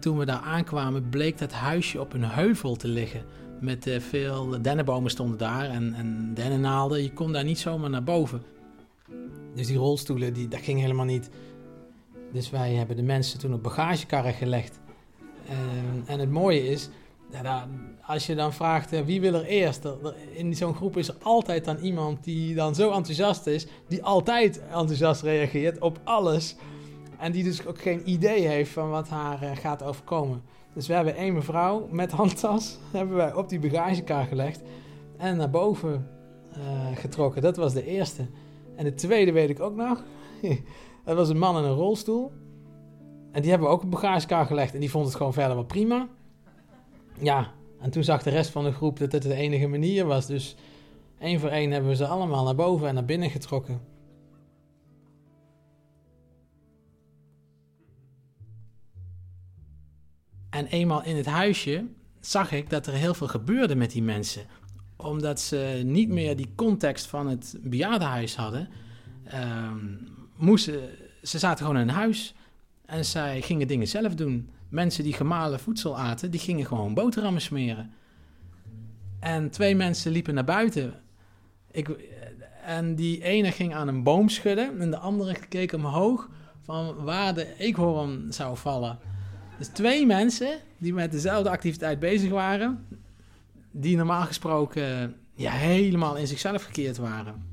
Toen 0.05 0.18
we 0.18 0.24
daar 0.24 0.40
aankwamen, 0.40 1.09
bleek 1.09 1.38
dat 1.38 1.52
huisje 1.52 2.00
op 2.00 2.12
een 2.12 2.24
heuvel 2.24 2.76
te 2.76 2.88
liggen. 2.88 3.22
Met 3.61 3.86
eh, 3.86 4.00
veel 4.00 4.62
dennenbomen 4.62 5.11
stonden 5.11 5.38
daar 5.38 5.64
en, 5.70 5.94
en 5.94 6.30
dennennaalden. 6.34 7.02
Je 7.02 7.12
kon 7.12 7.32
daar 7.32 7.44
niet 7.44 7.59
zomaar 7.59 7.90
naar 7.90 8.02
boven. 8.05 8.42
Dus 9.55 9.66
die 9.66 9.76
rolstoelen, 9.76 10.32
die, 10.32 10.48
dat 10.48 10.61
ging 10.61 10.80
helemaal 10.80 11.05
niet. 11.05 11.30
Dus 12.32 12.50
wij 12.50 12.72
hebben 12.74 12.96
de 12.96 13.02
mensen 13.02 13.38
toen 13.38 13.55
op 13.55 13.62
bagagekarren 13.62 14.32
gelegd. 14.34 14.80
En, 15.48 16.02
en 16.07 16.18
het 16.18 16.30
mooie 16.30 16.66
is, 16.68 16.88
ja, 17.42 17.68
als 18.07 18.26
je 18.26 18.34
dan 18.34 18.52
vraagt 18.52 18.92
eh, 18.92 19.00
wie 19.00 19.20
wil 19.20 19.34
er 19.34 19.44
eerst, 19.44 19.84
er- 19.84 20.07
er- 20.07 20.14
in 20.32 20.55
zo'n 20.57 20.74
groep 20.74 20.96
is 20.96 21.09
er 21.09 21.16
altijd 21.22 21.64
dan 21.64 21.76
iemand 21.76 22.24
die 22.24 22.55
dan 22.55 22.74
zo 22.74 22.90
enthousiast 22.90 23.46
is, 23.46 23.66
die 23.88 24.02
altijd 24.05 24.61
enthousiast 24.62 25.22
reageert 25.22 25.78
op 25.80 25.98
alles. 26.05 26.57
En 27.18 27.32
die 27.32 27.44
dus 27.44 27.66
ook 27.66 27.80
geen 27.80 28.10
idee 28.10 28.46
heeft 28.46 28.70
van 28.70 28.90
wat 28.90 29.08
haar 29.08 29.42
eh, 29.42 29.56
gaat 29.56 29.82
overkomen. 29.82 30.42
Dus 30.74 30.86
we 30.86 30.94
hebben 30.94 31.16
één 31.16 31.34
mevrouw 31.34 31.88
met 31.90 32.12
handtas 32.12 32.78
hebben 32.92 33.16
wij 33.16 33.34
op 33.34 33.48
die 33.48 33.58
bagagekar 33.58 34.24
gelegd 34.24 34.62
en 35.16 35.36
naar 35.36 35.50
boven 35.50 36.08
eh, 36.52 36.60
getrokken. 36.96 37.42
Dat 37.42 37.56
was 37.56 37.72
de 37.72 37.86
eerste. 37.86 38.26
En 38.76 38.84
de 38.84 38.94
tweede 38.94 39.32
weet 39.32 39.50
ik 39.50 39.60
ook 39.60 39.74
nog. 39.74 40.04
dat 41.04 41.16
was 41.16 41.28
een 41.28 41.38
man 41.38 41.56
in 41.56 41.64
een 41.64 41.76
rolstoel. 41.76 42.32
En 43.32 43.40
die 43.40 43.50
hebben 43.50 43.68
we 43.68 43.74
ook 43.74 43.82
op 43.82 43.90
bagagekar 43.90 44.46
gelegd 44.46 44.74
en 44.74 44.80
die 44.80 44.90
vond 44.90 45.06
het 45.06 45.14
gewoon 45.14 45.32
verder 45.32 45.54
wel 45.54 45.64
prima. 45.64 46.08
Ja, 47.18 47.52
en 47.80 47.90
toen 47.90 48.04
zag 48.04 48.22
de 48.22 48.30
rest 48.30 48.50
van 48.50 48.64
de 48.64 48.72
groep 48.72 48.98
dat 48.98 49.12
het 49.12 49.22
de 49.22 49.34
enige 49.34 49.66
manier 49.66 50.06
was. 50.06 50.26
Dus 50.26 50.56
één 51.18 51.40
voor 51.40 51.48
één 51.48 51.70
hebben 51.70 51.90
we 51.90 51.96
ze 51.96 52.06
allemaal 52.06 52.44
naar 52.44 52.54
boven 52.54 52.88
en 52.88 52.94
naar 52.94 53.04
binnen 53.04 53.30
getrokken. 53.30 53.80
En 60.55 60.66
eenmaal 60.66 61.05
in 61.05 61.16
het 61.16 61.26
huisje 61.26 61.86
zag 62.20 62.52
ik 62.52 62.70
dat 62.70 62.86
er 62.86 62.92
heel 62.92 63.14
veel 63.14 63.28
gebeurde 63.28 63.74
met 63.74 63.90
die 63.90 64.02
mensen. 64.02 64.46
Omdat 64.96 65.40
ze 65.40 65.82
niet 65.84 66.09
meer 66.09 66.36
die 66.36 66.52
context 66.55 67.07
van 67.07 67.26
het 67.26 67.57
bejaardenhuis 67.62 68.36
hadden. 68.36 68.68
ehm, 69.24 69.76
moesten, 70.36 70.80
ze 71.22 71.38
zaten 71.38 71.66
gewoon 71.66 71.80
in 71.80 71.88
een 71.88 71.94
huis 71.94 72.34
en 72.86 73.05
zij 73.05 73.42
gingen 73.42 73.68
dingen 73.68 73.88
zelf 73.88 74.14
doen. 74.14 74.50
Mensen 74.68 75.05
die 75.05 75.12
gemalen 75.12 75.61
voedsel 75.61 75.98
aten, 75.98 76.30
die 76.30 76.40
gingen 76.40 76.66
gewoon 76.66 76.94
boterhammen 76.94 77.42
smeren. 77.42 77.92
En 79.20 79.50
twee 79.50 79.74
mensen 79.76 80.12
liepen 80.12 80.34
naar 80.34 80.44
buiten. 80.44 80.94
Ik, 81.70 81.88
en 82.64 82.94
die 82.94 83.22
ene 83.22 83.52
ging 83.52 83.74
aan 83.74 83.88
een 83.88 84.02
boom 84.02 84.28
schudden 84.28 84.80
en 84.80 84.90
de 84.90 84.98
andere 84.98 85.38
keek 85.48 85.72
omhoog 85.72 86.28
van 86.62 86.94
waar 87.05 87.34
de 87.34 87.57
eekhoorn 87.59 88.32
zou 88.32 88.57
vallen. 88.57 88.98
Dus 89.64 89.72
twee 89.72 90.06
mensen 90.06 90.58
die 90.78 90.94
met 90.94 91.12
dezelfde 91.12 91.50
activiteit 91.50 91.98
bezig 91.98 92.30
waren, 92.30 92.86
die 93.70 93.96
normaal 93.96 94.22
gesproken 94.22 95.16
ja, 95.34 95.50
helemaal 95.50 96.16
in 96.16 96.26
zichzelf 96.26 96.62
gekeerd 96.62 96.96
waren. 96.96 97.46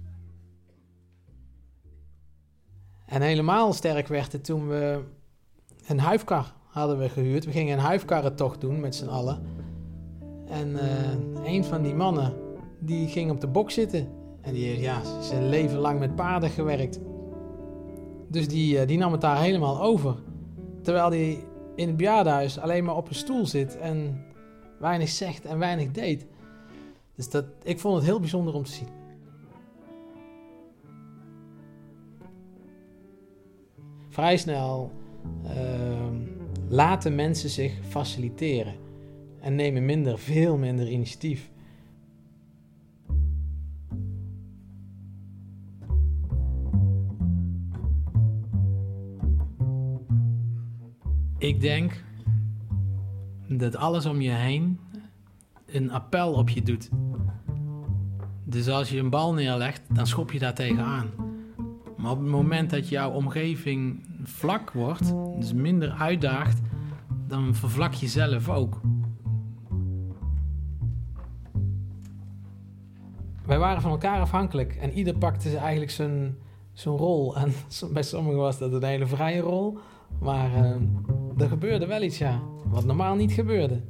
En 3.05 3.22
helemaal 3.22 3.74
sterk 3.74 4.07
werd 4.07 4.32
het 4.32 4.43
toen 4.43 4.68
we 4.68 5.03
een 5.88 5.99
huifkar 5.99 6.53
hadden 6.68 6.97
we 6.97 7.09
gehuurd. 7.09 7.45
We 7.45 7.51
gingen 7.51 7.78
een 7.78 7.84
huifkarrentocht 7.84 8.62
doen 8.62 8.80
met 8.80 8.95
z'n 8.95 9.07
allen. 9.07 9.41
En 10.47 10.80
eh, 10.80 11.53
een 11.53 11.64
van 11.64 11.82
die 11.82 11.93
mannen, 11.93 12.34
die 12.80 13.07
ging 13.07 13.32
op 13.32 13.41
de 13.41 13.47
bok 13.47 13.72
zitten. 13.72 14.07
En 14.41 14.53
die 14.53 14.66
heeft 14.66 14.82
ja, 14.82 15.01
zijn 15.22 15.49
leven 15.49 15.78
lang 15.78 15.99
met 15.99 16.16
paarden 16.16 16.49
gewerkt. 16.49 16.99
Dus 18.28 18.47
die, 18.47 18.80
eh, 18.80 18.88
die 18.88 18.97
nam 18.97 19.12
het 19.12 19.22
daar 19.22 19.41
helemaal 19.41 19.82
over. 19.82 20.16
Terwijl 20.82 21.09
hij 21.09 21.49
in 21.76 21.88
het 21.88 21.98
bejaardenhuis 21.98 22.60
alleen 22.60 22.84
maar 22.84 22.96
op 22.96 23.10
een 23.10 23.16
stoel 23.16 23.46
zit 23.46 23.78
en 23.78 24.26
weinig 24.80 25.10
zegt 25.10 25.46
en 25.46 25.60
weinig 25.60 25.92
deed. 25.92 26.26
Dus 27.16 27.30
dat, 27.30 27.46
ik 27.64 27.80
vond 27.80 27.96
het 27.96 28.06
heel 28.06 28.20
bijzonder 28.20 28.54
om 28.54 28.64
te 28.64 28.72
zien. 28.72 28.88
Vrij 34.10 34.38
snel 34.38 34.92
ehm, 35.44 36.16
laten 36.68 37.16
mensen 37.16 37.50
zich 37.50 37.74
faciliteren 37.90 38.76
en 39.40 39.56
nemen 39.56 39.86
minder, 39.86 40.20
veel 40.20 40.58
minder 40.58 40.90
initiatief. 40.90 41.50
Ik 51.42 51.62
denk 51.62 52.04
dat 53.48 53.76
alles 53.76 54.06
om 54.06 54.22
je 54.22 54.32
heen 54.32 54.80
een 55.66 55.92
appel 55.92 56.34
op 56.34 56.50
je 56.50 56.62
doet. 56.62 56.89
Dus 58.44 58.70
als 58.70 58.89
je 58.89 59.00
een 59.00 59.10
bal 59.10 59.34
neerlegt, 59.34 59.82
dan 59.89 60.08
schop 60.08 60.32
je 60.32 60.39
daar 60.39 60.54
tegenaan. 60.54 61.10
Maar 61.98 62.12
op 62.12 62.20
het 62.20 62.30
moment 62.30 62.70
dat 62.70 62.89
jouw 62.89 63.12
omgeving 63.12 64.06
vlak 64.24 64.72
wordt, 64.72 65.14
dus 65.39 65.54
minder 65.54 65.92
uitdaagt, 65.92 66.62
dan 67.28 67.56
vervlak 67.56 67.94
je 67.94 68.08
zelf 68.08 68.50
ook. 68.50 68.82
wij 73.46 73.60
waren 73.60 73.82
van 73.82 73.92
elkaar 73.92 74.20
afhankelijk. 74.20 74.76
En 74.76 74.92
ieder 74.92 75.18
pakte 75.18 75.58
eigenlijk 75.58 75.92
zijn, 75.92 76.38
zijn 76.74 76.96
rol. 76.96 77.36
En 77.36 77.54
bij 77.94 78.04
sommigen 78.04 78.39
was 78.39 78.58
dat 78.58 78.74
een 78.74 78.84
hele 78.84 79.08
vrije 79.08 79.42
rol. 79.42 79.78
Maar 80.20 80.66
uh, 80.66 80.76
er 81.42 81.48
gebeurde 81.48 81.86
wel 81.88 82.02
iets, 82.02 82.18
ja. 82.18 82.42
Wat 82.66 82.86
normaal 82.86 83.16
niet 83.16 83.32
gebeurde. 83.32 83.82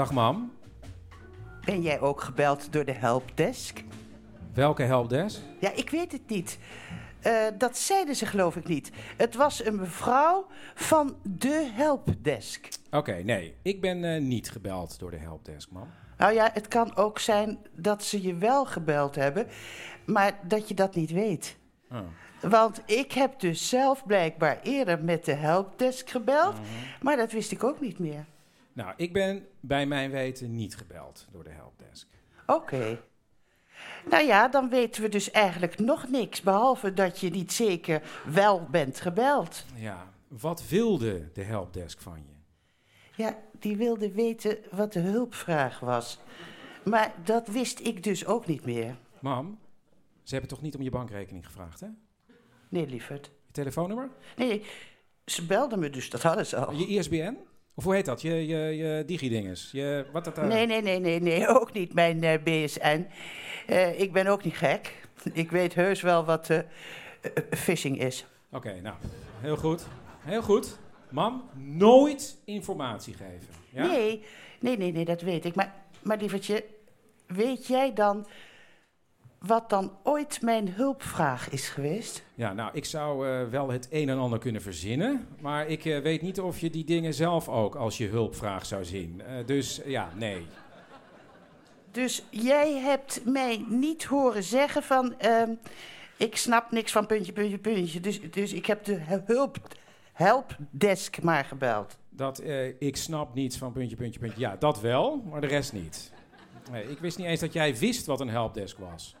Dag 0.00 0.12
mam. 0.12 0.52
Ben 1.64 1.82
jij 1.82 2.00
ook 2.00 2.20
gebeld 2.20 2.72
door 2.72 2.84
de 2.84 2.92
helpdesk? 2.92 3.84
Welke 4.54 4.82
helpdesk? 4.82 5.40
Ja, 5.58 5.72
ik 5.74 5.90
weet 5.90 6.12
het 6.12 6.28
niet. 6.28 6.58
Uh, 7.26 7.32
dat 7.58 7.78
zeiden 7.78 8.16
ze 8.16 8.26
geloof 8.26 8.56
ik 8.56 8.66
niet. 8.68 8.90
Het 9.16 9.34
was 9.34 9.64
een 9.64 9.76
mevrouw 9.76 10.46
van 10.74 11.16
de 11.22 11.70
helpdesk. 11.72 12.68
Oké, 12.90 13.12
nee. 13.12 13.54
Ik 13.62 13.80
ben 13.80 14.02
uh, 14.02 14.20
niet 14.20 14.50
gebeld 14.50 14.98
door 14.98 15.10
de 15.10 15.16
helpdesk, 15.16 15.70
mam. 15.70 15.88
Nou 16.16 16.34
ja, 16.34 16.50
het 16.52 16.68
kan 16.68 16.96
ook 16.96 17.18
zijn 17.18 17.58
dat 17.74 18.04
ze 18.04 18.22
je 18.22 18.34
wel 18.34 18.66
gebeld 18.66 19.14
hebben, 19.14 19.46
maar 20.06 20.32
dat 20.42 20.68
je 20.68 20.74
dat 20.74 20.94
niet 20.94 21.10
weet. 21.10 21.56
Oh. 21.92 21.98
Want 22.50 22.82
ik 22.86 23.12
heb 23.12 23.40
dus 23.40 23.68
zelf 23.68 24.06
blijkbaar 24.06 24.60
eerder 24.62 25.04
met 25.04 25.24
de 25.24 25.34
helpdesk 25.34 26.10
gebeld, 26.10 26.54
Mhm. 26.54 26.62
maar 27.00 27.16
dat 27.16 27.32
wist 27.32 27.52
ik 27.52 27.64
ook 27.64 27.80
niet 27.80 27.98
meer. 27.98 28.24
Nou, 28.72 28.92
ik 28.96 29.12
ben 29.12 29.46
bij 29.60 29.86
mijn 29.86 30.10
weten 30.10 30.54
niet 30.54 30.76
gebeld 30.76 31.26
door 31.30 31.44
de 31.44 31.50
helpdesk. 31.50 32.08
Oké. 32.46 33.00
Nou 34.10 34.24
ja, 34.24 34.48
dan 34.48 34.68
weten 34.68 35.02
we 35.02 35.08
dus 35.08 35.30
eigenlijk 35.30 35.78
nog 35.78 36.08
niks, 36.08 36.40
behalve 36.40 36.94
dat 36.94 37.18
je 37.18 37.30
niet 37.30 37.52
zeker 37.52 38.02
wel 38.26 38.66
bent 38.70 39.00
gebeld. 39.00 39.64
Ja, 39.74 40.12
wat 40.28 40.68
wilde 40.68 41.32
de 41.32 41.42
helpdesk 41.42 42.00
van 42.00 42.18
je? 42.26 42.34
Ja, 43.22 43.38
die 43.58 43.76
wilde 43.76 44.12
weten 44.12 44.58
wat 44.70 44.92
de 44.92 45.00
hulpvraag 45.00 45.80
was. 45.80 46.18
Maar 46.84 47.14
dat 47.24 47.48
wist 47.48 47.80
ik 47.80 48.02
dus 48.02 48.26
ook 48.26 48.46
niet 48.46 48.64
meer. 48.64 48.96
Mam, 49.20 49.58
ze 50.22 50.32
hebben 50.32 50.50
toch 50.50 50.62
niet 50.62 50.74
om 50.74 50.82
je 50.82 50.90
bankrekening 50.90 51.46
gevraagd, 51.46 51.80
hè? 51.80 51.88
Nee, 52.68 52.86
lieverd. 52.86 53.30
Je 53.46 53.52
telefoonnummer? 53.52 54.10
Nee, 54.36 54.64
ze 55.24 55.46
belden 55.46 55.78
me 55.78 55.90
dus, 55.90 56.10
dat 56.10 56.22
hadden 56.22 56.46
ze 56.46 56.56
al. 56.56 56.74
Je 56.74 56.86
ISBN? 56.86 57.36
Of 57.74 57.84
hoe 57.84 57.94
heet 57.94 58.04
dat? 58.04 58.22
Je, 58.22 58.46
je, 58.46 58.56
je 58.56 59.02
digidinges? 59.06 59.68
Je, 59.72 60.06
wat 60.12 60.24
dat, 60.24 60.38
eh, 60.38 60.46
Nee, 60.46 60.66
nee, 60.66 60.82
nee, 60.82 61.00
nee, 61.00 61.20
nee, 61.20 61.48
ook 61.60 61.72
niet 61.72 61.94
mijn 61.94 62.22
eh, 62.22 62.42
BSN. 62.42 63.06
Eh, 63.66 64.00
ik 64.00 64.12
ben 64.12 64.26
ook 64.26 64.44
niet 64.44 64.56
gek. 64.56 65.08
Ik 65.32 65.50
weet 65.50 65.74
heus 65.74 66.00
wel 66.00 66.24
wat 66.24 66.50
phishing 67.50 68.00
is. 68.00 68.26
Oké, 68.52 68.80
nou, 68.80 68.96
heel 69.40 69.56
goed. 69.56 69.86
Heel 70.20 70.42
goed. 70.42 70.78
Mam, 71.10 71.50
nooit 71.54 72.36
informatie 72.44 73.14
geven. 73.14 73.54
Ja? 73.70 73.86
Nee, 73.86 74.24
nee, 74.60 74.76
nee, 74.76 74.92
nee, 74.92 75.04
dat 75.04 75.20
weet 75.20 75.44
ik. 75.44 75.54
Maar, 75.54 75.74
maar 76.02 76.16
lievertje, 76.16 76.64
weet 77.26 77.66
jij 77.66 77.92
dan 77.92 78.26
wat 79.46 79.70
dan 79.70 79.92
ooit 80.02 80.42
mijn 80.42 80.68
hulpvraag 80.68 81.50
is 81.50 81.68
geweest? 81.68 82.24
Ja, 82.34 82.52
nou, 82.52 82.70
ik 82.72 82.84
zou 82.84 83.28
eh, 83.28 83.48
wel 83.48 83.70
het 83.70 83.88
een 83.90 84.08
en 84.08 84.18
ander 84.18 84.38
kunnen 84.38 84.62
verzinnen. 84.62 85.26
Maar 85.40 85.68
ik 85.68 85.84
eh, 85.84 85.98
weet 85.98 86.22
niet 86.22 86.40
of 86.40 86.58
je 86.58 86.70
die 86.70 86.84
dingen 86.84 87.14
zelf 87.14 87.48
ook 87.48 87.74
als 87.74 87.98
je 87.98 88.06
hulpvraag 88.06 88.66
zou 88.66 88.84
zien. 88.84 89.20
Eh, 89.20 89.46
dus 89.46 89.80
ja, 89.84 90.10
nee. 90.16 90.46
Dus 91.90 92.24
jij 92.30 92.72
hebt 92.72 93.20
mij 93.24 93.64
niet 93.68 94.04
horen 94.04 94.42
zeggen 94.42 94.82
van... 94.82 95.18
ehm, 95.18 95.50
ik 96.16 96.36
snap 96.36 96.70
niks 96.70 96.92
van 96.92 97.06
puntje, 97.06 97.32
puntje, 97.32 97.58
puntje. 97.58 98.00
Dus, 98.00 98.20
dus 98.30 98.52
ik 98.52 98.66
heb 98.66 98.84
de 98.84 99.00
hulp, 99.24 99.56
helpdesk 100.12 101.22
maar 101.22 101.44
gebeld. 101.44 101.96
Dat 102.08 102.42
ik 102.78 102.96
snap 102.96 103.34
niets 103.34 103.58
van 103.58 103.72
puntje, 103.72 103.96
puntje, 103.96 104.20
puntje. 104.20 104.40
Ja, 104.40 104.56
dat 104.56 104.80
wel, 104.80 105.22
maar 105.30 105.40
de 105.40 105.46
rest 105.46 105.72
niet. 105.72 106.12
Nee, 106.70 106.90
ik 106.90 106.98
wist 106.98 107.18
niet 107.18 107.26
eens 107.26 107.40
dat 107.40 107.52
jij 107.52 107.76
wist 107.76 108.06
wat 108.06 108.20
een 108.20 108.28
helpdesk 108.28 108.78
was. 108.78 109.16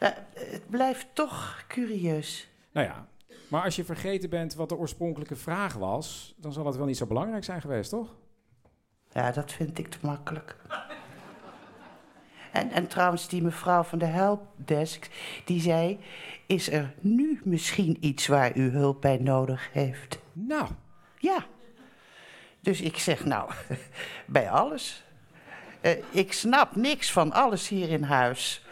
Ja, 0.00 0.14
het 0.34 0.70
blijft 0.70 1.06
toch 1.12 1.64
curieus. 1.68 2.48
Nou 2.72 2.86
ja, 2.86 3.06
maar 3.48 3.62
als 3.62 3.76
je 3.76 3.84
vergeten 3.84 4.30
bent 4.30 4.54
wat 4.54 4.68
de 4.68 4.76
oorspronkelijke 4.76 5.36
vraag 5.36 5.74
was... 5.74 6.34
dan 6.36 6.52
zal 6.52 6.66
het 6.66 6.76
wel 6.76 6.86
niet 6.86 6.96
zo 6.96 7.06
belangrijk 7.06 7.44
zijn 7.44 7.60
geweest, 7.60 7.90
toch? 7.90 8.14
Ja, 9.12 9.30
dat 9.30 9.52
vind 9.52 9.78
ik 9.78 9.88
te 9.88 9.98
makkelijk. 10.02 10.56
En, 12.52 12.70
en 12.70 12.86
trouwens, 12.86 13.28
die 13.28 13.42
mevrouw 13.42 13.82
van 13.82 13.98
de 13.98 14.04
helpdesk, 14.04 15.10
die 15.44 15.60
zei... 15.60 15.98
is 16.46 16.70
er 16.70 16.94
nu 17.00 17.40
misschien 17.44 17.96
iets 18.00 18.26
waar 18.26 18.56
u 18.56 18.70
hulp 18.70 19.00
bij 19.00 19.16
nodig 19.16 19.72
heeft? 19.72 20.18
Nou. 20.32 20.68
Ja. 21.18 21.46
Dus 22.60 22.80
ik 22.80 22.98
zeg, 22.98 23.24
nou, 23.24 23.52
bij 24.26 24.50
alles. 24.50 25.04
Eh, 25.80 25.92
ik 26.10 26.32
snap 26.32 26.76
niks 26.76 27.12
van 27.12 27.32
alles 27.32 27.68
hier 27.68 27.88
in 27.88 28.02
huis. 28.02 28.64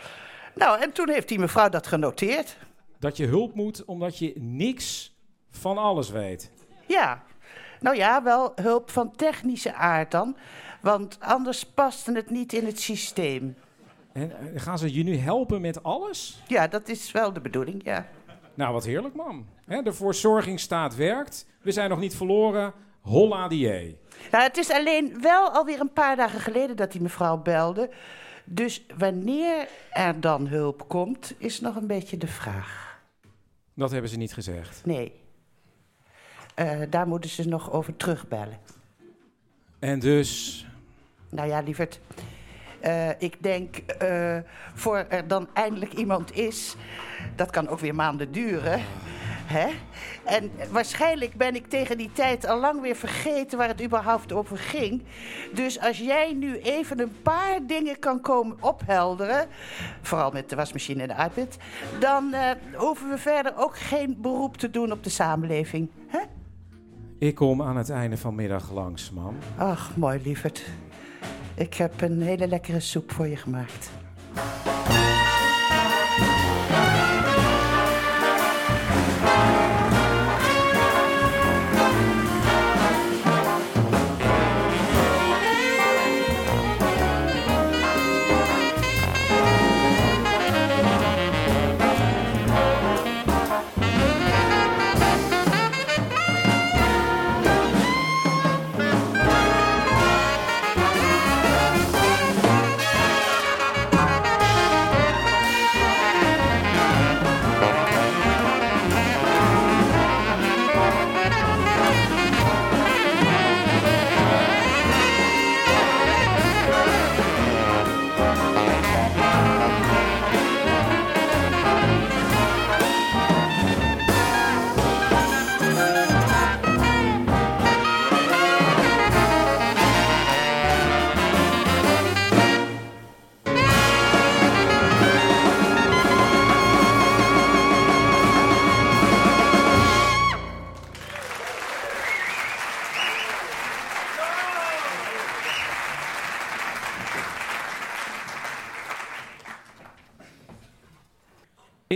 Nou, 0.57 0.80
en 0.80 0.92
toen 0.92 1.09
heeft 1.09 1.28
die 1.28 1.38
mevrouw 1.38 1.68
dat 1.68 1.86
genoteerd. 1.86 2.57
Dat 2.98 3.16
je 3.16 3.26
hulp 3.26 3.54
moet 3.54 3.84
omdat 3.84 4.18
je 4.18 4.32
niks 4.36 5.16
van 5.50 5.78
alles 5.78 6.11
weet. 6.11 6.50
Ja, 6.86 7.22
nou 7.80 7.96
ja, 7.96 8.22
wel 8.22 8.52
hulp 8.54 8.90
van 8.90 9.16
technische 9.16 9.74
aard 9.74 10.11
dan. 10.11 10.36
Want 10.80 11.18
anders 11.20 11.64
paste 11.64 12.12
het 12.12 12.30
niet 12.30 12.52
in 12.52 12.66
het 12.66 12.80
systeem. 12.80 13.57
En 14.12 14.30
eh, 14.30 14.62
gaan 14.62 14.78
ze 14.78 14.94
je 14.94 15.02
nu 15.02 15.16
helpen 15.16 15.61
met 15.61 15.82
alles? 15.82 16.42
Ja, 16.46 16.68
dat 16.68 16.88
is 16.88 17.12
wel 17.12 17.32
de 17.32 17.40
bedoeling, 17.40 17.84
ja. 17.84 18.07
Nou, 18.54 18.72
wat 18.72 18.84
heerlijk, 18.84 19.14
man. 19.14 19.46
De 19.66 19.92
verzorgingsstaat 19.92 20.94
werkt. 20.96 21.46
We 21.62 21.72
zijn 21.72 21.90
nog 21.90 21.98
niet 21.98 22.16
verloren. 22.16 22.72
Holla 23.00 23.48
die. 23.48 23.98
Nou, 24.30 24.44
het 24.44 24.57
is 24.57 24.70
alleen 24.70 25.20
wel 25.20 25.50
alweer 25.50 25.80
een 25.80 25.92
paar 25.92 26.16
dagen 26.16 26.40
geleden 26.40 26.76
dat 26.76 26.92
die 26.92 27.00
mevrouw 27.00 27.36
belde. 27.36 27.90
Dus 28.49 28.86
wanneer 28.99 29.68
er 29.90 30.20
dan 30.20 30.47
hulp 30.47 30.88
komt, 30.88 31.34
is 31.38 31.61
nog 31.61 31.76
een 31.76 31.86
beetje 31.86 32.16
de 32.16 32.26
vraag. 32.26 33.01
Dat 33.74 33.90
hebben 33.90 34.11
ze 34.11 34.16
niet 34.16 34.34
gezegd. 34.34 34.82
Nee. 34.84 35.12
Eh, 36.55 36.80
daar 36.90 37.09
moeten 37.09 37.30
ze 37.30 37.49
nog 37.49 37.72
over 37.72 37.97
terugbellen. 37.97 38.59
En 39.78 39.99
dus... 39.99 40.66
Nou 41.28 41.49
ja, 41.49 41.61
lieverd. 41.61 42.01
Eh, 42.80 43.11
ik 43.18 43.42
denk, 43.42 43.76
eh, 43.76 44.38
voor 44.74 44.97
er 44.97 45.28
dan 45.28 45.49
eindelijk 45.53 45.92
iemand 45.92 46.34
is, 46.34 46.76
dat 47.36 47.51
kan 47.51 47.68
ook 47.68 47.78
weer 47.78 47.94
maanden 47.94 48.32
duren. 48.32 48.80
Hè? 49.47 49.68
En 50.24 50.51
waarschijnlijk 50.70 51.34
ben 51.34 51.55
ik 51.55 51.66
tegen 51.66 51.99
die 51.99 52.11
tijd 52.12 52.47
al 52.47 52.61
lang 52.61 52.80
weer 52.80 52.97
vergeten 52.97 53.59
waar 53.59 53.68
het 53.68 53.82
überhaupt 53.82 54.32
over 54.32 54.59
ging. 54.59 55.03
Dus 55.55 55.80
als 55.80 55.99
jij 55.99 56.32
nu 56.32 56.59
even 56.59 57.01
een 57.01 57.22
paar 57.22 57.66
dingen 57.66 57.99
kan 57.99 58.20
komen 58.20 58.57
ophelderen, 58.61 59.47
vooral 60.03 60.30
met 60.30 60.51
de 60.51 60.57
wasmachine 60.57 61.03
en 61.03 61.09
de 61.09 61.22
iPad, 61.22 61.57
dan 62.01 62.32
eh, 62.32 62.51
hoeven 62.74 63.09
we 63.09 63.18
verder 63.18 63.53
ook 63.57 63.78
geen 63.78 64.16
beroep 64.20 64.57
te 64.57 64.70
doen 64.70 64.92
op 64.92 65.05
de 65.05 65.11
samenleving. 65.11 65.90
Hè? 66.07 66.20
Ik 67.18 67.34
kom 67.34 67.62
aan 67.62 67.76
het 67.76 67.90
einde 67.90 68.16
van 68.16 68.34
middag 68.34 68.72
langs, 68.72 69.11
mam. 69.11 69.36
Ach, 69.57 69.97
mooi 69.97 70.20
lieverd. 70.22 70.64
Ik 71.55 71.74
heb 71.74 72.01
een 72.01 72.22
hele 72.22 72.49
lekkere 72.49 72.80
soep 72.80 73.12
voor 73.12 73.26
je 73.26 73.36
gemaakt. 73.36 73.90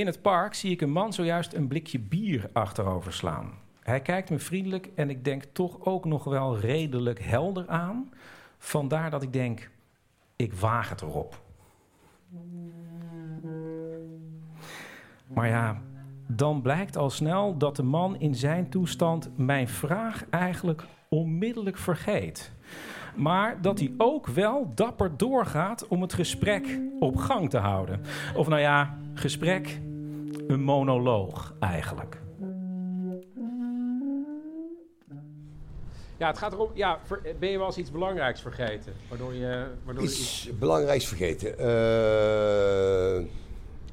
In 0.01 0.07
het 0.07 0.23
park 0.23 0.55
zie 0.55 0.71
ik 0.71 0.81
een 0.81 0.91
man 0.91 1.13
zojuist 1.13 1.53
een 1.53 1.69
blikje 1.69 1.99
bier 1.99 2.51
achterover 2.53 3.13
slaan. 3.13 3.53
Hij 3.83 4.01
kijkt 4.01 4.31
me 4.31 4.39
vriendelijk 4.39 4.91
en 4.95 5.11
ik 5.11 5.25
denk 5.25 5.45
toch 5.53 5.85
ook 5.85 6.05
nog 6.05 6.25
wel 6.25 6.59
redelijk 6.59 7.23
helder 7.23 7.69
aan. 7.69 8.11
Vandaar 8.59 9.11
dat 9.11 9.23
ik 9.23 9.33
denk, 9.33 9.71
ik 10.37 10.55
waag 10.55 10.89
het 10.89 11.03
erop. 11.03 11.43
Maar 15.27 15.49
ja, 15.49 15.83
dan 16.27 16.63
blijkt 16.63 16.97
al 16.97 17.11
snel 17.11 17.57
dat 17.57 17.77
de 17.77 17.83
man 17.83 18.21
in 18.21 18.35
zijn 18.35 18.69
toestand 18.69 19.31
mijn 19.37 19.69
vraag 19.69 20.25
eigenlijk 20.31 20.85
onmiddellijk 21.09 21.79
vergeet. 21.79 22.53
Maar 23.17 23.63
dat 23.63 23.79
hij 23.79 23.93
ook 23.97 24.27
wel 24.27 24.73
dapper 24.75 25.17
doorgaat 25.17 25.89
om 25.89 26.03
het 26.03 26.13
gesprek 26.13 26.81
op 27.01 27.17
gang 27.17 27.51
te 27.51 27.59
houden. 27.59 28.01
Of 28.37 28.49
nou 28.49 28.61
ja, 28.61 28.99
gesprek, 29.15 29.81
een 30.47 30.61
monoloog 30.63 31.55
eigenlijk. 31.61 32.21
Ja, 36.17 36.27
het 36.27 36.39
gaat 36.39 36.53
erom, 36.53 36.71
ja, 36.75 36.99
ver- 37.05 37.23
ben 37.39 37.51
je 37.51 37.57
wel 37.59 37.67
eens 37.67 37.77
iets 37.77 37.91
belangrijks 37.91 38.41
vergeten? 38.41 38.93
Waardoor 39.09 39.35
je... 39.35 39.67
Waardoor 39.85 40.03
je 40.05 40.09
Iets 40.11 40.51
belangrijks 40.59 41.07
vergeten. 41.07 41.59
Eh, 41.59 43.23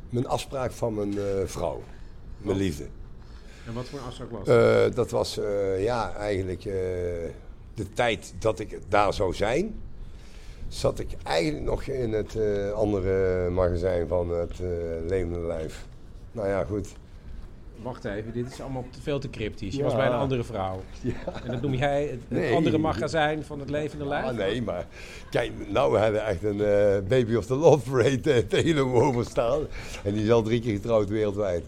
mijn 0.10 0.28
afspraak 0.28 0.72
van 0.72 0.94
mijn 0.94 1.18
eh, 1.18 1.24
vrouw. 1.46 1.82
Mijn 2.38 2.56
Oh. 2.56 2.62
liefde. 2.62 2.88
En 3.68 3.74
wat 3.74 3.86
voor 3.86 4.00
een 4.00 4.06
afspraak 4.06 4.32
was 4.32 4.48
Eh, 4.48 4.96
dat 4.96 5.12
was 5.12 5.38
eh, 5.38 5.84
ja, 5.84 6.14
eigenlijk 6.16 6.66
eh, 6.66 6.74
de 7.74 7.94
tijd 7.94 8.34
dat 8.40 8.60
ik 8.60 8.80
daar 8.90 9.14
zou 9.14 9.34
zijn. 9.34 9.82
Zat 10.68 11.00
ik 11.00 11.10
eigenlijk 11.24 11.66
nog 11.66 11.84
in 11.84 12.14
het 12.14 12.36
eh, 12.36 12.72
andere 12.72 13.50
magazijn 13.50 14.08
van 14.08 14.30
het 14.30 14.52
eh, 14.60 14.68
Levende 15.08 15.40
Lijf. 15.40 15.86
Nou 16.38 16.50
ja, 16.50 16.64
goed. 16.64 16.88
Wacht 17.82 18.06
even, 18.06 18.34
dit 18.34 18.52
is 18.52 18.62
allemaal 18.62 18.86
te 18.92 19.02
veel 19.02 19.20
te 19.20 19.30
cryptisch. 19.30 19.72
Je 19.74 19.78
Ja. 19.78 19.84
was 19.84 19.96
bij 19.96 20.06
een 20.06 20.12
andere 20.12 20.44
vrouw. 20.44 20.82
En 21.46 21.52
dat 21.52 21.62
noem 21.62 21.74
jij 21.74 22.02
het, 22.02 22.12
het 22.12 22.30
Nee. 22.30 22.54
andere 22.56 22.78
magazijn 22.78 23.44
van 23.44 23.60
het 23.60 23.70
levende 23.70 24.06
lijf? 24.08 24.26
Ah, 24.26 24.36
nee, 24.38 24.62
maar 24.62 24.86
kijk, 25.30 25.52
nou 25.72 25.92
we 25.92 25.98
hebben 25.98 26.26
echt 26.26 26.44
een 26.44 26.62
eh, 26.62 27.08
Baby 27.08 27.36
of 27.36 27.46
the 27.46 27.56
Love 27.56 27.90
Parade 27.92 28.32
eh, 28.34 28.38
tegen 28.48 28.76
me 28.76 28.82
overstaan. 29.02 29.60
En 30.04 30.14
die 30.14 30.24
is 30.24 30.32
al 30.32 30.42
drie 30.42 30.62
keer 30.62 30.74
getrouwd 30.76 31.10
wereldwijd. 31.10 31.64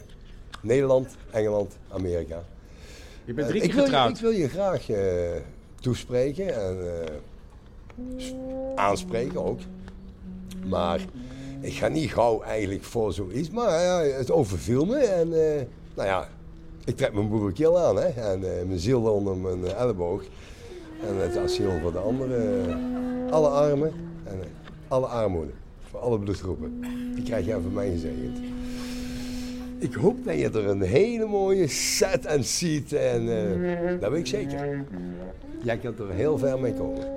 Nederland, 0.62 1.16
Engeland, 1.32 1.78
Amerika. 1.92 2.44
Je 3.26 3.34
bent 3.34 3.48
Eh, 3.48 3.54
drie 3.54 3.62
ik 3.64 3.68
keer 3.70 3.76
wil 3.76 3.86
je- 3.86 3.90
getrouwd. 3.92 4.16
ik 4.16 4.22
wil 4.22 4.32
je 4.32 4.50
graag 4.50 4.86
toespreken 5.82 6.56
en 6.56 6.78
aanspreken 8.76 9.46
ook. 9.46 9.60
Maar 10.68 11.00
ik 11.62 11.74
ga 11.74 11.88
niet 11.88 12.12
gauw 12.12 12.42
eigenlijk 12.42 12.84
voor 12.84 13.14
zoiets. 13.14 13.50
Maar 13.50 13.82
ja, 13.82 14.02
het 14.02 14.32
overviel 14.32 14.86
me 14.86 14.98
en 14.98 15.34
eh, 15.34 15.66
nou 15.96 16.08
ja, 16.08 16.30
ik 16.86 16.98
trek 16.98 17.14
mijn 17.14 17.30
boerenkeel 17.30 17.80
aan 17.80 17.96
hè, 17.96 18.08
en 18.08 18.44
eh, 18.44 18.66
mijn 18.68 18.80
ziel 18.80 19.02
onder 19.02 19.38
mijn 19.38 19.66
eh, 19.66 19.82
elleboog. 19.82 20.24
En 21.08 21.16
het 21.16 21.38
asiel 21.38 21.72
voor 21.82 21.92
de 21.92 21.98
anderen. 21.98 22.78
alle 23.32 23.48
armen 23.48 23.94
en 24.24 24.40
eh, 24.42 24.48
alle 24.88 25.06
armoede. 25.06 25.52
Voor 25.90 26.00
alle 26.00 26.20
bloedgroepen. 26.20 26.82
Die 27.16 27.24
krijg 27.24 27.46
jij 27.46 27.60
van 27.62 27.74
mij 27.74 27.90
gezegend. 27.90 28.38
Ik 29.78 29.94
hoop 29.94 30.26
dat 30.26 30.36
je 30.36 30.46
er 30.50 30.68
een 30.68 30.82
hele 30.82 31.26
mooie 31.26 31.68
set 31.68 32.26
en 32.26 32.44
ziet. 32.44 32.94
En 32.94 33.22
eh, 33.22 34.00
dat 34.00 34.12
weet 34.12 34.20
ik 34.20 34.28
zeker. 34.28 34.86
Jij 35.64 35.78
kunt 35.78 36.00
er 36.00 36.10
heel 36.10 36.38
ver 36.38 36.60
mee 36.60 36.74
komen. 36.74 37.08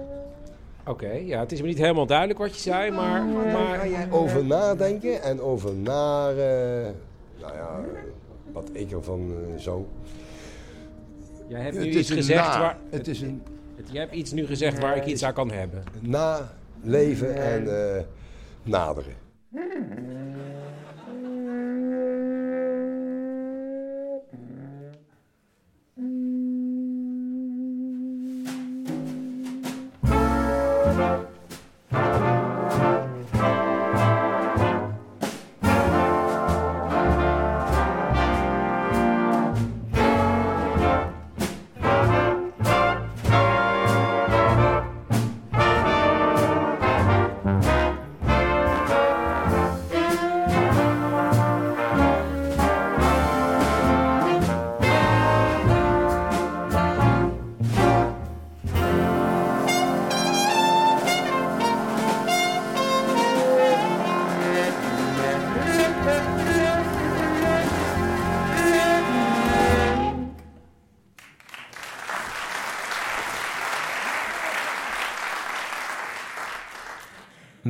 Oké, 0.86 1.10
ja, 1.12 1.40
het 1.40 1.52
is 1.52 1.60
me 1.60 1.66
niet 1.66 1.78
helemaal 1.78 2.06
duidelijk 2.06 2.38
wat 2.38 2.54
je 2.54 2.60
zei, 2.60 2.90
maar... 2.90 3.24
maar 3.24 3.78
Ga 3.78 3.86
jij 3.86 4.10
over 4.10 4.44
nadenken 4.44 5.22
en 5.22 5.40
over 5.40 5.74
naar, 5.74 6.30
eh, 6.30 6.90
nou 7.40 7.54
ja, 7.54 7.80
wat 8.52 8.70
ik 8.72 8.90
ervan 8.92 9.32
eh, 9.54 9.60
zo. 9.60 9.88
Jij 11.48 11.60
hebt 11.60 11.78
nu 11.78 11.84
iets 11.90 12.10
gezegd 12.10 12.48
na. 12.48 12.58
waar... 12.60 12.78
Het 12.90 13.08
is 13.08 13.20
een 13.20 13.42
het- 13.76 13.88
Jij 13.92 14.00
hebt 14.00 14.14
iets 14.14 14.32
nu 14.32 14.46
gezegd 14.46 14.78
waar 14.78 14.96
ik 14.96 15.04
iets 15.06 15.24
aan 15.24 15.32
kan 15.32 15.50
hebben. 15.50 15.82
naleven 16.00 17.34
en 17.36 17.94
eh, 17.96 18.02
naderen. 18.62 19.14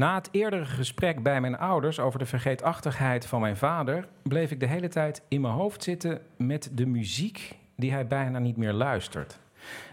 Na 0.03 0.15
het 0.15 0.29
eerdere 0.31 0.65
gesprek 0.65 1.23
bij 1.23 1.41
mijn 1.41 1.59
ouders 1.59 1.99
over 1.99 2.19
de 2.19 2.27
vergeetachtigheid 2.27 3.27
van 3.27 3.41
mijn 3.41 3.57
vader, 3.57 4.09
bleef 4.23 4.51
ik 4.51 4.61
de 4.61 4.67
hele 4.67 4.89
tijd 4.89 5.23
in 5.29 5.41
mijn 5.41 5.55
hoofd 5.55 5.83
zitten 5.83 6.23
met 6.37 6.71
de 6.73 6.87
muziek 6.87 7.57
die 7.77 7.93
hij 7.93 8.07
bijna 8.07 8.39
niet 8.39 8.57
meer 8.57 8.73
luistert. 8.73 9.39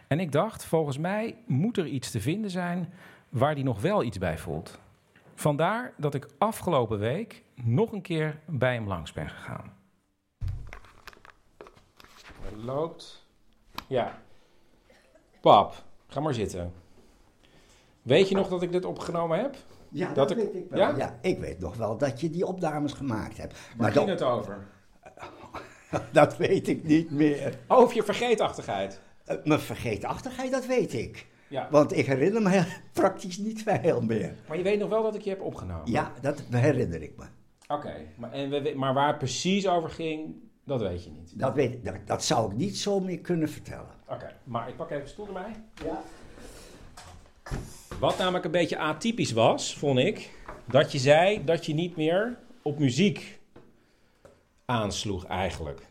En 0.08 0.20
ik 0.20 0.32
dacht, 0.32 0.66
volgens 0.66 0.98
mij 0.98 1.36
moet 1.46 1.78
er 1.78 1.86
iets 1.86 2.12
te 2.12 2.22
vinden 2.22 2.52
zijn 2.52 2.94
waar 3.30 3.54
hij 3.54 3.64
nog 3.64 3.82
wel 3.82 4.04
iets 4.04 4.18
bij 4.18 4.38
voelt. 4.38 4.80
Vandaar 5.36 5.94
dat 5.98 6.14
ik 6.14 6.28
afgelopen 6.38 7.00
week 7.00 7.44
nog 7.56 7.92
een 7.92 8.02
keer 8.02 8.40
bij 8.46 8.74
hem 8.74 8.88
langs 8.88 9.14
ben 9.14 9.30
gegaan. 9.30 9.74
Het 12.42 12.64
loopt. 12.64 13.26
Ja. 13.88 14.22
Pap, 15.42 15.84
ga 16.08 16.20
maar 16.20 16.34
zitten. 16.34 16.74
Weet 18.02 18.30
je 18.30 18.36
nog 18.36 18.48
dat 18.48 18.62
ik 18.62 18.72
dit 18.72 18.86
opgenomen 18.86 19.40
heb? 19.40 19.56
Ja, 19.92 20.14
dat, 20.14 20.32
ik- 20.32 20.38
weet 20.38 20.56
ik 20.56 20.66
wel. 20.70 20.80
Ja? 20.80 20.98
Ja? 20.98 21.18
ik 21.22 21.40
weet 21.40 21.60
nog 21.60 21.76
wel 21.76 21.98
dat 21.98 22.22
je 22.22 22.30
die 22.30 22.46
opnames 22.46 22.94
gemaakt 22.94 23.38
hebt. 23.38 23.58
Waar 23.78 23.92
ging 23.92 24.08
het 24.10 24.22
over? 24.22 24.68
dat 26.12 26.38
weet 26.38 26.68
ik 26.68 26.84
niet 26.84 27.12
meer. 27.12 27.58
Over 27.68 27.96
je 27.96 28.04
vergeetachtigheid. 28.04 29.02
Eh, 29.26 29.36
Mijn 29.44 29.60
vergeetachtigheid, 29.60 30.52
dat 30.52 30.66
weet 30.66 30.94
ik. 30.94 31.28
Ja. 31.48 31.68
Want 31.72 31.98
ik 31.98 32.06
herinner 32.06 32.42
me 32.42 32.64
praktisch 32.94 33.38
niet 33.38 33.64
veel 33.64 34.02
meer. 34.02 34.36
Maar 34.48 34.58
je 34.58 34.64
weet 34.64 34.80
nog 34.80 34.90
wel 34.90 35.04
dat 35.04 35.16
ik 35.16 35.22
je 35.22 35.30
heb 35.30 35.42
opgenomen? 35.42 35.92
Ja, 35.92 36.12
dat 36.22 36.44
herinner 36.50 37.02
ik 37.02 37.14
me. 37.18 37.26
Oké, 37.68 37.94
maar, 38.18 38.32
en 38.32 38.50
we- 38.50 38.74
maar 38.76 38.94
waar 38.94 39.08
het 39.08 39.18
precies 39.18 39.68
over 39.68 39.90
ging, 39.90 40.36
dat 40.64 40.82
weet 40.82 41.04
je 41.04 41.10
niet. 41.12 41.40
Dat, 41.40 41.54
weet, 41.54 41.86
dat, 41.86 41.96
dat 42.06 42.24
zou 42.24 42.52
ik 42.52 42.58
niet 42.58 42.78
zo 42.78 43.00
meer 43.00 43.20
kunnen 43.20 43.50
vertellen. 43.50 43.92
Oké, 44.08 44.34
maar 44.44 44.70
ik 44.70 44.76
pak 44.76 44.90
even 44.90 45.02
een 45.04 45.08
stoel 45.10 45.28
erbij. 45.28 45.52
Ja. 45.86 46.02
Wat 48.00 48.18
namelijk 48.18 48.46
een 48.46 48.52
beetje 48.52 48.78
atypisch 48.78 49.32
was, 49.32 49.78
vond 49.78 50.00
ik, 50.00 50.30
dat 50.66 50.92
je 50.92 50.98
zei 50.98 51.44
dat 51.46 51.66
je 51.66 51.74
niet 51.74 51.96
meer 51.96 52.38
op 52.62 52.80
muziek 52.80 53.40
aansloeg 54.66 55.26
eigenlijk. 55.26 55.82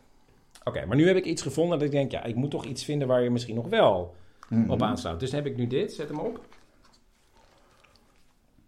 Oké, 0.65 0.87
maar 0.87 0.97
nu 0.97 1.07
heb 1.07 1.17
ik 1.17 1.25
iets 1.25 1.43
gevonden 1.43 1.79
dat 1.79 1.87
ik 1.87 1.93
denk, 1.93 2.11
ja, 2.11 2.25
ik 2.25 2.35
moet 2.35 2.51
toch 2.51 2.65
iets 2.65 2.85
vinden 2.85 3.09
waar 3.09 3.23
je 3.23 3.31
misschien 3.31 3.55
nog 3.55 3.69
wel 3.69 4.15
Mhm. 4.49 4.71
op 4.71 4.83
aansluit. 4.83 5.21
Dus 5.21 5.31
dan 5.31 5.43
heb 5.43 5.51
ik 5.53 5.57
nu 5.57 5.67
dit, 5.67 5.93
zet 5.93 6.09
hem 6.09 6.19
op. 6.19 6.41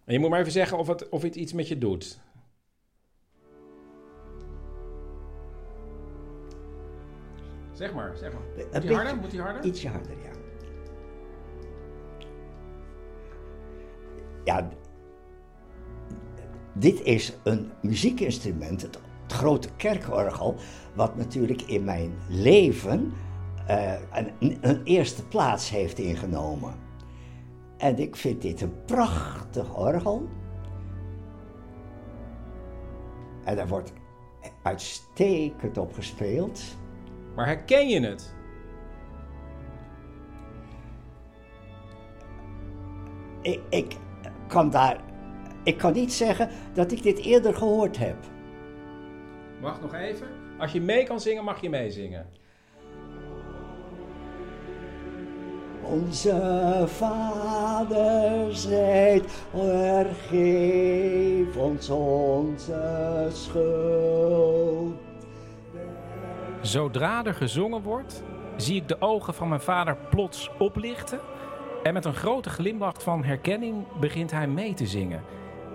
En 0.05 0.13
je 0.13 0.19
moet 0.19 0.29
maar 0.29 0.39
even 0.39 0.51
zeggen 0.51 0.77
of 0.77 0.87
het, 0.87 1.09
of 1.09 1.21
het 1.21 1.35
iets 1.35 1.53
met 1.53 1.67
je 1.67 1.77
doet. 1.77 2.19
Zeg 7.73 7.93
maar, 7.93 8.17
zeg 8.17 8.33
maar. 8.33 8.41
Moet 8.71 8.81
die 8.81 8.93
harder? 8.95 9.15
Moet 9.15 9.31
die 9.31 9.41
harder? 9.41 9.63
Ietsje 9.63 9.87
harder, 9.87 10.11
ja. 10.23 10.30
Ja, 14.43 14.69
dit 16.73 17.01
is 17.01 17.37
een 17.43 17.71
muziekinstrument, 17.81 18.81
het, 18.81 18.99
het 19.23 19.33
grote 19.33 19.69
kerkorgel, 19.75 20.55
wat 20.93 21.15
natuurlijk 21.15 21.61
in 21.61 21.83
mijn 21.83 22.13
leven 22.29 23.13
eh, 23.67 23.93
een, 24.39 24.57
een 24.61 24.83
eerste 24.83 25.27
plaats 25.27 25.69
heeft 25.69 25.99
ingenomen. 25.99 26.73
En 27.77 27.99
ik 27.99 28.15
vind 28.15 28.41
dit 28.41 28.61
een 28.61 28.85
prachtig 28.85 29.75
orgel. 29.77 30.29
En 33.43 33.55
daar 33.55 33.67
wordt 33.67 33.93
uitstekend 34.63 35.77
op 35.77 35.93
gespeeld. 35.93 36.61
Maar 37.35 37.45
herken 37.45 37.89
je 37.89 38.01
het? 38.01 38.35
Ik, 43.41 43.61
ik 43.69 43.97
kan 44.51 44.69
daar. 44.69 44.97
Ik 45.63 45.77
kan 45.77 45.93
niet 45.93 46.13
zeggen 46.13 46.49
dat 46.73 46.91
ik 46.91 47.03
dit 47.03 47.19
eerder 47.19 47.55
gehoord 47.55 47.97
heb. 47.97 48.15
Wacht 49.61 49.81
nog 49.81 49.93
even. 49.93 50.27
Als 50.57 50.71
je 50.71 50.81
mee 50.81 51.03
kan 51.03 51.19
zingen, 51.19 51.43
mag 51.43 51.61
je 51.61 51.69
meezingen. 51.69 52.25
Onze 55.83 56.83
Vader 56.87 58.55
zijt, 58.55 59.31
vergeef 59.51 61.57
ons 61.57 61.89
onze 61.89 63.27
schuld. 63.31 64.95
Zodra 66.61 67.25
er 67.25 67.33
gezongen 67.33 67.81
wordt, 67.81 68.23
zie 68.55 68.75
ik 68.75 68.87
de 68.87 69.01
ogen 69.01 69.33
van 69.33 69.49
mijn 69.49 69.61
vader 69.61 69.97
plots 70.09 70.51
oplichten. 70.57 71.19
En 71.83 71.93
met 71.93 72.05
een 72.05 72.13
grote 72.13 72.49
glimlach 72.49 73.03
van 73.03 73.23
herkenning 73.23 73.85
begint 73.99 74.31
hij 74.31 74.47
mee 74.47 74.73
te 74.73 74.87
zingen. 74.87 75.23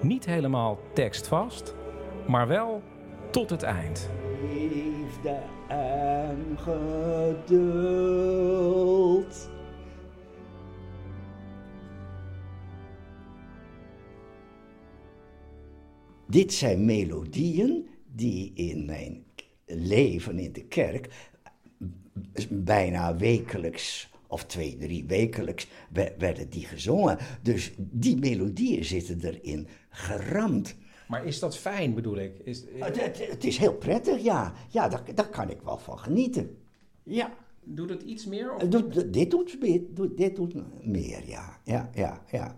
Niet 0.03 0.27
helemaal 0.27 0.79
tekstvast, 0.95 1.75
maar 2.27 2.49
wel 2.49 2.83
tot 3.31 3.51
het 3.51 3.63
eind. 3.63 4.11
Liefde 4.53 5.39
en 5.69 6.59
geduld. 6.59 7.55
Dit 16.27 16.53
zijn 16.53 16.85
melodieën 16.85 17.89
die 18.13 18.53
in 18.55 18.85
mijn 18.85 19.25
leven 19.67 20.39
in 20.39 20.53
de 20.53 20.65
kerk 20.65 21.09
bijna 22.51 23.17
wekelijks 23.17 24.11
of 24.29 24.45
twee, 24.45 24.77
drie 24.77 25.05
wekelijks 25.07 25.69
werden 26.19 26.51
die 26.51 26.65
gezongen. 26.67 27.19
Dus 27.43 27.73
die 27.79 28.17
melodieën 28.17 28.85
zitten 28.85 29.21
erin 29.25 29.67
geramd. 29.91 30.77
Maar 31.09 31.25
is 31.25 31.39
dat 31.39 31.57
fijn, 31.57 31.95
bedoel 31.95 32.17
ik? 32.17 32.33
Is, 32.45 32.65
Het, 32.79 33.01
het, 33.03 33.29
het 33.31 33.45
is 33.45 33.59
heel 33.59 33.75
prettig, 33.75 34.23
ja. 34.23 34.53
Ja, 34.69 34.89
daar, 34.89 35.03
daar 35.15 35.29
kan 35.29 35.51
ik 35.51 35.61
wel 35.65 35.79
van 35.79 35.99
genieten. 35.99 36.57
Ja. 37.03 37.33
Doet 37.69 37.91
het 37.91 38.03
iets 38.03 38.27
meer? 38.27 38.55
Of? 38.55 38.63
Doet, 38.63 39.13
dit, 39.13 39.31
doet, 39.31 39.59
dit 40.17 40.37
doet 40.37 40.55
meer, 40.87 41.21
ja. 41.29 41.59
Ja, 41.65 41.91
ja, 41.95 42.23
ja. 42.31 42.57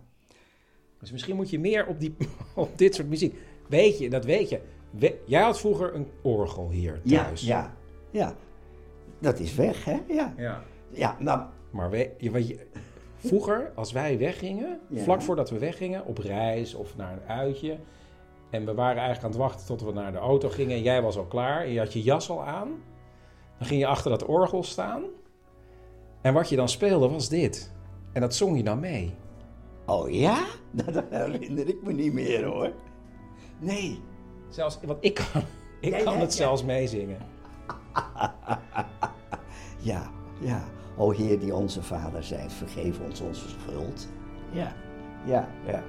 Dus 1.01 1.13
misschien 1.13 1.37
moet 1.37 1.51
je 1.51 1.59
meer 1.59 1.87
op, 1.87 2.01
die, 2.01 2.15
op 2.55 2.79
dit 2.79 2.95
soort 2.95 3.09
muziek. 3.09 3.35
Weet 3.69 3.99
je, 3.99 4.11
dat 4.11 4.25
weet 4.25 4.49
je. 4.49 4.61
We- 4.91 5.19
jij 5.27 5.43
had 5.43 5.59
vroeger 5.61 5.95
een 5.95 6.07
orgel 6.23 6.71
hier 6.71 7.01
Ja, 7.05 7.25
thuis. 7.25 7.43
ja, 7.43 7.77
ja. 8.11 8.37
Dat 9.19 9.39
is 9.39 9.55
weg, 9.55 9.85
hè? 9.85 9.99
Ja. 10.09 10.35
Ja. 10.37 10.65
Ja, 10.93 11.17
nou... 11.21 11.43
Maar 11.71 11.91
we, 11.91 12.11
je, 12.19 12.31
wat 12.31 12.49
je, 12.49 12.67
vroeger, 13.17 13.73
als 13.75 13.93
wij 13.93 14.19
weggingen, 14.19 14.81
Ja. 14.89 15.03
vlak 15.03 15.23
voordat 15.23 15.51
we 15.51 15.59
weggingen, 15.59 16.05
op 16.05 16.19
reis 16.19 16.75
of 16.75 16.97
naar 16.97 17.13
een 17.13 17.29
uitje. 17.29 17.79
En 18.51 18.65
we 18.65 18.75
waren 18.75 19.03
eigenlijk 19.03 19.25
aan 19.25 19.31
het 19.31 19.39
wachten 19.51 19.67
tot 19.67 19.83
we 19.83 19.93
naar 19.93 20.13
de 20.13 20.19
auto 20.19 20.49
gingen. 20.49 20.77
En 20.77 20.83
jij 20.83 21.03
was 21.03 21.17
al 21.17 21.25
klaar. 21.27 21.63
En 21.65 21.71
je 21.73 21.79
had 21.79 21.93
je 21.93 22.03
jas 22.03 22.31
al 22.31 22.45
aan. 22.45 22.69
Dan 23.59 23.67
ging 23.67 23.81
je 23.81 23.87
achter 23.87 24.11
dat 24.11 24.25
orgel 24.25 24.63
staan. 24.63 25.03
En 26.21 26.35
wat 26.35 26.49
je 26.49 26.57
dan 26.57 26.69
speelde 26.69 27.09
was 27.09 27.29
dit. 27.29 27.73
En 28.13 28.21
dat 28.21 28.35
zong 28.35 28.57
je 28.57 28.63
dan 28.63 28.81
mee. 28.81 29.15
Oh 29.87 30.11
ja? 30.11 30.45
Nou, 30.71 30.93
dat 30.93 31.05
herinner 31.11 31.69
ik 31.69 31.83
me 31.83 31.93
niet 31.93 32.13
meer, 32.13 32.45
hoor. 32.45 32.73
Nee. 33.59 34.01
Zelfs, 34.49 34.79
want 34.85 34.99
ik 35.01 35.15
kan, 35.15 35.43
ik 35.81 36.05
kan 36.05 36.19
het 36.19 36.35
zelfs 36.35 36.65
meezingen. 36.65 37.19
Ja, 39.81 40.11
ja. 40.41 40.65
O 40.99 41.13
Heer 41.13 41.39
die 41.39 41.55
onze 41.55 41.83
Vader 41.83 42.25
zijt, 42.25 42.53
vergeef 42.53 43.01
ons 43.01 43.21
onze 43.21 43.49
schuld. 43.49 44.09
Ja, 44.53 44.73
ja, 45.25 45.49
ja. 45.67 45.83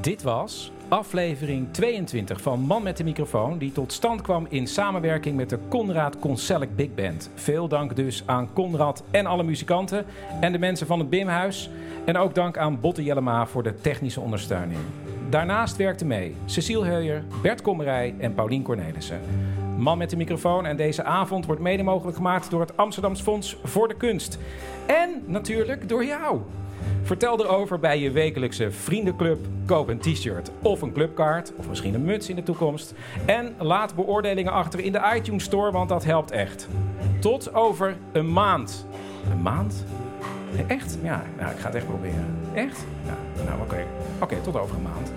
Dit 0.00 0.22
was 0.22 0.72
aflevering 0.88 1.68
22 1.70 2.40
van 2.40 2.60
Man 2.60 2.82
met 2.82 2.96
de 2.96 3.04
microfoon, 3.04 3.58
die 3.58 3.72
tot 3.72 3.92
stand 3.92 4.20
kwam 4.20 4.46
in 4.48 4.66
samenwerking 4.66 5.36
met 5.36 5.50
de 5.50 5.58
Conrad 5.68 6.18
Concellic 6.18 6.76
Big 6.76 6.94
Band. 6.94 7.30
Veel 7.34 7.68
dank 7.68 7.96
dus 7.96 8.22
aan 8.26 8.52
Conrad 8.52 9.04
en 9.10 9.26
alle 9.26 9.42
muzikanten 9.42 10.04
en 10.40 10.52
de 10.52 10.58
mensen 10.58 10.86
van 10.86 10.98
het 10.98 11.10
Bimhuis. 11.10 11.70
En 12.04 12.16
ook 12.16 12.34
dank 12.34 12.58
aan 12.58 12.80
Botte 12.80 13.04
Jellema 13.04 13.46
voor 13.46 13.62
de 13.62 13.74
technische 13.74 14.20
ondersteuning. 14.20 14.80
Daarnaast 15.30 15.76
werkten 15.76 16.06
mee 16.06 16.36
Cecile 16.44 16.84
Heuyer, 16.84 17.24
Bert 17.42 17.62
Kommerij 17.62 18.14
en 18.18 18.34
Paulien 18.34 18.62
Cornelissen. 18.62 19.20
Man 19.78 19.98
met 19.98 20.10
de 20.10 20.16
microfoon 20.16 20.66
en 20.66 20.76
deze 20.76 21.04
avond 21.04 21.46
wordt 21.46 21.60
mede 21.60 21.82
mogelijk 21.82 22.16
gemaakt 22.16 22.50
door 22.50 22.60
het 22.60 22.76
Amsterdams 22.76 23.20
Fonds 23.20 23.56
voor 23.62 23.88
de 23.88 23.96
Kunst. 23.96 24.38
En 24.86 25.22
natuurlijk 25.26 25.88
door 25.88 26.04
jou. 26.04 26.40
Vertel 27.08 27.44
erover 27.44 27.78
bij 27.78 27.98
je 27.98 28.10
wekelijkse 28.10 28.70
vriendenclub. 28.70 29.38
Koop 29.66 29.88
een 29.88 29.98
t-shirt 29.98 30.50
of 30.62 30.82
een 30.82 30.92
clubkaart, 30.92 31.52
of 31.56 31.68
misschien 31.68 31.94
een 31.94 32.04
muts 32.04 32.28
in 32.28 32.36
de 32.36 32.42
toekomst. 32.42 32.94
En 33.26 33.54
laat 33.58 33.94
beoordelingen 33.94 34.52
achter 34.52 34.80
in 34.80 34.92
de 34.92 35.12
iTunes 35.16 35.44
Store, 35.44 35.72
want 35.72 35.88
dat 35.88 36.04
helpt 36.04 36.30
echt. 36.30 36.68
Tot 37.20 37.54
over 37.54 37.96
een 38.12 38.32
maand. 38.32 38.86
Een 39.30 39.42
maand? 39.42 39.84
Echt? 40.66 40.98
Ja, 41.02 41.22
nou, 41.38 41.50
ik 41.50 41.58
ga 41.58 41.66
het 41.66 41.74
echt 41.74 41.86
proberen. 41.86 42.36
Echt? 42.54 42.84
Ja, 43.06 43.44
nou, 43.44 43.60
oké. 43.60 43.84
Oké, 44.20 44.36
tot 44.42 44.56
over 44.56 44.76
een 44.76 44.82
maand. 44.82 45.12